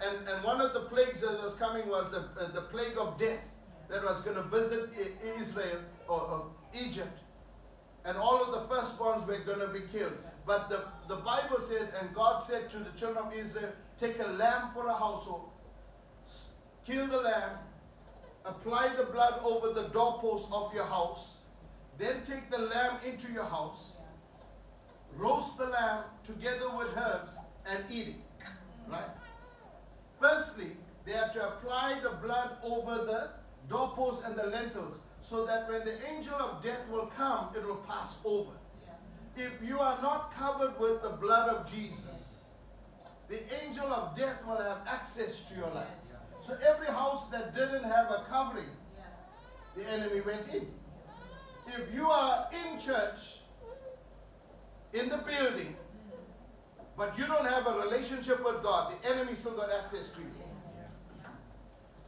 And, 0.01 0.27
and 0.27 0.43
one 0.43 0.61
of 0.61 0.73
the 0.73 0.81
plagues 0.81 1.21
that 1.21 1.41
was 1.43 1.55
coming 1.55 1.89
was 1.89 2.11
the, 2.11 2.29
uh, 2.39 2.51
the 2.51 2.61
plague 2.61 2.97
of 2.97 3.17
death 3.19 3.41
that 3.89 4.03
was 4.03 4.21
going 4.21 4.37
to 4.37 4.43
visit 4.43 4.89
Israel 5.37 5.79
or, 6.07 6.21
or 6.21 6.51
Egypt 6.73 7.19
and 8.07 8.17
all 8.17 8.41
of 8.41 8.51
the 8.51 8.73
firstborns 8.73 9.27
were 9.27 9.39
going 9.39 9.59
to 9.59 9.67
be 9.67 9.81
killed. 9.91 10.13
But 10.47 10.69
the, 10.69 10.85
the 11.09 11.17
Bible 11.17 11.59
says, 11.59 11.93
and 11.99 12.15
God 12.15 12.41
said 12.41 12.69
to 12.69 12.77
the 12.77 12.89
children 12.97 13.25
of 13.25 13.33
Israel, 13.33 13.69
take 13.99 14.17
a 14.19 14.27
lamb 14.27 14.69
for 14.73 14.87
a 14.87 14.93
household, 14.93 15.49
kill 16.85 17.05
the 17.05 17.19
lamb, 17.19 17.57
apply 18.45 18.95
the 18.95 19.03
blood 19.03 19.41
over 19.43 19.73
the 19.73 19.89
doorpost 19.89 20.47
of 20.53 20.73
your 20.73 20.85
house, 20.85 21.39
then 21.97 22.23
take 22.25 22.49
the 22.49 22.59
lamb 22.59 22.97
into 23.05 23.29
your 23.33 23.43
house, 23.43 23.97
roast 25.17 25.57
the 25.57 25.65
lamb 25.65 26.05
together 26.25 26.69
with 26.77 26.95
herbs, 26.95 27.33
and 27.69 27.83
eat 27.91 28.07
it. 28.07 28.15
Right? 28.87 29.01
Firstly, 30.21 30.71
they 31.05 31.11
have 31.11 31.33
to 31.33 31.45
apply 31.45 31.99
the 32.01 32.11
blood 32.25 32.51
over 32.63 33.03
the 33.03 33.31
doorposts 33.67 34.23
and 34.25 34.37
the 34.37 34.47
lintels 34.47 34.95
so 35.21 35.45
that 35.45 35.69
when 35.69 35.83
the 35.83 35.97
angel 36.09 36.35
of 36.35 36.63
death 36.63 36.87
will 36.89 37.07
come, 37.17 37.49
it 37.53 37.65
will 37.65 37.83
pass 37.87 38.17
over. 38.23 38.51
If 39.37 39.51
you 39.65 39.79
are 39.79 40.01
not 40.01 40.33
covered 40.35 40.79
with 40.79 41.01
the 41.01 41.09
blood 41.09 41.49
of 41.49 41.71
Jesus, 41.71 42.37
the 43.29 43.39
angel 43.63 43.85
of 43.85 44.17
death 44.17 44.37
will 44.45 44.57
have 44.57 44.79
access 44.87 45.43
to 45.43 45.55
your 45.55 45.69
life. 45.71 45.87
So 46.41 46.57
every 46.65 46.87
house 46.87 47.29
that 47.29 47.53
didn't 47.53 47.83
have 47.83 48.09
a 48.09 48.25
covering, 48.29 48.69
the 49.75 49.87
enemy 49.89 50.21
went 50.21 50.47
in. 50.53 50.67
If 51.67 51.93
you 51.93 52.07
are 52.07 52.47
in 52.51 52.79
church, 52.79 53.41
in 54.93 55.09
the 55.09 55.17
building, 55.17 55.75
but 56.95 57.17
you 57.17 57.27
don't 57.27 57.45
have 57.45 57.67
a 57.67 57.79
relationship 57.81 58.43
with 58.43 58.63
God, 58.63 58.93
the 59.01 59.09
enemy 59.09 59.35
still 59.35 59.51
got 59.51 59.69
access 59.71 60.11
to 60.11 60.19
you. 60.19 60.31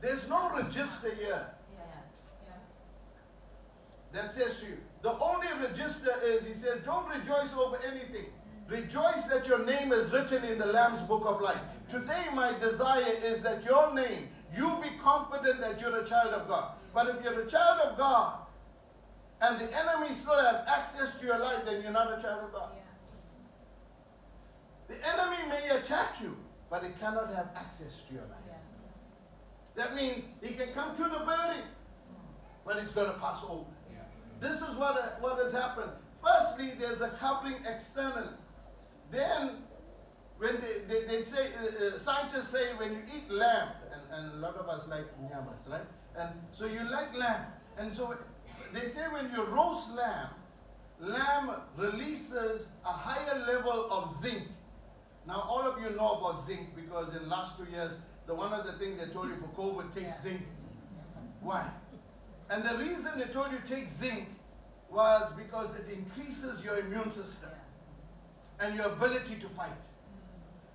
There's 0.02 0.30
no 0.30 0.50
register 0.56 1.14
here 1.14 1.46
that 4.14 4.34
says 4.34 4.60
to 4.62 4.66
you, 4.66 4.78
the 5.02 5.18
only 5.20 5.48
register 5.62 6.14
is, 6.24 6.46
he 6.46 6.54
says, 6.54 6.82
don't 6.84 7.08
rejoice 7.08 7.54
over 7.54 7.80
anything. 7.86 8.26
Rejoice 8.68 9.24
that 9.30 9.48
your 9.48 9.66
name 9.66 9.92
is 9.92 10.12
written 10.12 10.44
in 10.44 10.60
the 10.60 10.66
Lamb's 10.66 11.02
book 11.02 11.24
of 11.26 11.42
life. 11.42 11.62
Today, 11.90 12.26
my 12.34 12.58
desire 12.60 13.14
is 13.24 13.42
that 13.42 13.64
your 13.64 13.94
name, 13.94 14.28
you 14.56 14.78
be 14.82 14.90
confident 15.02 15.62
that 15.62 15.80
you're 15.82 15.98
a 15.98 16.06
child 16.06 16.34
of 16.34 16.48
God. 16.48 16.74
But 16.94 17.08
if 17.08 17.24
you're 17.24 17.42
a 17.42 17.48
child 17.48 17.80
of 17.82 17.98
God 17.98 18.40
and 19.42 19.60
the 19.60 19.66
enemy 19.76 20.14
still 20.14 20.40
have 20.40 20.66
access 20.68 21.16
to 21.20 21.26
your 21.26 21.40
life, 21.40 21.66
then 21.66 21.82
you're 21.82 21.92
not 21.92 22.18
a 22.18 22.22
child 22.22 22.44
of 22.44 22.52
God. 22.52 22.70
The 24.88 24.96
enemy 25.08 25.38
may 25.48 25.78
attack 25.78 26.16
you, 26.22 26.36
but 26.70 26.84
it 26.84 27.00
cannot 27.00 27.34
have 27.34 27.50
access 27.56 28.04
to 28.08 28.14
your 28.14 28.24
life. 28.24 28.58
That 29.76 29.96
means 29.96 30.26
he 30.44 30.56
can 30.56 30.74
come 30.74 30.96
to 30.96 31.04
the 31.04 31.10
building, 31.10 31.64
but 32.66 32.78
it's 32.78 32.92
going 32.92 33.08
to 33.08 33.18
pass 33.18 33.44
over. 33.48 33.66
This 34.40 34.62
is 34.62 34.76
what, 34.76 35.22
what 35.22 35.44
has 35.44 35.54
happened. 35.54 35.92
Firstly, 36.24 36.72
there's 36.80 37.02
a 37.02 37.10
covering 37.12 37.58
external. 37.66 38.30
Then, 39.12 39.64
when 40.38 40.56
they, 40.62 40.80
they, 40.88 41.06
they 41.06 41.22
say, 41.22 41.48
uh, 41.62 41.96
uh, 41.96 42.00
scientists 42.00 42.50
say 42.50 42.68
when 42.78 42.92
you 42.94 43.02
eat 43.16 43.30
lamb, 43.30 43.70
and, 43.92 44.02
and 44.26 44.34
a 44.34 44.38
lot 44.38 44.56
of 44.56 44.68
us 44.70 44.88
like 44.88 45.06
nyamas, 45.22 45.70
right? 45.70 45.86
And 46.18 46.30
so 46.52 46.66
you 46.66 46.90
like 46.90 47.14
lamb. 47.16 47.46
And 47.78 47.96
so 47.96 48.16
they 48.74 48.88
say 48.88 49.02
when 49.12 49.32
you 49.32 49.44
roast 49.46 49.92
lamb, 49.94 50.30
lamb 51.00 51.52
releases 51.78 52.70
a 52.86 52.92
higher 52.92 53.40
level 53.46 53.88
of 53.92 54.16
zinc. 54.22 54.44
Now, 55.28 55.46
all 55.48 55.62
of 55.62 55.82
you 55.82 55.90
know 55.96 56.14
about 56.16 56.44
zinc 56.44 56.76
because 56.76 57.16
in 57.16 57.28
last 57.30 57.58
two 57.58 57.66
years, 57.72 57.94
the 58.28 58.34
one 58.36 58.54
of 58.54 58.66
the 58.66 58.74
things 58.74 59.00
they 59.00 59.12
told 59.12 59.28
you 59.30 59.36
for 59.38 59.48
COVID, 59.62 59.94
take 59.94 60.04
Yeah. 60.04 60.22
zinc. 60.22 60.42
Why? 61.42 61.70
And 62.50 62.64
the 62.64 62.78
reason 62.78 63.20
they 63.20 63.26
told 63.26 63.52
you 63.52 63.60
take 63.68 63.90
zinc 63.90 64.28
was 64.92 65.32
because 65.34 65.76
it 65.76 65.86
increases 65.92 66.64
your 66.64 66.80
immune 66.80 67.12
system 67.12 67.50
and 68.60 68.76
your 68.76 68.86
ability 68.86 69.36
to 69.36 69.48
fight. 69.50 69.70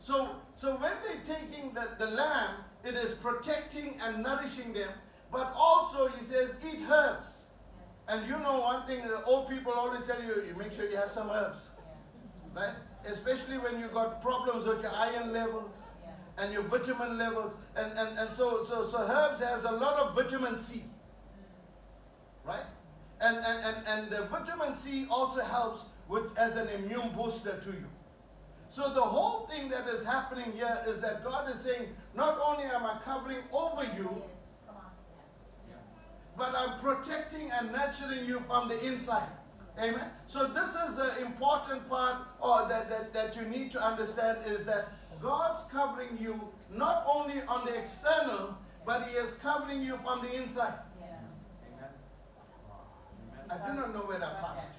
So, 0.00 0.36
so 0.54 0.76
when 0.76 0.92
they're 1.02 1.36
taking 1.36 1.72
the, 1.72 1.88
the 1.98 2.10
lamb, 2.10 2.56
it 2.84 2.94
is 2.94 3.14
protecting 3.14 3.98
and 4.02 4.22
nourishing 4.22 4.72
them, 4.72 4.90
but 5.32 5.52
also 5.56 6.08
he 6.08 6.22
says 6.22 6.56
eat 6.64 6.80
herbs. 6.90 7.44
And 8.06 8.26
you 8.26 8.38
know 8.38 8.60
one 8.60 8.86
thing 8.86 9.06
the 9.06 9.24
old 9.24 9.48
people 9.48 9.72
always 9.72 10.06
tell 10.06 10.22
you, 10.22 10.44
you 10.46 10.54
make 10.58 10.72
sure 10.72 10.88
you 10.88 10.96
have 10.96 11.12
some 11.12 11.30
herbs, 11.30 11.68
right? 12.54 12.74
Especially 13.06 13.56
when 13.58 13.80
you 13.80 13.88
got 13.88 14.20
problems 14.20 14.66
with 14.66 14.82
your 14.82 14.92
iron 14.92 15.32
levels 15.32 15.76
and 16.36 16.52
your 16.52 16.62
vitamin 16.62 17.16
levels. 17.16 17.54
And, 17.76 17.90
and, 17.98 18.18
and 18.18 18.36
so, 18.36 18.64
so, 18.64 18.88
so 18.90 18.98
herbs 18.98 19.40
has 19.40 19.64
a 19.64 19.72
lot 19.72 19.98
of 19.98 20.14
vitamin 20.14 20.60
C, 20.60 20.84
right? 22.44 22.66
And, 23.24 23.38
and, 23.38 23.64
and, 23.64 23.76
and 23.86 24.10
the 24.10 24.26
vitamin 24.26 24.76
C 24.76 25.06
also 25.10 25.40
helps 25.40 25.86
with, 26.08 26.24
as 26.36 26.56
an 26.56 26.68
immune 26.68 27.10
booster 27.16 27.58
to 27.58 27.70
you. 27.70 27.86
So 28.68 28.92
the 28.92 29.00
whole 29.00 29.46
thing 29.46 29.70
that 29.70 29.86
is 29.88 30.04
happening 30.04 30.52
here 30.52 30.82
is 30.86 31.00
that 31.00 31.24
God 31.24 31.48
is 31.50 31.60
saying, 31.60 31.88
not 32.14 32.38
only 32.44 32.64
am 32.64 32.84
I 32.84 32.98
covering 33.02 33.38
over 33.50 33.84
you, 33.96 34.22
but 36.36 36.54
I'm 36.54 36.78
protecting 36.80 37.50
and 37.50 37.72
nurturing 37.72 38.26
you 38.26 38.40
from 38.40 38.68
the 38.68 38.84
inside. 38.84 39.28
Amen. 39.78 40.10
So 40.26 40.46
this 40.48 40.74
is 40.74 40.96
the 40.96 41.24
important 41.24 41.88
part 41.88 42.16
or 42.40 42.68
that, 42.68 42.90
that, 42.90 43.14
that 43.14 43.36
you 43.36 43.48
need 43.48 43.72
to 43.72 43.82
understand 43.82 44.38
is 44.46 44.66
that 44.66 44.88
God's 45.22 45.62
covering 45.72 46.18
you 46.20 46.38
not 46.70 47.04
only 47.10 47.40
on 47.48 47.64
the 47.64 47.74
external, 47.74 48.58
but 48.84 49.08
He 49.08 49.16
is 49.16 49.34
covering 49.34 49.80
you 49.80 49.96
from 50.04 50.20
the 50.20 50.42
inside. 50.42 50.74
I 53.50 53.68
do 53.68 53.74
not 53.74 53.94
know 53.94 54.00
where 54.00 54.18
that 54.18 54.40
passed. 54.40 54.70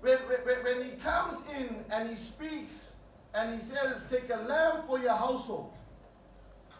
When, 0.00 0.18
when, 0.18 0.64
when 0.64 0.84
he 0.84 0.96
comes 0.96 1.42
in 1.58 1.84
and 1.90 2.08
he 2.08 2.16
speaks 2.16 2.96
and 3.34 3.54
he 3.54 3.60
says, 3.60 4.06
Take 4.10 4.30
a 4.30 4.42
lamb 4.42 4.82
for 4.86 4.98
your 4.98 5.14
household, 5.14 5.72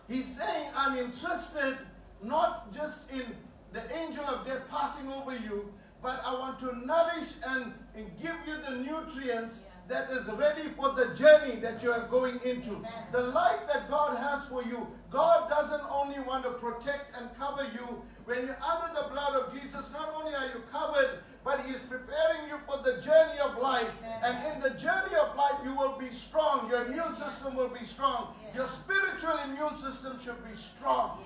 he's 0.09 0.27
saying, 0.27 0.69
I'm 0.77 0.99
interested 0.99 1.79
not 2.23 2.73
just 2.75 3.11
in 3.11 3.25
the 3.73 3.83
angel 3.97 4.25
of 4.25 4.47
death 4.47 4.63
passing 4.71 5.11
over 5.11 5.33
you, 5.33 5.73
but 6.03 6.21
I 6.25 6.35
want 6.35 6.59
to 6.61 6.87
nourish 6.87 7.33
and, 7.49 7.73
and 7.97 8.07
give 8.21 8.37
you 8.47 8.57
the 8.69 8.77
nutrients 8.77 9.63
that 9.89 10.11
is 10.11 10.29
ready 10.29 10.69
for 10.77 10.93
the 10.93 11.15
journey 11.15 11.57
that 11.61 11.83
you 11.83 11.93
are 11.93 12.07
going 12.09 12.39
into. 12.45 12.81
The 13.13 13.23
life 13.23 13.61
that 13.73 13.89
God 13.91 14.17
has 14.19 14.47
for 14.47 14.63
you, 14.63 14.87
God 15.11 15.49
doesn't 15.49 15.83
only 15.91 16.21
want 16.21 16.45
to 16.45 16.51
protect 16.53 17.17
and 17.19 17.29
cover 17.39 17.67
you. 17.75 18.03
When 18.27 18.47
you're 18.47 18.57
under 18.63 19.03
the 19.03 19.09
blood 19.11 19.35
of 19.35 19.53
Jesus, 19.53 19.91
not 19.93 20.15
only 20.17 20.35
are 20.35 20.47
you 20.47 20.63
covered, 20.73 21.21
but 21.45 21.61
He 21.61 21.75
is 21.75 21.81
preparing 21.81 22.49
you 22.49 22.57
for 22.67 22.79
the 22.83 23.03
journey 23.03 23.39
of 23.45 23.59
life. 23.59 23.91
And 24.23 24.37
in 24.55 24.63
the 24.63 24.79
journey 24.79 25.15
of 25.15 25.37
life, 25.37 25.61
you 25.65 25.75
will 25.75 25.99
be 25.99 26.09
strong. 26.09 26.71
Your 26.71 26.87
immune 26.87 27.15
system 27.15 27.55
will 27.55 27.69
be 27.69 27.85
strong. 27.85 28.35
Your 28.55 28.67
spiritual 28.67 29.39
immune 29.45 29.77
system 29.77 30.19
should 30.23 30.43
be 30.43 30.57
strong. 30.57 31.23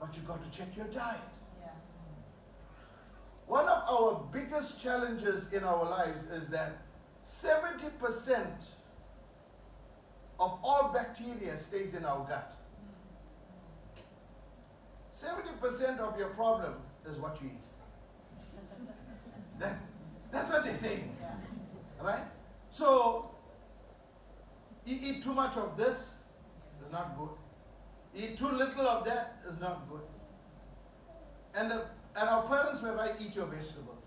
But 0.00 0.16
you've 0.16 0.26
got 0.26 0.42
to 0.42 0.58
check 0.58 0.74
your 0.76 0.86
diet. 0.86 1.20
One 3.46 3.66
of 3.66 3.82
our 3.86 4.26
biggest 4.32 4.82
challenges 4.82 5.52
in 5.52 5.62
our 5.62 5.84
lives 5.84 6.24
is 6.30 6.48
that 6.48 6.78
70% 7.22 8.46
of 10.40 10.58
all 10.62 10.90
bacteria 10.92 11.58
stays 11.58 11.94
in 11.94 12.06
our 12.06 12.26
gut. 12.26 12.54
70% 15.22 15.98
of 16.00 16.18
your 16.18 16.28
problem 16.30 16.74
is 17.08 17.18
what 17.18 17.40
you 17.40 17.48
eat. 17.48 18.88
That, 19.58 19.78
that's 20.32 20.50
what 20.50 20.64
they 20.64 20.74
say. 20.74 20.96
saying. 20.96 21.16
Right? 22.00 22.24
So, 22.70 23.30
you 24.84 24.98
eat 25.00 25.22
too 25.22 25.34
much 25.34 25.56
of 25.56 25.76
this, 25.76 26.14
is 26.84 26.90
not 26.90 27.16
good. 27.16 27.30
Eat 28.16 28.38
too 28.38 28.48
little 28.48 28.86
of 28.86 29.04
that 29.04 29.36
is 29.48 29.60
not 29.60 29.88
good. 29.88 30.02
And, 31.54 31.70
the, 31.70 31.84
and 32.16 32.28
our 32.28 32.42
parents 32.48 32.82
were 32.82 32.94
right, 32.94 33.12
eat 33.20 33.36
your 33.36 33.46
vegetables. 33.46 34.06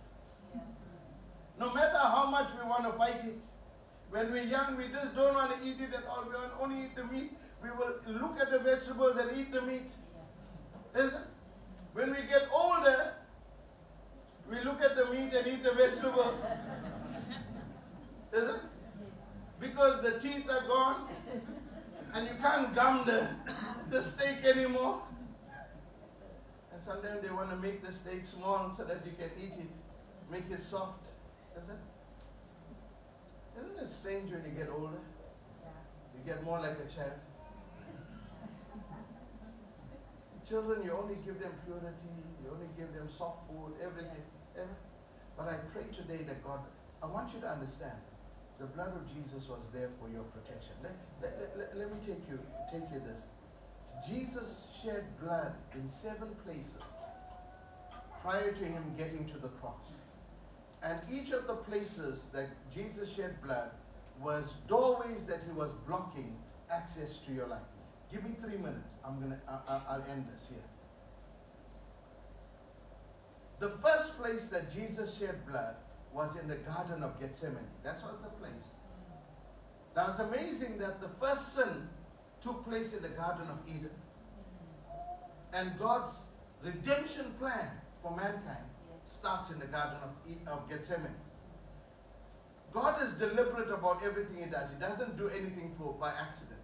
No 1.58 1.74
matter 1.74 1.98
how 1.98 2.30
much 2.30 2.50
we 2.62 2.68
want 2.68 2.84
to 2.84 2.92
fight 2.98 3.24
it, 3.24 3.40
when 4.10 4.32
we're 4.32 4.44
young, 4.44 4.76
we 4.78 4.90
just 4.90 5.16
don't 5.16 5.34
want 5.34 5.56
to 5.56 5.68
eat 5.68 5.80
it 5.80 5.94
at 5.94 6.06
all. 6.08 6.26
We 6.28 6.36
want 6.36 6.52
only 6.60 6.86
eat 6.86 6.96
the 6.96 7.06
meat. 7.06 7.32
We 7.64 7.70
will 7.70 7.96
look 8.08 8.40
at 8.40 8.52
the 8.52 8.60
vegetables 8.60 9.18
and 9.18 9.38
eat 9.38 9.52
the 9.52 9.62
meat. 9.62 9.90
Is 10.96 11.14
it? 11.14 11.20
When 11.94 12.12
we 12.12 12.18
get 12.18 12.48
older, 12.54 13.14
we 14.50 14.60
look 14.62 14.82
at 14.82 14.96
the 14.96 15.06
meat 15.06 15.34
and 15.34 15.48
eat 15.48 15.64
the 15.64 15.74
vegetables. 15.74 16.42
Is 18.34 18.44
it? 18.44 18.62
Because 19.60 20.02
the 20.02 20.20
teeth 20.20 20.50
are 20.50 20.68
gone 20.68 21.08
and 22.14 22.28
you 22.28 22.34
can't 22.42 22.74
gum 22.74 23.06
the, 23.06 23.30
the 23.90 24.04
steak 24.04 24.44
anymore. 24.46 25.02
And 26.74 26.84
sometimes 26.84 27.22
they 27.22 27.30
want 27.30 27.50
to 27.50 27.58
make 27.58 27.86
the 27.86 27.92
steak 27.92 28.26
small 28.26 28.72
so 28.74 28.86
that 28.86 29.06
you 29.06 29.12
can 29.18 29.32
eat 29.42 29.54
it, 29.60 29.70
make 30.32 30.50
it 30.50 30.62
soft. 30.62 31.00
Isn't 31.62 31.76
it? 31.76 31.80
Isn't 33.60 33.86
it 33.86 33.90
strange 33.90 34.32
when 34.32 34.44
you 34.44 34.52
get 34.52 34.70
older? 34.70 35.00
You 36.14 36.22
get 36.26 36.44
more 36.44 36.60
like 36.60 36.78
a 36.80 36.94
child. 36.94 37.20
Children, 40.48 40.84
you 40.84 40.92
only 40.92 41.16
give 41.26 41.40
them 41.40 41.52
purity, 41.66 42.14
you 42.44 42.52
only 42.52 42.68
give 42.78 42.94
them 42.94 43.10
soft 43.10 43.48
food, 43.50 43.74
everything. 43.82 44.24
every- 44.56 44.76
But 45.36 45.48
I 45.50 45.58
pray 45.74 45.84
today 45.92 46.24
that 46.24 46.44
God, 46.44 46.62
I 47.02 47.08
want 47.08 47.34
you 47.34 47.42
to 47.42 47.50
understand, 47.50 48.00
the 48.60 48.66
blood 48.68 48.96
of 48.96 49.06
Jesus 49.14 49.50
was 49.50 49.72
there 49.72 49.90
for 50.00 50.08
your 50.08 50.24
protection. 50.24 50.76
Let, 50.84 50.94
let, 51.22 51.38
let- 51.40 51.58
let- 51.58 51.78
let 51.78 51.92
me 51.92 52.00
take 52.06 52.30
you, 52.30 52.40
take 52.72 52.90
you 52.92 53.00
this. 53.00 53.28
Jesus 54.08 54.68
shed 54.82 55.04
blood 55.20 55.56
in 55.74 55.90
seven 55.90 56.36
places 56.46 56.84
prior 58.22 58.52
to 58.52 58.66
him 58.66 58.94
getting 58.98 59.26
to 59.26 59.38
the 59.38 59.50
cross. 59.60 59.96
And 60.84 61.02
each 61.10 61.32
of 61.32 61.48
the 61.48 61.56
places 61.56 62.30
that 62.34 62.50
Jesus 62.72 63.10
shed 63.10 63.42
blood 63.42 63.72
was 64.22 64.54
doorways 64.68 65.26
that 65.28 65.42
he 65.44 65.52
was 65.52 65.72
blocking 65.88 66.38
access 66.70 67.20
to 67.20 67.34
your 67.34 67.48
life. 67.48 67.75
Give 68.12 68.24
me 68.24 68.32
three 68.42 68.58
minutes. 68.58 68.94
I'm 69.04 69.20
gonna. 69.20 69.40
I, 69.48 69.74
I, 69.74 69.82
I'll 69.90 70.06
end 70.10 70.28
this 70.34 70.50
here. 70.50 70.64
The 73.60 73.70
first 73.82 74.18
place 74.18 74.50
that 74.50 74.72
Jesus 74.74 75.18
shed 75.18 75.46
blood 75.48 75.76
was 76.14 76.38
in 76.38 76.48
the 76.48 76.56
Garden 76.56 77.04
of 77.04 77.20
Gethsemane. 77.20 77.68
That 77.84 78.02
was 78.04 78.16
the 78.22 78.30
place. 78.30 78.70
Now 79.96 80.10
it's 80.10 80.20
amazing 80.20 80.78
that 80.80 81.02
the 81.02 81.10
first 81.20 81.56
sin 81.56 81.88
took 82.42 82.66
place 82.66 82.94
in 82.94 83.02
the 83.02 83.10
Garden 83.10 83.48
of 83.50 83.58
Eden. 83.68 83.92
And 85.54 85.78
God's 85.80 86.22
redemption 86.64 87.34
plan 87.40 87.70
for 88.02 88.16
mankind 88.16 88.66
starts 89.06 89.52
in 89.52 89.60
the 89.60 89.66
Garden 89.68 89.98
of, 90.04 90.48
of 90.48 90.70
Gethsemane. 90.70 91.16
God 92.74 93.02
is 93.02 93.14
deliberate 93.14 93.72
about 93.72 94.04
everything 94.04 94.44
He 94.44 94.50
does. 94.50 94.74
He 94.74 94.80
doesn't 94.80 95.18
do 95.18 95.30
anything 95.30 95.74
for 95.78 95.94
by 95.94 96.12
accident. 96.12 96.60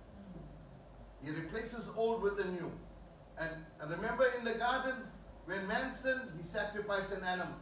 He 1.23 1.31
replaces 1.31 1.85
old 1.95 2.22
with 2.22 2.38
the 2.38 2.45
new. 2.45 2.72
And, 3.39 3.52
and 3.80 3.91
remember 3.91 4.31
in 4.38 4.43
the 4.43 4.53
garden, 4.53 4.95
when 5.45 5.68
man 5.68 5.91
sinned, 5.91 6.22
he 6.38 6.43
sacrificed 6.43 7.14
an 7.14 7.23
animal. 7.23 7.56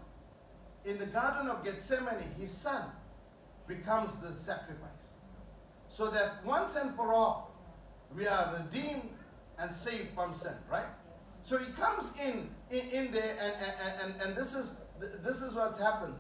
In 0.86 0.98
the 0.98 1.06
Garden 1.06 1.50
of 1.50 1.64
Gethsemane, 1.64 2.24
his 2.38 2.52
son 2.52 2.84
becomes 3.68 4.16
the 4.18 4.34
sacrifice. 4.34 5.16
So 5.90 6.10
that 6.12 6.46
once 6.46 6.76
and 6.76 6.96
for 6.96 7.14
all, 7.14 7.56
we 8.16 8.28
are 8.28 8.56
redeemed 8.58 9.10
and 9.58 9.74
saved 9.74 10.10
from 10.16 10.34
sin, 10.34 10.54
right? 10.72 10.86
So 11.44 11.58
he 11.58 11.72
comes 11.74 12.14
in 12.24 12.50
in, 12.70 12.90
in 12.90 13.12
there, 13.12 13.36
and, 13.42 13.54
and, 13.54 14.14
and, 14.14 14.22
and 14.22 14.38
this 14.38 14.54
is 14.54 14.72
this 15.24 15.42
is 15.42 15.56
what's 15.56 15.80
happened. 15.80 16.16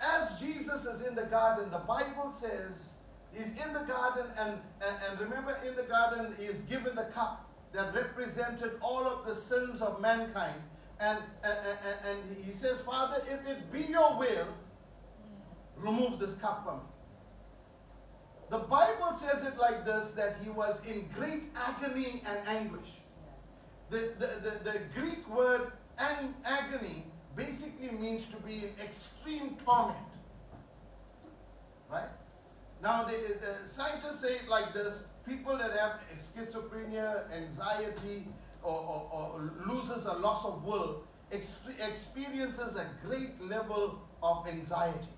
As 0.00 0.38
Jesus 0.40 0.84
is 0.84 1.06
in 1.06 1.14
the 1.14 1.24
garden, 1.24 1.70
the 1.70 1.78
Bible 1.78 2.30
says 2.32 2.91
he's 3.34 3.52
in 3.52 3.72
the 3.72 3.80
garden, 3.80 4.26
and, 4.38 4.52
and, 4.80 4.96
and 5.08 5.20
remember, 5.20 5.58
in 5.66 5.74
the 5.76 5.82
garden, 5.82 6.34
he 6.38 6.44
is 6.44 6.60
given 6.62 6.94
the 6.94 7.04
cup 7.14 7.48
that 7.72 7.94
represented 7.94 8.72
all 8.80 9.06
of 9.06 9.26
the 9.26 9.34
sins 9.34 9.80
of 9.80 10.00
mankind. 10.00 10.60
And, 11.00 11.18
and, 11.42 11.78
and, 12.04 12.44
he 12.44 12.52
says, 12.52 12.80
Father, 12.82 13.22
if 13.28 13.46
it 13.48 13.72
be 13.72 13.80
your 13.80 14.18
will, 14.18 14.46
remove 15.76 16.20
this 16.20 16.36
cup 16.36 16.64
from 16.64 16.76
me. 16.76 16.84
The 18.50 18.58
Bible 18.58 19.16
says 19.18 19.44
it 19.44 19.56
like 19.56 19.84
this 19.84 20.12
that 20.12 20.36
he 20.44 20.50
was 20.50 20.84
in 20.86 21.08
great 21.16 21.44
agony 21.56 22.22
and 22.26 22.46
anguish. 22.46 23.00
The, 23.90 24.12
the, 24.18 24.26
the, 24.26 24.70
the 24.70 24.80
Greek 24.94 25.28
word 25.28 25.72
an, 25.98 26.34
agony 26.44 27.04
basically 27.34 27.90
means 27.98 28.26
to 28.26 28.36
be 28.36 28.64
in 28.64 28.70
extreme 28.82 29.56
torment. 29.64 29.98
Right? 31.90 32.08
Now, 32.82 33.04
the, 33.04 33.12
the 33.12 33.68
scientists 33.68 34.20
say 34.20 34.34
it 34.34 34.48
like 34.48 34.74
this 34.74 35.04
people 35.24 35.56
that 35.56 35.70
have 35.78 36.00
schizophrenia, 36.18 37.30
anxiety, 37.32 38.26
or, 38.62 38.72
or, 38.72 39.10
or 39.12 39.52
loses 39.66 40.06
a 40.06 40.14
loss 40.14 40.44
of 40.44 40.64
will 40.64 41.04
exp- 41.30 41.78
experiences 41.88 42.76
a 42.76 42.86
great 43.06 43.40
level 43.40 44.02
of 44.20 44.48
anxiety. 44.48 45.08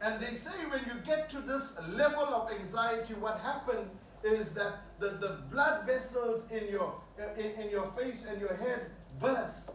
And 0.00 0.22
they 0.22 0.34
say 0.34 0.52
when 0.70 0.80
you 0.84 1.00
get 1.04 1.28
to 1.30 1.40
this 1.40 1.76
level 1.88 2.22
of 2.22 2.52
anxiety, 2.52 3.14
what 3.14 3.40
happened 3.40 3.90
is 4.22 4.54
that 4.54 4.80
the, 5.00 5.08
the 5.08 5.42
blood 5.50 5.86
vessels 5.86 6.44
in 6.50 6.68
your, 6.68 6.94
in, 7.36 7.64
in 7.64 7.70
your 7.70 7.90
face 7.92 8.26
and 8.28 8.40
your 8.40 8.54
head 8.54 8.90
burst. 9.20 9.70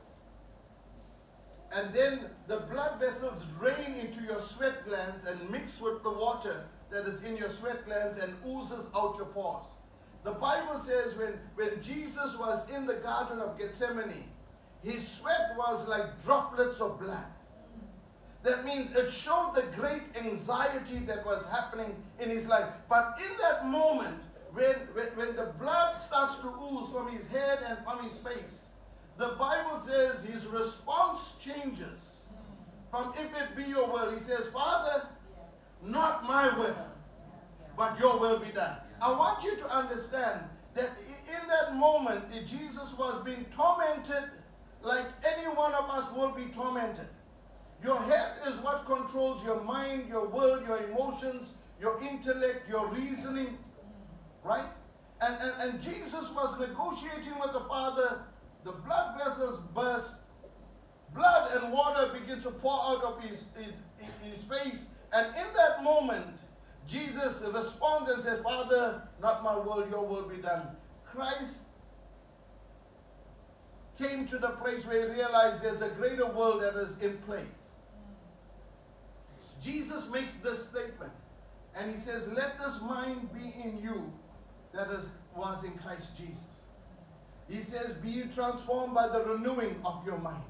And 1.71 1.93
then 1.93 2.21
the 2.47 2.61
blood 2.71 2.99
vessels 2.99 3.45
drain 3.59 3.95
into 3.95 4.23
your 4.23 4.41
sweat 4.41 4.85
glands 4.85 5.25
and 5.25 5.49
mix 5.49 5.79
with 5.79 6.01
the 6.03 6.09
water 6.09 6.65
that 6.89 7.05
is 7.05 7.23
in 7.23 7.37
your 7.37 7.49
sweat 7.49 7.85
glands 7.85 8.17
and 8.17 8.33
oozes 8.47 8.87
out 8.95 9.15
your 9.17 9.27
pores. 9.27 9.67
The 10.23 10.31
Bible 10.31 10.79
says 10.79 11.15
when, 11.15 11.39
when 11.55 11.81
Jesus 11.81 12.37
was 12.37 12.69
in 12.71 12.85
the 12.85 12.95
Garden 12.95 13.39
of 13.39 13.57
Gethsemane, 13.57 14.25
his 14.83 15.07
sweat 15.07 15.55
was 15.57 15.87
like 15.87 16.23
droplets 16.25 16.81
of 16.81 16.99
blood. 16.99 17.25
That 18.43 18.65
means 18.65 18.91
it 18.95 19.11
showed 19.11 19.53
the 19.55 19.63
great 19.75 20.03
anxiety 20.17 20.99
that 20.99 21.25
was 21.25 21.47
happening 21.47 21.93
in 22.19 22.29
his 22.29 22.47
life. 22.47 22.69
But 22.89 23.19
in 23.19 23.37
that 23.41 23.67
moment, 23.67 24.15
when, 24.53 24.75
when, 24.93 25.07
when 25.15 25.35
the 25.35 25.53
blood 25.59 26.01
starts 26.01 26.37
to 26.37 26.47
ooze 26.47 26.91
from 26.91 27.11
his 27.11 27.27
head 27.27 27.59
and 27.67 27.77
from 27.83 28.03
his 28.03 28.17
face, 28.19 28.68
the 29.19 29.35
Bible 29.37 29.81
says 29.85 30.23
his 30.23 30.45
response 30.47 31.33
changes 31.41 32.23
from 32.89 33.13
if 33.17 33.25
it 33.39 33.55
be 33.55 33.63
your 33.63 33.91
will. 33.91 34.09
He 34.11 34.19
says, 34.19 34.47
Father, 34.47 35.07
not 35.85 36.23
my 36.23 36.57
will, 36.57 36.77
but 37.77 37.99
your 37.99 38.17
will 38.17 38.39
be 38.39 38.51
done. 38.51 38.77
I 39.01 39.11
want 39.11 39.43
you 39.43 39.57
to 39.57 39.69
understand 39.69 40.39
that 40.73 40.89
in 41.27 41.47
that 41.49 41.75
moment, 41.75 42.23
Jesus 42.47 42.97
was 42.97 43.21
being 43.25 43.45
tormented 43.51 44.29
like 44.81 45.05
any 45.25 45.53
one 45.53 45.73
of 45.73 45.89
us 45.89 46.09
will 46.15 46.31
be 46.31 46.45
tormented. 46.53 47.07
Your 47.83 48.01
head 48.03 48.31
is 48.47 48.55
what 48.59 48.85
controls 48.85 49.43
your 49.43 49.61
mind, 49.61 50.07
your 50.07 50.27
will, 50.27 50.61
your 50.63 50.77
emotions, 50.85 51.53
your 51.79 52.01
intellect, 52.01 52.69
your 52.69 52.87
reasoning, 52.87 53.57
right? 54.43 54.69
And, 55.21 55.35
and, 55.41 55.71
and 55.71 55.81
Jesus 55.81 56.29
was 56.33 56.57
negotiating 56.57 57.37
with 57.41 57.51
the 57.51 57.65
Father. 57.67 58.21
The 58.63 58.71
blood 58.71 59.17
vessels 59.17 59.61
burst. 59.73 60.13
Blood 61.13 61.51
and 61.53 61.73
water 61.73 62.13
begin 62.19 62.41
to 62.41 62.51
pour 62.51 62.71
out 62.71 63.03
of 63.03 63.23
his, 63.23 63.45
his, 63.57 63.73
his 64.21 64.43
face. 64.43 64.87
And 65.11 65.27
in 65.35 65.53
that 65.55 65.83
moment, 65.83 66.25
Jesus 66.87 67.43
responds 67.53 68.11
and 68.11 68.23
says, 68.23 68.41
Father, 68.41 69.01
not 69.21 69.43
my 69.43 69.57
will, 69.57 69.87
your 69.89 70.05
will 70.05 70.27
be 70.27 70.37
done. 70.37 70.67
Christ 71.05 71.59
came 73.97 74.27
to 74.27 74.37
the 74.37 74.49
place 74.49 74.85
where 74.85 75.09
he 75.09 75.15
realized 75.15 75.61
there's 75.61 75.81
a 75.81 75.89
greater 75.89 76.25
will 76.25 76.59
that 76.59 76.75
is 76.75 76.99
in 76.99 77.17
play. 77.19 77.43
Jesus 79.61 80.09
makes 80.09 80.37
this 80.37 80.69
statement, 80.69 81.11
and 81.75 81.91
he 81.91 81.97
says, 81.97 82.29
Let 82.29 82.57
this 82.59 82.81
mind 82.81 83.29
be 83.33 83.53
in 83.61 83.79
you 83.83 84.13
that 84.73 84.89
is, 84.89 85.09
was 85.35 85.63
in 85.63 85.71
Christ 85.79 86.17
Jesus. 86.17 86.48
He 87.49 87.57
says, 87.57 87.93
Be 87.95 88.09
you 88.09 88.25
transformed 88.33 88.93
by 88.93 89.07
the 89.07 89.23
renewing 89.25 89.75
of 89.83 90.05
your 90.05 90.17
mind. 90.17 90.43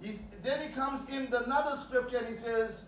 He, 0.00 0.20
then 0.42 0.66
he 0.66 0.72
comes 0.72 1.08
in 1.08 1.26
another 1.26 1.76
scripture 1.76 2.18
and 2.18 2.28
he 2.28 2.34
says, 2.34 2.86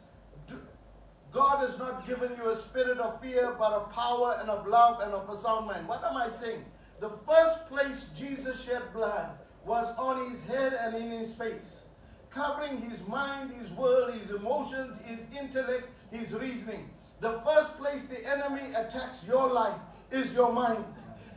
God 1.33 1.67
has 1.67 1.79
not 1.79 2.07
given 2.07 2.31
you 2.37 2.51
a 2.51 2.57
spirit 2.57 2.99
of 2.99 3.21
fear, 3.23 3.55
but 3.59 3.73
of 3.73 3.91
power 3.91 4.37
and 4.41 4.51
of 4.51 4.67
love 4.67 5.01
and 5.01 5.13
of 5.13 5.29
a 5.31 5.37
sound 5.37 5.67
mind. 5.67 5.89
What 5.89 6.05
am 6.05 6.17
I 6.17 6.29
saying? 6.29 6.65
The 7.01 7.11
first 7.27 7.69
place 7.69 8.11
Jesus 8.17 8.63
shed 8.63 8.83
blood 8.93 9.31
was 9.65 9.95
on 9.97 10.31
his 10.31 10.43
head 10.43 10.75
and 10.75 10.95
in 10.95 11.11
his 11.11 11.35
face, 11.35 11.85
covering 12.31 12.79
his 12.79 13.07
mind, 13.09 13.51
his 13.53 13.71
will, 13.73 14.13
his 14.13 14.31
emotions, 14.31 15.01
his 15.07 15.21
intellect, 15.39 15.89
his 16.11 16.35
reasoning. 16.35 16.91
The 17.21 17.41
first 17.47 17.79
place 17.79 18.07
the 18.07 18.25
enemy 18.31 18.75
attacks 18.75 19.27
your 19.27 19.49
life 19.49 19.79
is 20.11 20.35
your 20.35 20.53
mind. 20.53 20.85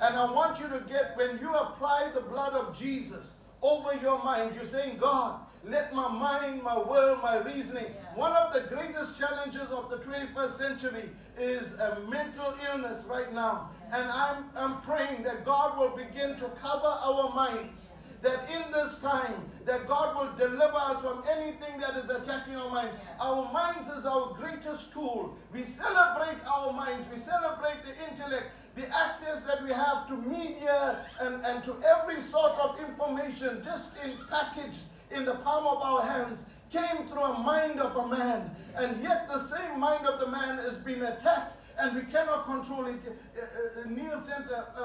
And 0.02 0.16
I 0.16 0.32
want 0.32 0.60
you 0.60 0.68
to 0.70 0.84
get, 0.88 1.16
when 1.16 1.40
you 1.40 1.54
apply 1.54 2.12
the 2.14 2.22
blood 2.22 2.54
of 2.54 2.78
Jesus 2.78 3.36
over 3.62 3.96
your 4.02 4.24
mind, 4.24 4.56
you're 4.56 4.66
saying, 4.66 4.98
God, 4.98 5.40
let 5.64 5.94
my 5.94 6.08
mind, 6.08 6.62
my 6.62 6.78
will, 6.78 7.16
my 7.18 7.38
reasoning. 7.38 7.86
One 8.14 8.34
of 8.34 8.54
the 8.54 8.62
greatest 8.74 9.18
challenges 9.18 9.70
of 9.72 9.90
the 9.90 9.98
21st 9.98 10.58
century 10.58 11.10
is 11.38 11.74
a 11.74 12.02
mental 12.10 12.54
illness 12.70 13.06
right 13.10 13.34
now. 13.34 13.72
And 13.92 14.10
I'm, 14.12 14.46
I'm 14.56 14.82
praying 14.82 15.24
that 15.24 15.46
God 15.46 15.78
will 15.78 15.96
begin 15.96 16.38
to 16.38 16.50
cover 16.62 16.88
our 16.88 17.34
minds. 17.34 17.94
That 18.22 18.40
in 18.50 18.72
this 18.72 19.00
time, 19.00 19.36
that 19.66 19.88
God 19.88 20.16
will 20.16 20.48
deliver 20.48 20.76
us 20.76 21.00
from 21.02 21.24
anything 21.30 21.80
that 21.80 21.96
is 21.96 22.10
attacking 22.10 22.56
our 22.56 22.70
mind. 22.70 22.90
Our 23.20 23.52
minds 23.52 23.88
is 23.90 24.06
our 24.06 24.34
greatest 24.34 24.94
tool. 24.94 25.38
We 25.54 25.64
celebrate 25.64 26.38
our 26.48 26.74
minds. 26.74 27.08
We 27.10 27.18
celebrate 27.18 27.78
the 27.86 28.12
intellect 28.12 28.48
the 28.76 28.88
access 28.96 29.42
that 29.44 29.64
we 29.64 29.72
have 29.72 30.08
to 30.08 30.18
media 30.18 31.06
and, 31.22 31.46
and 31.46 31.64
to 31.64 31.76
every 31.86 32.20
sort 32.20 32.52
of 32.54 32.80
information 32.80 33.62
just 33.64 33.92
in 34.04 34.14
packaged 34.30 34.82
in 35.12 35.24
the 35.26 35.36
palm 35.36 35.66
of 35.66 35.82
our 35.82 36.06
hands 36.06 36.46
came 36.72 37.08
through 37.08 37.24
a 37.24 37.40
mind 37.40 37.80
of 37.80 37.96
a 37.96 38.08
man. 38.08 38.52
And 38.76 39.02
yet 39.02 39.28
the 39.28 39.40
same 39.40 39.80
mind 39.80 40.06
of 40.06 40.20
the 40.20 40.28
man 40.28 40.60
is 40.60 40.76
being 40.76 41.02
attacked 41.02 41.56
and 41.78 41.96
we 41.96 42.04
cannot 42.12 42.46
control 42.46 42.86
it. 42.88 43.00
Uh, 43.06 43.42
uh, 43.42 43.90
Neil 43.90 44.22
sent 44.24 44.50
a, 44.50 44.56
a, 44.56 44.84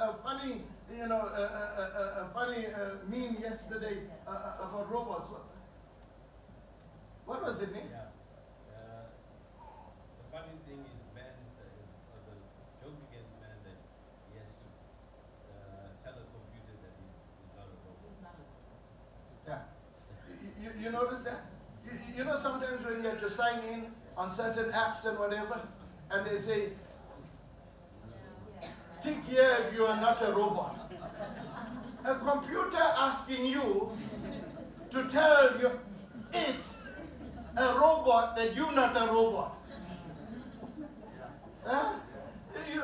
a, 0.00 0.10
a, 0.10 0.18
funny, 0.22 0.62
you 0.94 1.06
know, 1.08 1.20
a, 1.20 2.28
funny 2.32 2.66
uh, 2.66 2.96
meme 3.08 3.36
yesterday 3.40 3.98
uh, 4.26 4.56
about 4.60 4.90
robots. 4.90 5.30
What 7.24 7.42
was 7.42 7.60
it, 7.62 7.72
Neil? 7.72 7.82
Yeah. 7.90 8.12
Uh, 8.70 9.10
the 10.20 10.26
funny 10.30 10.54
thing 10.68 10.78
is, 10.78 11.02
man, 11.10 11.34
uh, 11.58 12.14
or 12.14 12.20
the 12.28 12.36
joke 12.78 13.00
against 13.10 13.34
man 13.40 13.56
that 13.64 13.78
he 14.30 14.38
has 14.38 14.52
to 14.52 14.66
uh, 15.50 15.90
tell 16.04 16.14
a 16.20 16.24
computer 16.30 16.74
that 16.84 16.92
he's, 17.00 17.16
he's 17.40 17.50
not 17.56 17.66
a 17.66 17.76
robot. 17.82 18.36
Yeah. 19.48 19.66
You, 20.38 20.52
you, 20.62 20.70
you 20.84 20.90
notice 20.92 21.22
that? 21.24 21.50
You, 21.82 21.92
you 22.14 22.24
know, 22.24 22.36
sometimes 22.36 22.84
when 22.84 23.02
you 23.02 23.08
have 23.08 23.14
to 23.26 23.32
sign 23.32 23.58
in 23.72 23.86
on 24.16 24.30
certain 24.30 24.70
apps 24.70 25.04
and 25.04 25.18
whatever, 25.18 25.60
and 26.12 26.24
they 26.26 26.38
say, 26.38 26.68
tick 29.02 29.16
here 29.26 29.56
if 29.66 29.76
you 29.76 29.84
are 29.84 30.00
not 30.00 30.22
a 30.22 30.32
robot. 30.32 30.92
A 32.04 32.14
computer 32.14 32.78
asking 32.78 33.46
you 33.46 33.90
to 34.90 35.08
tell 35.08 35.58
you 35.58 35.72
it, 36.32 36.54
a 37.56 37.66
robot, 37.74 38.36
that 38.36 38.54
you're 38.54 38.72
not 38.72 38.96
a 38.96 39.12
robot. 39.12 39.56
Huh? 41.64 41.94
You, 42.72 42.82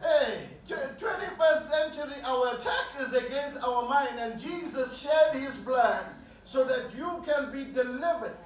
hey, 0.00 0.50
21st 0.68 1.70
century, 1.70 2.22
our 2.22 2.54
attack 2.54 2.86
is 3.00 3.12
against 3.12 3.58
our 3.64 3.88
mind, 3.88 4.20
and 4.20 4.40
Jesus 4.40 4.96
shed 4.96 5.34
his 5.34 5.56
blood 5.56 6.04
so 6.44 6.64
that 6.64 6.94
you 6.96 7.24
can 7.26 7.50
be 7.50 7.64
delivered. 7.72 8.36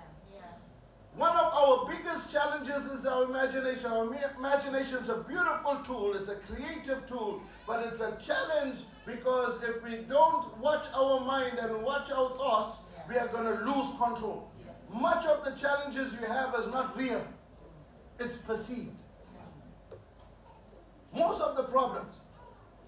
One 1.17 1.37
of 1.37 1.53
our 1.53 1.87
biggest 1.87 2.33
challenges 2.33 2.87
is 2.87 3.05
our 3.05 3.25
imagination. 3.25 3.91
Our 3.91 4.09
imagination 4.39 4.99
is 4.99 5.11
a 5.11 5.19
beautiful 5.19 5.81
tool, 5.85 6.15
it's 6.15 6.31
a 6.31 6.37
creative 6.37 7.07
tool, 7.07 7.43
but 7.67 7.87
it's 7.87 8.01
a 8.01 8.17
challenge 8.25 8.79
because 9.05 9.63
if 9.63 9.83
we 9.83 9.97
don't 10.09 10.57
watch 10.59 10.87
our 10.95 11.21
mind 11.21 11.59
and 11.59 11.83
watch 11.83 12.11
our 12.11 12.31
thoughts, 12.31 12.79
we 13.09 13.17
are 13.17 13.29
going 13.29 13.45
to 13.45 13.65
lose 13.65 13.91
control. 13.99 14.51
Much 14.91 15.27
of 15.27 15.45
the 15.45 15.51
challenges 15.53 16.17
you 16.19 16.27
have 16.27 16.55
is 16.55 16.69
not 16.69 16.97
real, 16.97 17.27
it's 18.19 18.39
perceived. 18.39 18.97
Most 21.15 21.43
of 21.43 21.57
the 21.57 21.65
problems. 21.65 22.15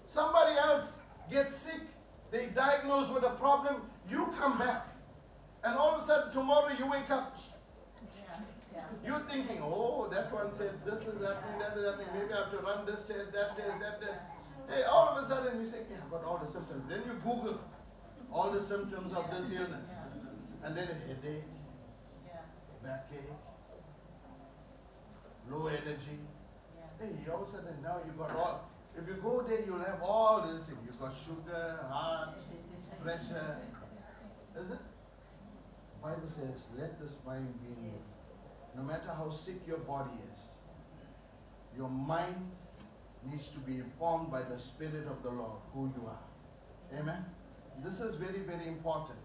Somebody 0.07 0.55
else 0.57 0.97
gets 1.31 1.55
sick, 1.55 1.81
they 2.31 2.47
diagnose 2.47 3.09
with 3.09 3.23
a 3.23 3.31
problem, 3.31 3.81
you 4.09 4.33
come 4.39 4.57
back, 4.57 4.87
and 5.63 5.75
all 5.75 5.95
of 5.95 6.03
a 6.03 6.05
sudden 6.05 6.31
tomorrow 6.31 6.71
you 6.77 6.89
wake 6.89 7.09
up. 7.11 7.37
You're 9.05 9.23
thinking, 9.29 9.59
oh, 9.61 10.09
that 10.11 10.33
one 10.33 10.51
said 10.51 10.73
this 10.83 11.01
is 11.05 11.21
happening, 11.21 11.59
that 11.59 11.77
is 11.77 11.85
happening, 11.85 12.07
maybe 12.13 12.33
I 12.33 12.37
have 12.37 12.51
to 12.51 12.57
run 12.57 12.85
this 12.85 13.05
test, 13.05 13.31
that 13.33 13.55
test, 13.55 13.79
that 13.79 14.01
test. 14.01 14.19
Hey, 14.67 14.83
all 14.83 15.09
of 15.09 15.23
a 15.23 15.27
sudden 15.27 15.59
you 15.59 15.65
say, 15.65 15.85
yeah, 15.91 15.97
I've 16.03 16.09
got 16.09 16.23
all 16.23 16.39
the 16.39 16.49
symptoms. 16.49 16.89
Then 16.89 17.03
you 17.05 17.13
Google 17.23 17.59
all 18.33 18.49
the 18.51 18.59
symptoms 18.59 19.13
of 19.13 19.29
this 19.29 19.51
illness. 19.51 19.89
And 20.63 20.75
then 20.75 20.87
a 20.89 20.97
headache, 21.07 21.43
backache, 22.83 23.29
low 25.51 25.67
energy. 25.67 26.17
Hey, 26.99 27.11
all 27.31 27.43
of 27.43 27.49
a 27.49 27.51
sudden 27.51 27.77
now 27.83 27.99
you 28.05 28.11
got 28.17 28.35
all. 28.35 28.69
If 28.97 29.07
you 29.07 29.15
go 29.21 29.41
there, 29.41 29.63
you'll 29.65 29.79
have 29.79 30.01
all 30.01 30.51
these 30.51 30.65
things. 30.65 30.79
You've 30.85 30.99
got 30.99 31.13
sugar, 31.15 31.79
heart, 31.91 32.29
pressure. 33.03 33.57
Is 34.57 34.71
it? 34.71 34.79
Bible 36.01 36.27
says, 36.27 36.65
let 36.77 36.99
this 36.99 37.17
mind 37.25 37.53
be 37.61 37.67
in 37.67 37.85
you. 37.85 37.99
No 38.75 38.83
matter 38.83 39.09
how 39.15 39.31
sick 39.31 39.55
your 39.67 39.77
body 39.77 40.17
is, 40.33 40.51
your 41.77 41.89
mind 41.89 42.51
needs 43.29 43.49
to 43.49 43.59
be 43.59 43.75
informed 43.75 44.31
by 44.31 44.41
the 44.41 44.57
Spirit 44.57 45.07
of 45.07 45.23
the 45.23 45.29
Lord 45.29 45.59
who 45.73 45.91
you 45.95 46.07
are. 46.07 46.99
Amen. 46.99 47.25
This 47.83 48.01
is 48.01 48.15
very, 48.15 48.39
very 48.39 48.67
important. 48.67 49.19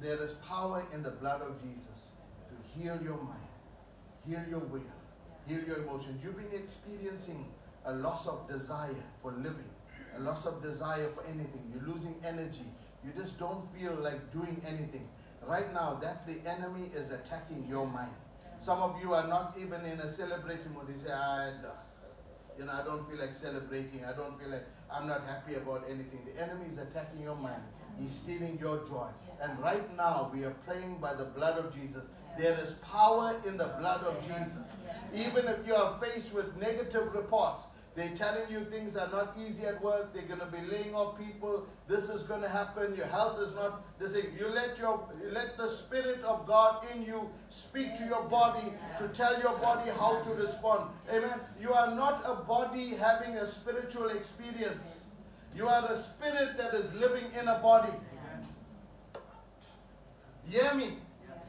There 0.00 0.22
is 0.22 0.32
power 0.48 0.84
in 0.94 1.02
the 1.02 1.10
blood 1.10 1.42
of 1.42 1.60
Jesus 1.60 2.08
to 2.48 2.78
heal 2.78 2.98
your 3.02 3.16
mind, 3.16 3.40
heal 4.26 4.42
your 4.48 4.60
will, 4.60 4.80
heal 5.46 5.60
your 5.66 5.78
emotions. 5.78 6.22
You've 6.22 6.36
been 6.36 6.58
experiencing 6.58 7.44
a 7.84 7.92
loss 7.94 8.26
of 8.26 8.48
desire 8.48 9.04
for 9.22 9.32
living, 9.32 9.70
a 10.16 10.20
loss 10.20 10.46
of 10.46 10.62
desire 10.62 11.08
for 11.14 11.24
anything. 11.24 11.72
You're 11.72 11.94
losing 11.94 12.14
energy. 12.24 12.66
You 13.04 13.12
just 13.16 13.38
don't 13.38 13.66
feel 13.76 13.94
like 13.94 14.32
doing 14.32 14.60
anything. 14.66 15.08
Right 15.46 15.72
now, 15.72 15.98
that 16.02 16.26
the 16.26 16.38
enemy 16.48 16.90
is 16.94 17.10
attacking 17.12 17.66
your 17.68 17.86
mind. 17.86 18.10
Some 18.58 18.78
of 18.80 19.00
you 19.02 19.14
are 19.14 19.26
not 19.26 19.56
even 19.60 19.84
in 19.84 20.00
a 20.00 20.10
celebrating 20.10 20.72
mood. 20.72 20.88
You 20.88 21.02
say, 21.02 21.12
ah, 21.12 21.40
I, 21.40 21.52
you 22.58 22.64
know, 22.64 22.72
I 22.72 22.84
don't 22.84 23.08
feel 23.08 23.18
like 23.18 23.34
celebrating. 23.34 24.04
I 24.04 24.12
don't 24.12 24.38
feel 24.40 24.48
like 24.48 24.64
I'm 24.90 25.06
not 25.06 25.22
happy 25.24 25.54
about 25.54 25.84
anything. 25.88 26.20
The 26.24 26.42
enemy 26.42 26.66
is 26.72 26.78
attacking 26.78 27.22
your 27.22 27.36
mind. 27.36 27.62
He's 28.00 28.12
stealing 28.12 28.58
your 28.60 28.78
joy. 28.86 29.08
And 29.42 29.58
right 29.60 29.94
now, 29.96 30.30
we 30.32 30.44
are 30.44 30.54
praying 30.66 30.98
by 31.00 31.14
the 31.14 31.24
blood 31.24 31.58
of 31.58 31.74
Jesus. 31.74 32.02
There 32.38 32.58
is 32.58 32.72
power 32.82 33.40
in 33.46 33.56
the 33.56 33.68
blood 33.78 34.04
of 34.04 34.20
Jesus. 34.22 34.72
Even 35.14 35.46
if 35.48 35.66
you 35.66 35.74
are 35.74 35.98
faced 36.00 36.34
with 36.34 36.56
negative 36.56 37.14
reports, 37.14 37.64
they're 37.96 38.14
telling 38.14 38.50
you 38.50 38.60
things 38.66 38.94
are 38.94 39.10
not 39.10 39.34
easy 39.40 39.64
at 39.64 39.82
work. 39.82 40.12
They're 40.12 40.24
going 40.24 40.40
to 40.40 40.46
be 40.46 40.60
laying 40.70 40.94
off 40.94 41.18
people. 41.18 41.66
This 41.88 42.10
is 42.10 42.24
going 42.24 42.42
to 42.42 42.48
happen. 42.48 42.94
Your 42.94 43.06
health 43.06 43.40
is 43.40 43.54
not. 43.54 43.82
They 43.98 44.06
say 44.06 44.26
you 44.38 44.48
let 44.48 44.78
your 44.78 45.02
you 45.22 45.30
let 45.30 45.56
the 45.56 45.66
spirit 45.66 46.22
of 46.22 46.46
God 46.46 46.84
in 46.94 47.04
you 47.04 47.30
speak 47.48 47.96
to 47.96 48.04
your 48.04 48.24
body 48.24 48.70
to 48.98 49.08
tell 49.08 49.40
your 49.40 49.56
body 49.58 49.90
how 49.98 50.20
to 50.20 50.30
respond. 50.34 50.90
Amen. 51.10 51.40
You 51.58 51.72
are 51.72 51.94
not 51.94 52.22
a 52.26 52.34
body 52.44 52.90
having 52.90 53.36
a 53.36 53.46
spiritual 53.46 54.10
experience. 54.10 55.06
You 55.56 55.66
are 55.66 55.90
a 55.90 55.96
spirit 55.96 56.58
that 56.58 56.74
is 56.74 56.92
living 56.94 57.24
in 57.40 57.48
a 57.48 57.58
body. 57.60 57.92
Hear 60.44 60.74
me. 60.74 60.98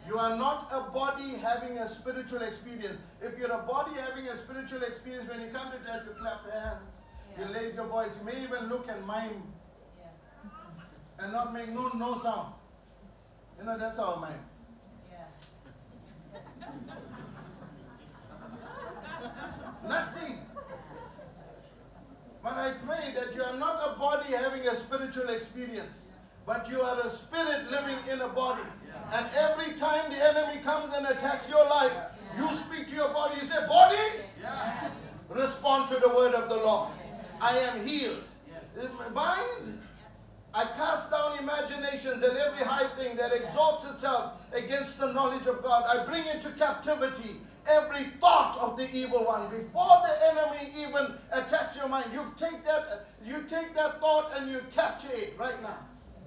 You 0.07 0.17
are 0.17 0.38
not 0.38 0.69
a 0.71 0.89
body 0.91 1.35
having 1.35 1.77
a 1.79 1.88
spiritual 1.88 2.41
experience. 2.41 2.97
If 3.21 3.38
you're 3.38 3.51
a 3.51 3.63
body 3.63 3.95
having 3.95 4.27
a 4.27 4.38
spiritual 4.38 4.84
experience, 4.84 5.29
when 5.29 5.41
you 5.41 5.47
come 5.47 5.71
to 5.71 5.77
church, 5.79 6.03
you 6.07 6.13
clap 6.21 6.43
your 6.45 6.59
hands, 6.59 6.93
you 7.38 7.53
raise 7.53 7.75
your 7.75 7.88
voice, 7.88 8.11
you 8.19 8.25
may 8.25 8.41
even 8.43 8.69
look 8.69 8.88
and 8.89 9.05
mime 9.05 9.43
and 11.19 11.34
not 11.34 11.53
make 11.53 11.69
no, 11.69 11.89
no 11.89 12.19
sound. 12.19 12.53
You 13.59 13.65
know, 13.65 13.77
that's 13.77 13.99
our 13.99 14.17
mind. 14.17 14.39
Nothing. 19.88 20.39
But 22.43 22.53
I 22.53 22.73
pray 22.85 23.13
that 23.15 23.35
you 23.35 23.43
are 23.43 23.57
not 23.57 23.95
a 23.95 23.99
body 23.99 24.31
having 24.34 24.67
a 24.67 24.75
spiritual 24.75 25.29
experience, 25.29 26.07
but 26.47 26.69
you 26.69 26.81
are 26.81 26.99
a 27.01 27.09
spirit 27.09 27.69
living 27.69 27.97
in 28.09 28.21
a 28.21 28.29
body. 28.29 28.63
And 29.11 29.27
every 29.35 29.73
time 29.73 30.09
the 30.09 30.17
enemy 30.17 30.61
comes 30.63 30.93
and 30.93 31.05
attacks 31.05 31.49
your 31.49 31.65
life, 31.65 31.91
you 32.37 32.47
speak 32.55 32.87
to 32.87 32.95
your 32.95 33.09
body. 33.09 33.35
You 33.41 33.47
say, 33.47 33.67
Body, 33.67 33.97
respond 35.29 35.89
to 35.89 35.95
the 35.95 36.07
word 36.07 36.33
of 36.33 36.49
the 36.49 36.55
Lord. 36.55 36.89
I 37.41 37.57
am 37.59 37.85
healed. 37.85 38.23
Mind, 39.13 39.81
I 40.53 40.63
cast 40.77 41.11
down 41.11 41.37
imaginations 41.37 42.23
and 42.23 42.37
every 42.37 42.63
high 42.63 42.87
thing 42.95 43.17
that 43.17 43.33
exalts 43.33 43.85
itself 43.85 44.33
against 44.53 44.99
the 44.99 45.11
knowledge 45.11 45.47
of 45.47 45.61
God. 45.61 45.83
I 45.85 46.05
bring 46.05 46.25
into 46.27 46.51
captivity 46.51 47.41
every 47.67 48.03
thought 48.21 48.57
of 48.57 48.77
the 48.77 48.89
evil 48.95 49.25
one. 49.25 49.49
Before 49.49 50.01
the 50.01 50.15
enemy 50.31 50.71
even 50.77 51.15
attacks 51.31 51.75
your 51.75 51.89
mind, 51.89 52.05
you 52.13 52.23
take 52.39 52.63
that, 52.63 53.07
you 53.25 53.43
take 53.49 53.75
that 53.75 53.99
thought 53.99 54.31
and 54.37 54.49
you 54.49 54.61
capture 54.73 55.11
it 55.11 55.33
right 55.37 55.61
now. 55.61 55.77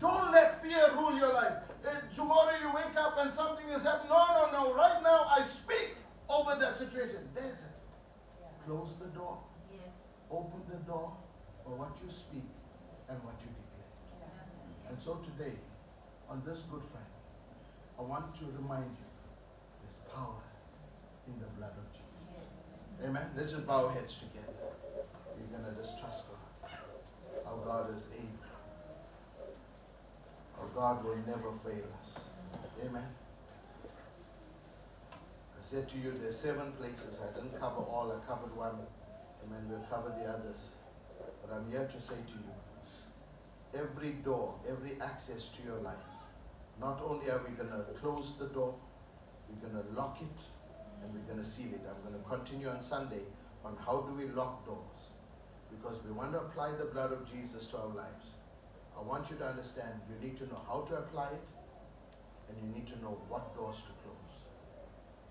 Don't 0.00 0.32
let 0.32 0.62
fear 0.62 0.80
rule 0.96 1.14
your 1.16 1.34
life. 1.34 1.52
Uh, 1.86 1.90
tomorrow 2.14 2.52
you 2.60 2.72
wake 2.74 2.96
up 2.96 3.16
and 3.18 3.32
something 3.34 3.68
is 3.68 3.82
happening. 3.82 4.08
No, 4.08 4.24
no, 4.34 4.50
no. 4.50 4.74
Right 4.74 5.02
now 5.02 5.26
I 5.28 5.42
speak 5.44 5.94
over 6.28 6.56
that 6.58 6.78
situation. 6.78 7.28
There's 7.34 7.68
it. 7.68 7.76
Close 8.66 8.94
the 8.98 9.08
door. 9.08 9.38
Yes. 9.70 9.82
Open 10.30 10.60
the 10.70 10.78
door 10.90 11.12
for 11.64 11.76
what 11.76 11.92
you 12.02 12.10
speak 12.10 12.48
and 13.10 13.22
what 13.22 13.34
you 13.40 13.52
declare. 13.52 14.30
And 14.88 14.98
so 14.98 15.20
today, 15.20 15.52
on 16.30 16.42
this 16.46 16.64
Good 16.72 16.82
Friday, 16.90 17.20
I 17.98 18.02
want 18.02 18.34
to 18.36 18.44
remind 18.56 18.88
you 18.96 19.08
there's 19.84 20.00
power 20.14 20.40
in 21.26 21.38
the 21.38 21.46
blood 21.58 21.76
of 21.76 21.84
Jesus. 21.92 22.48
Amen. 23.04 23.28
Let's 23.36 23.52
just 23.52 23.66
bow 23.66 23.88
our 23.88 23.92
heads 23.92 24.16
together. 24.16 24.56
We're 25.36 25.58
going 25.58 25.74
to 25.74 25.78
just 25.78 26.00
trust 26.00 26.24
God. 26.28 26.72
Our 27.46 27.64
God 27.64 27.94
is 27.94 28.08
able. 28.16 28.39
Our 30.60 30.68
God 30.74 31.04
will 31.04 31.16
never 31.26 31.52
fail 31.64 31.84
us. 32.00 32.30
Amen. 32.84 33.06
I 35.12 35.62
said 35.62 35.88
to 35.88 35.98
you, 35.98 36.12
there's 36.12 36.38
seven 36.38 36.72
places. 36.72 37.20
I 37.22 37.34
didn't 37.34 37.58
cover 37.58 37.80
all. 37.80 38.12
I 38.12 38.26
covered 38.28 38.54
one. 38.56 38.78
Amen. 39.46 39.66
We'll 39.68 39.86
cover 39.88 40.14
the 40.20 40.28
others. 40.28 40.72
But 41.18 41.54
I'm 41.54 41.70
here 41.70 41.88
to 41.90 42.00
say 42.00 42.14
to 42.14 42.32
you, 42.32 43.80
every 43.80 44.12
door, 44.22 44.54
every 44.68 45.00
access 45.00 45.48
to 45.48 45.62
your 45.62 45.78
life, 45.78 45.94
not 46.80 47.00
only 47.06 47.30
are 47.30 47.40
we 47.46 47.54
going 47.54 47.70
to 47.70 47.84
close 48.00 48.36
the 48.38 48.48
door, 48.48 48.74
we're 49.48 49.68
going 49.68 49.82
to 49.82 49.92
lock 49.92 50.18
it, 50.20 50.40
and 51.02 51.12
we're 51.12 51.26
going 51.32 51.38
to 51.38 51.44
seal 51.44 51.72
it. 51.72 51.80
I'm 51.88 52.10
going 52.10 52.22
to 52.22 52.28
continue 52.28 52.68
on 52.68 52.80
Sunday 52.80 53.22
on 53.64 53.76
how 53.84 54.00
do 54.00 54.14
we 54.14 54.26
lock 54.32 54.64
doors. 54.64 55.14
Because 55.70 56.02
we 56.04 56.12
want 56.12 56.32
to 56.32 56.40
apply 56.40 56.72
the 56.72 56.86
blood 56.86 57.12
of 57.12 57.30
Jesus 57.30 57.66
to 57.68 57.78
our 57.78 57.88
lives. 57.88 58.34
I 59.00 59.02
want 59.02 59.30
you 59.30 59.36
to 59.36 59.46
understand 59.46 60.00
you 60.10 60.28
need 60.28 60.36
to 60.38 60.46
know 60.46 60.60
how 60.68 60.82
to 60.82 60.96
apply 60.96 61.28
it, 61.28 61.48
and 62.48 62.58
you 62.60 62.68
need 62.74 62.86
to 62.88 63.00
know 63.00 63.16
what 63.28 63.54
doors 63.56 63.76
to 63.76 63.92
close. 64.04 64.30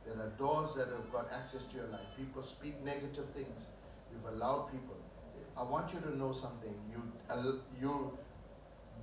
There 0.05 0.25
are 0.25 0.29
doors 0.37 0.73
that 0.75 0.87
have 0.87 1.11
got 1.11 1.31
access 1.31 1.65
to 1.65 1.77
your 1.77 1.87
life. 1.87 2.07
People 2.17 2.41
speak 2.41 2.83
negative 2.83 3.29
things. 3.35 3.67
You've 4.11 4.33
allowed 4.33 4.71
people. 4.71 4.95
I 5.55 5.63
want 5.63 5.93
you 5.93 5.99
to 5.99 6.17
know 6.17 6.31
something. 6.31 6.73
You, 6.91 7.61
you 7.79 8.17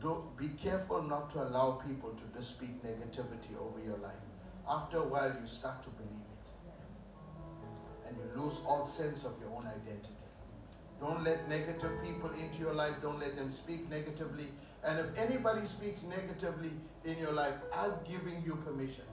don't 0.00 0.36
be 0.36 0.48
careful 0.60 1.02
not 1.02 1.30
to 1.30 1.42
allow 1.42 1.82
people 1.86 2.10
to 2.10 2.36
just 2.36 2.56
speak 2.56 2.82
negativity 2.82 3.56
over 3.60 3.78
your 3.84 3.98
life. 3.98 4.24
After 4.68 4.98
a 4.98 5.04
while, 5.04 5.32
you 5.40 5.46
start 5.46 5.84
to 5.84 5.90
believe 5.90 6.26
it, 6.38 8.08
and 8.08 8.16
you 8.16 8.42
lose 8.42 8.60
all 8.66 8.84
sense 8.84 9.24
of 9.24 9.34
your 9.40 9.50
own 9.50 9.66
identity. 9.66 10.15
Don't 11.00 11.22
let 11.24 11.48
negative 11.48 11.90
people 12.02 12.30
into 12.30 12.60
your 12.60 12.72
life. 12.72 12.94
Don't 13.02 13.20
let 13.20 13.36
them 13.36 13.50
speak 13.50 13.88
negatively. 13.90 14.48
And 14.82 14.98
if 15.00 15.06
anybody 15.18 15.66
speaks 15.66 16.04
negatively 16.04 16.70
in 17.04 17.18
your 17.18 17.32
life, 17.32 17.54
I'm 17.74 17.92
giving 18.08 18.42
you 18.44 18.56
permission. 18.64 19.04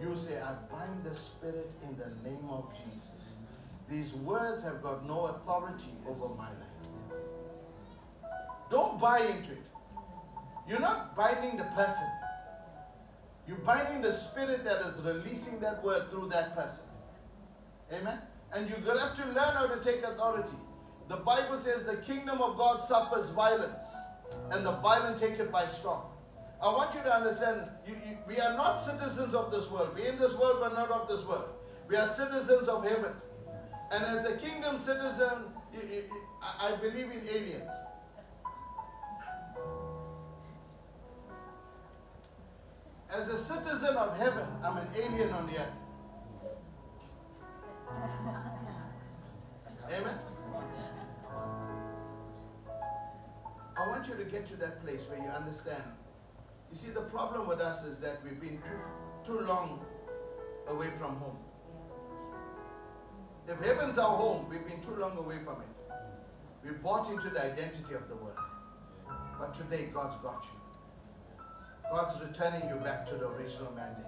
You 0.00 0.16
say, 0.16 0.40
I 0.40 0.54
bind 0.70 1.04
the 1.04 1.14
spirit 1.14 1.70
in 1.82 1.96
the 1.96 2.28
name 2.28 2.48
of 2.48 2.64
Jesus. 2.74 3.36
These 3.88 4.14
words 4.14 4.62
have 4.62 4.82
got 4.82 5.06
no 5.06 5.26
authority 5.26 5.92
over 6.08 6.34
my 6.34 6.48
life. 6.48 7.20
Don't 8.70 9.00
buy 9.00 9.20
into 9.20 9.52
it. 9.52 9.66
You're 10.68 10.80
not 10.80 11.16
binding 11.16 11.56
the 11.56 11.64
person. 11.64 12.08
You're 13.46 13.58
binding 13.58 14.00
the 14.00 14.12
spirit 14.12 14.64
that 14.64 14.80
is 14.86 15.00
releasing 15.00 15.58
that 15.60 15.82
word 15.82 16.08
through 16.10 16.28
that 16.28 16.54
person. 16.54 16.84
Amen. 17.92 18.18
And 18.52 18.68
you 18.68 18.76
have 18.76 19.14
to 19.16 19.24
learn 19.26 19.54
how 19.54 19.66
to 19.66 19.82
take 19.82 20.04
authority. 20.04 20.56
The 21.10 21.16
Bible 21.16 21.58
says 21.58 21.84
the 21.84 21.96
kingdom 21.96 22.40
of 22.40 22.56
God 22.56 22.84
suffers 22.84 23.30
violence, 23.30 23.82
and 24.52 24.64
the 24.64 24.76
violent 24.76 25.18
take 25.18 25.40
it 25.40 25.50
by 25.50 25.66
storm. 25.66 26.02
I 26.62 26.68
want 26.68 26.94
you 26.94 27.02
to 27.02 27.12
understand, 27.12 27.68
you, 27.84 27.94
you, 27.94 28.16
we 28.28 28.38
are 28.38 28.54
not 28.56 28.76
citizens 28.76 29.34
of 29.34 29.50
this 29.50 29.68
world. 29.72 29.90
We're 29.96 30.12
in 30.12 30.20
this 30.20 30.38
world, 30.38 30.58
but 30.60 30.72
not 30.72 30.88
of 30.88 31.08
this 31.08 31.26
world. 31.26 31.48
We 31.88 31.96
are 31.96 32.06
citizens 32.06 32.68
of 32.68 32.84
heaven. 32.84 33.12
And 33.90 34.04
as 34.04 34.24
a 34.24 34.36
kingdom 34.36 34.78
citizen, 34.78 35.50
you, 35.74 36.04
I 36.40 36.76
believe 36.76 37.10
in 37.10 37.26
aliens. 37.28 37.72
As 43.12 43.28
a 43.30 43.36
citizen 43.36 43.96
of 43.96 44.16
heaven, 44.16 44.46
I'm 44.62 44.76
an 44.76 44.86
alien 44.96 45.30
on 45.30 45.48
the 45.48 45.58
earth. 45.58 45.74
Amen. 49.92 50.29
I 53.80 53.88
want 53.88 54.06
you 54.08 54.14
to 54.14 54.24
get 54.24 54.46
to 54.48 54.56
that 54.56 54.84
place 54.84 55.00
where 55.08 55.18
you 55.18 55.30
understand. 55.30 55.82
You 56.70 56.76
see, 56.76 56.90
the 56.90 57.00
problem 57.00 57.48
with 57.48 57.60
us 57.60 57.82
is 57.84 57.98
that 58.00 58.18
we've 58.22 58.38
been 58.38 58.58
too, 58.58 59.32
too 59.32 59.40
long 59.40 59.80
away 60.68 60.88
from 60.98 61.16
home. 61.16 61.38
If 63.48 63.58
heaven's 63.64 63.96
our 63.96 64.14
home, 64.14 64.50
we've 64.50 64.66
been 64.66 64.82
too 64.82 64.96
long 64.96 65.16
away 65.16 65.36
from 65.44 65.62
it. 65.62 65.94
We 66.62 66.72
bought 66.72 67.10
into 67.10 67.30
the 67.30 67.42
identity 67.42 67.94
of 67.94 68.06
the 68.08 68.16
world. 68.16 68.36
But 69.38 69.54
today, 69.54 69.88
God's 69.94 70.20
got 70.20 70.44
you. 70.44 71.40
God's 71.90 72.20
returning 72.20 72.68
you 72.68 72.76
back 72.76 73.06
to 73.06 73.14
the 73.14 73.28
original 73.28 73.72
mandate. 73.72 74.04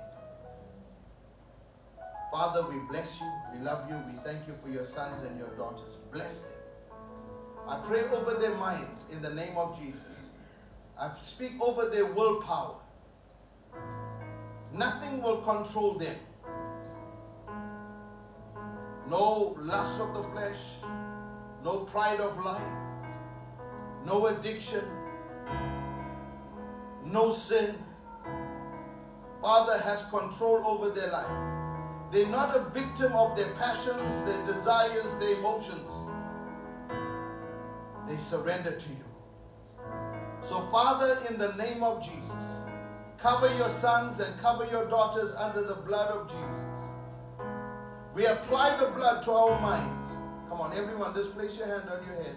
Father, 2.31 2.69
we 2.69 2.79
bless 2.91 3.19
you. 3.21 3.33
We 3.55 3.65
love 3.65 3.89
you. 3.89 3.97
We 4.07 4.19
thank 4.23 4.47
you 4.47 4.55
for 4.63 4.69
your 4.69 4.85
sons 4.85 5.23
and 5.23 5.39
your 5.39 5.57
daughters. 5.57 5.97
Bless 6.13 6.43
them. 6.43 6.62
I 7.69 7.79
pray 7.87 8.03
over 8.03 8.35
their 8.35 8.55
minds 8.57 9.05
in 9.13 9.23
the 9.23 9.33
name 9.33 9.57
of 9.57 9.79
Jesus. 9.79 10.31
I 10.99 11.11
speak 11.23 11.53
over 11.61 11.89
their 11.89 12.07
willpower. 12.07 12.77
Nothing 14.73 15.23
will 15.23 15.43
control 15.43 15.95
them. 15.95 16.17
No 19.09 19.57
lust 19.61 20.01
of 20.01 20.15
the 20.15 20.23
flesh, 20.31 20.59
no 21.63 21.81
pride 21.81 22.21
of 22.21 22.39
life, 22.45 22.63
no 24.07 24.27
addiction, 24.27 24.85
no 27.05 27.33
sin. 27.33 27.77
Father 29.43 29.79
has 29.79 30.05
control 30.07 30.63
over 30.65 30.91
their 30.91 31.11
life. 31.11 31.53
They're 32.11 32.29
not 32.29 32.57
a 32.57 32.61
victim 32.71 33.13
of 33.13 33.37
their 33.37 33.53
passions, 33.55 34.25
their 34.25 34.47
desires, 34.47 35.15
their 35.19 35.37
emotions. 35.39 36.02
They 38.13 38.19
surrender 38.19 38.73
to 38.73 38.89
you. 38.91 39.05
So, 40.43 40.61
Father, 40.71 41.19
in 41.31 41.39
the 41.39 41.55
name 41.55 41.83
of 41.83 42.05
Jesus, 42.05 42.61
cover 43.19 43.49
your 43.57 43.71
sons 43.71 44.21
and 44.21 44.39
cover 44.39 44.67
your 44.67 44.87
daughters 44.91 45.35
under 45.35 45.63
the 45.63 45.77
blood 45.77 46.11
of 46.11 46.29
Jesus. 46.29 46.81
We 48.15 48.27
apply 48.27 48.77
the 48.77 48.91
blood 48.91 49.23
to 49.23 49.33
our 49.33 49.59
minds. 49.63 50.13
Come 50.51 50.61
on, 50.61 50.77
everyone, 50.77 51.15
just 51.15 51.33
place 51.35 51.57
your 51.57 51.69
hand 51.69 51.89
on 51.89 52.07
your 52.07 52.17
head. 52.23 52.37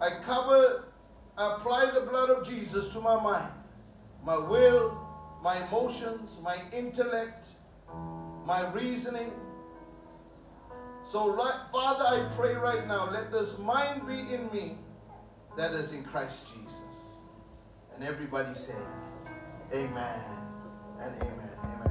I 0.00 0.10
cover, 0.24 0.86
apply 1.38 1.92
the 1.94 2.00
blood 2.00 2.30
of 2.30 2.44
Jesus 2.44 2.88
to 2.94 3.00
my 3.00 3.22
mind, 3.22 3.52
my 4.24 4.38
will, 4.38 4.98
my 5.40 5.64
emotions, 5.68 6.38
my 6.42 6.58
intellect, 6.72 7.46
my 8.44 8.68
reasoning. 8.72 9.30
So, 11.06 11.36
Father, 11.72 12.04
I 12.04 12.28
pray 12.36 12.54
right 12.54 12.86
now, 12.86 13.10
let 13.10 13.30
this 13.30 13.58
mind 13.58 14.06
be 14.06 14.20
in 14.20 14.48
me 14.52 14.78
that 15.56 15.72
is 15.72 15.92
in 15.92 16.04
Christ 16.04 16.48
Jesus. 16.54 17.16
And 17.94 18.02
everybody 18.04 18.54
say, 18.54 18.74
Amen 19.72 20.20
and 21.00 21.14
Amen. 21.16 21.50
Amen. 21.62 21.81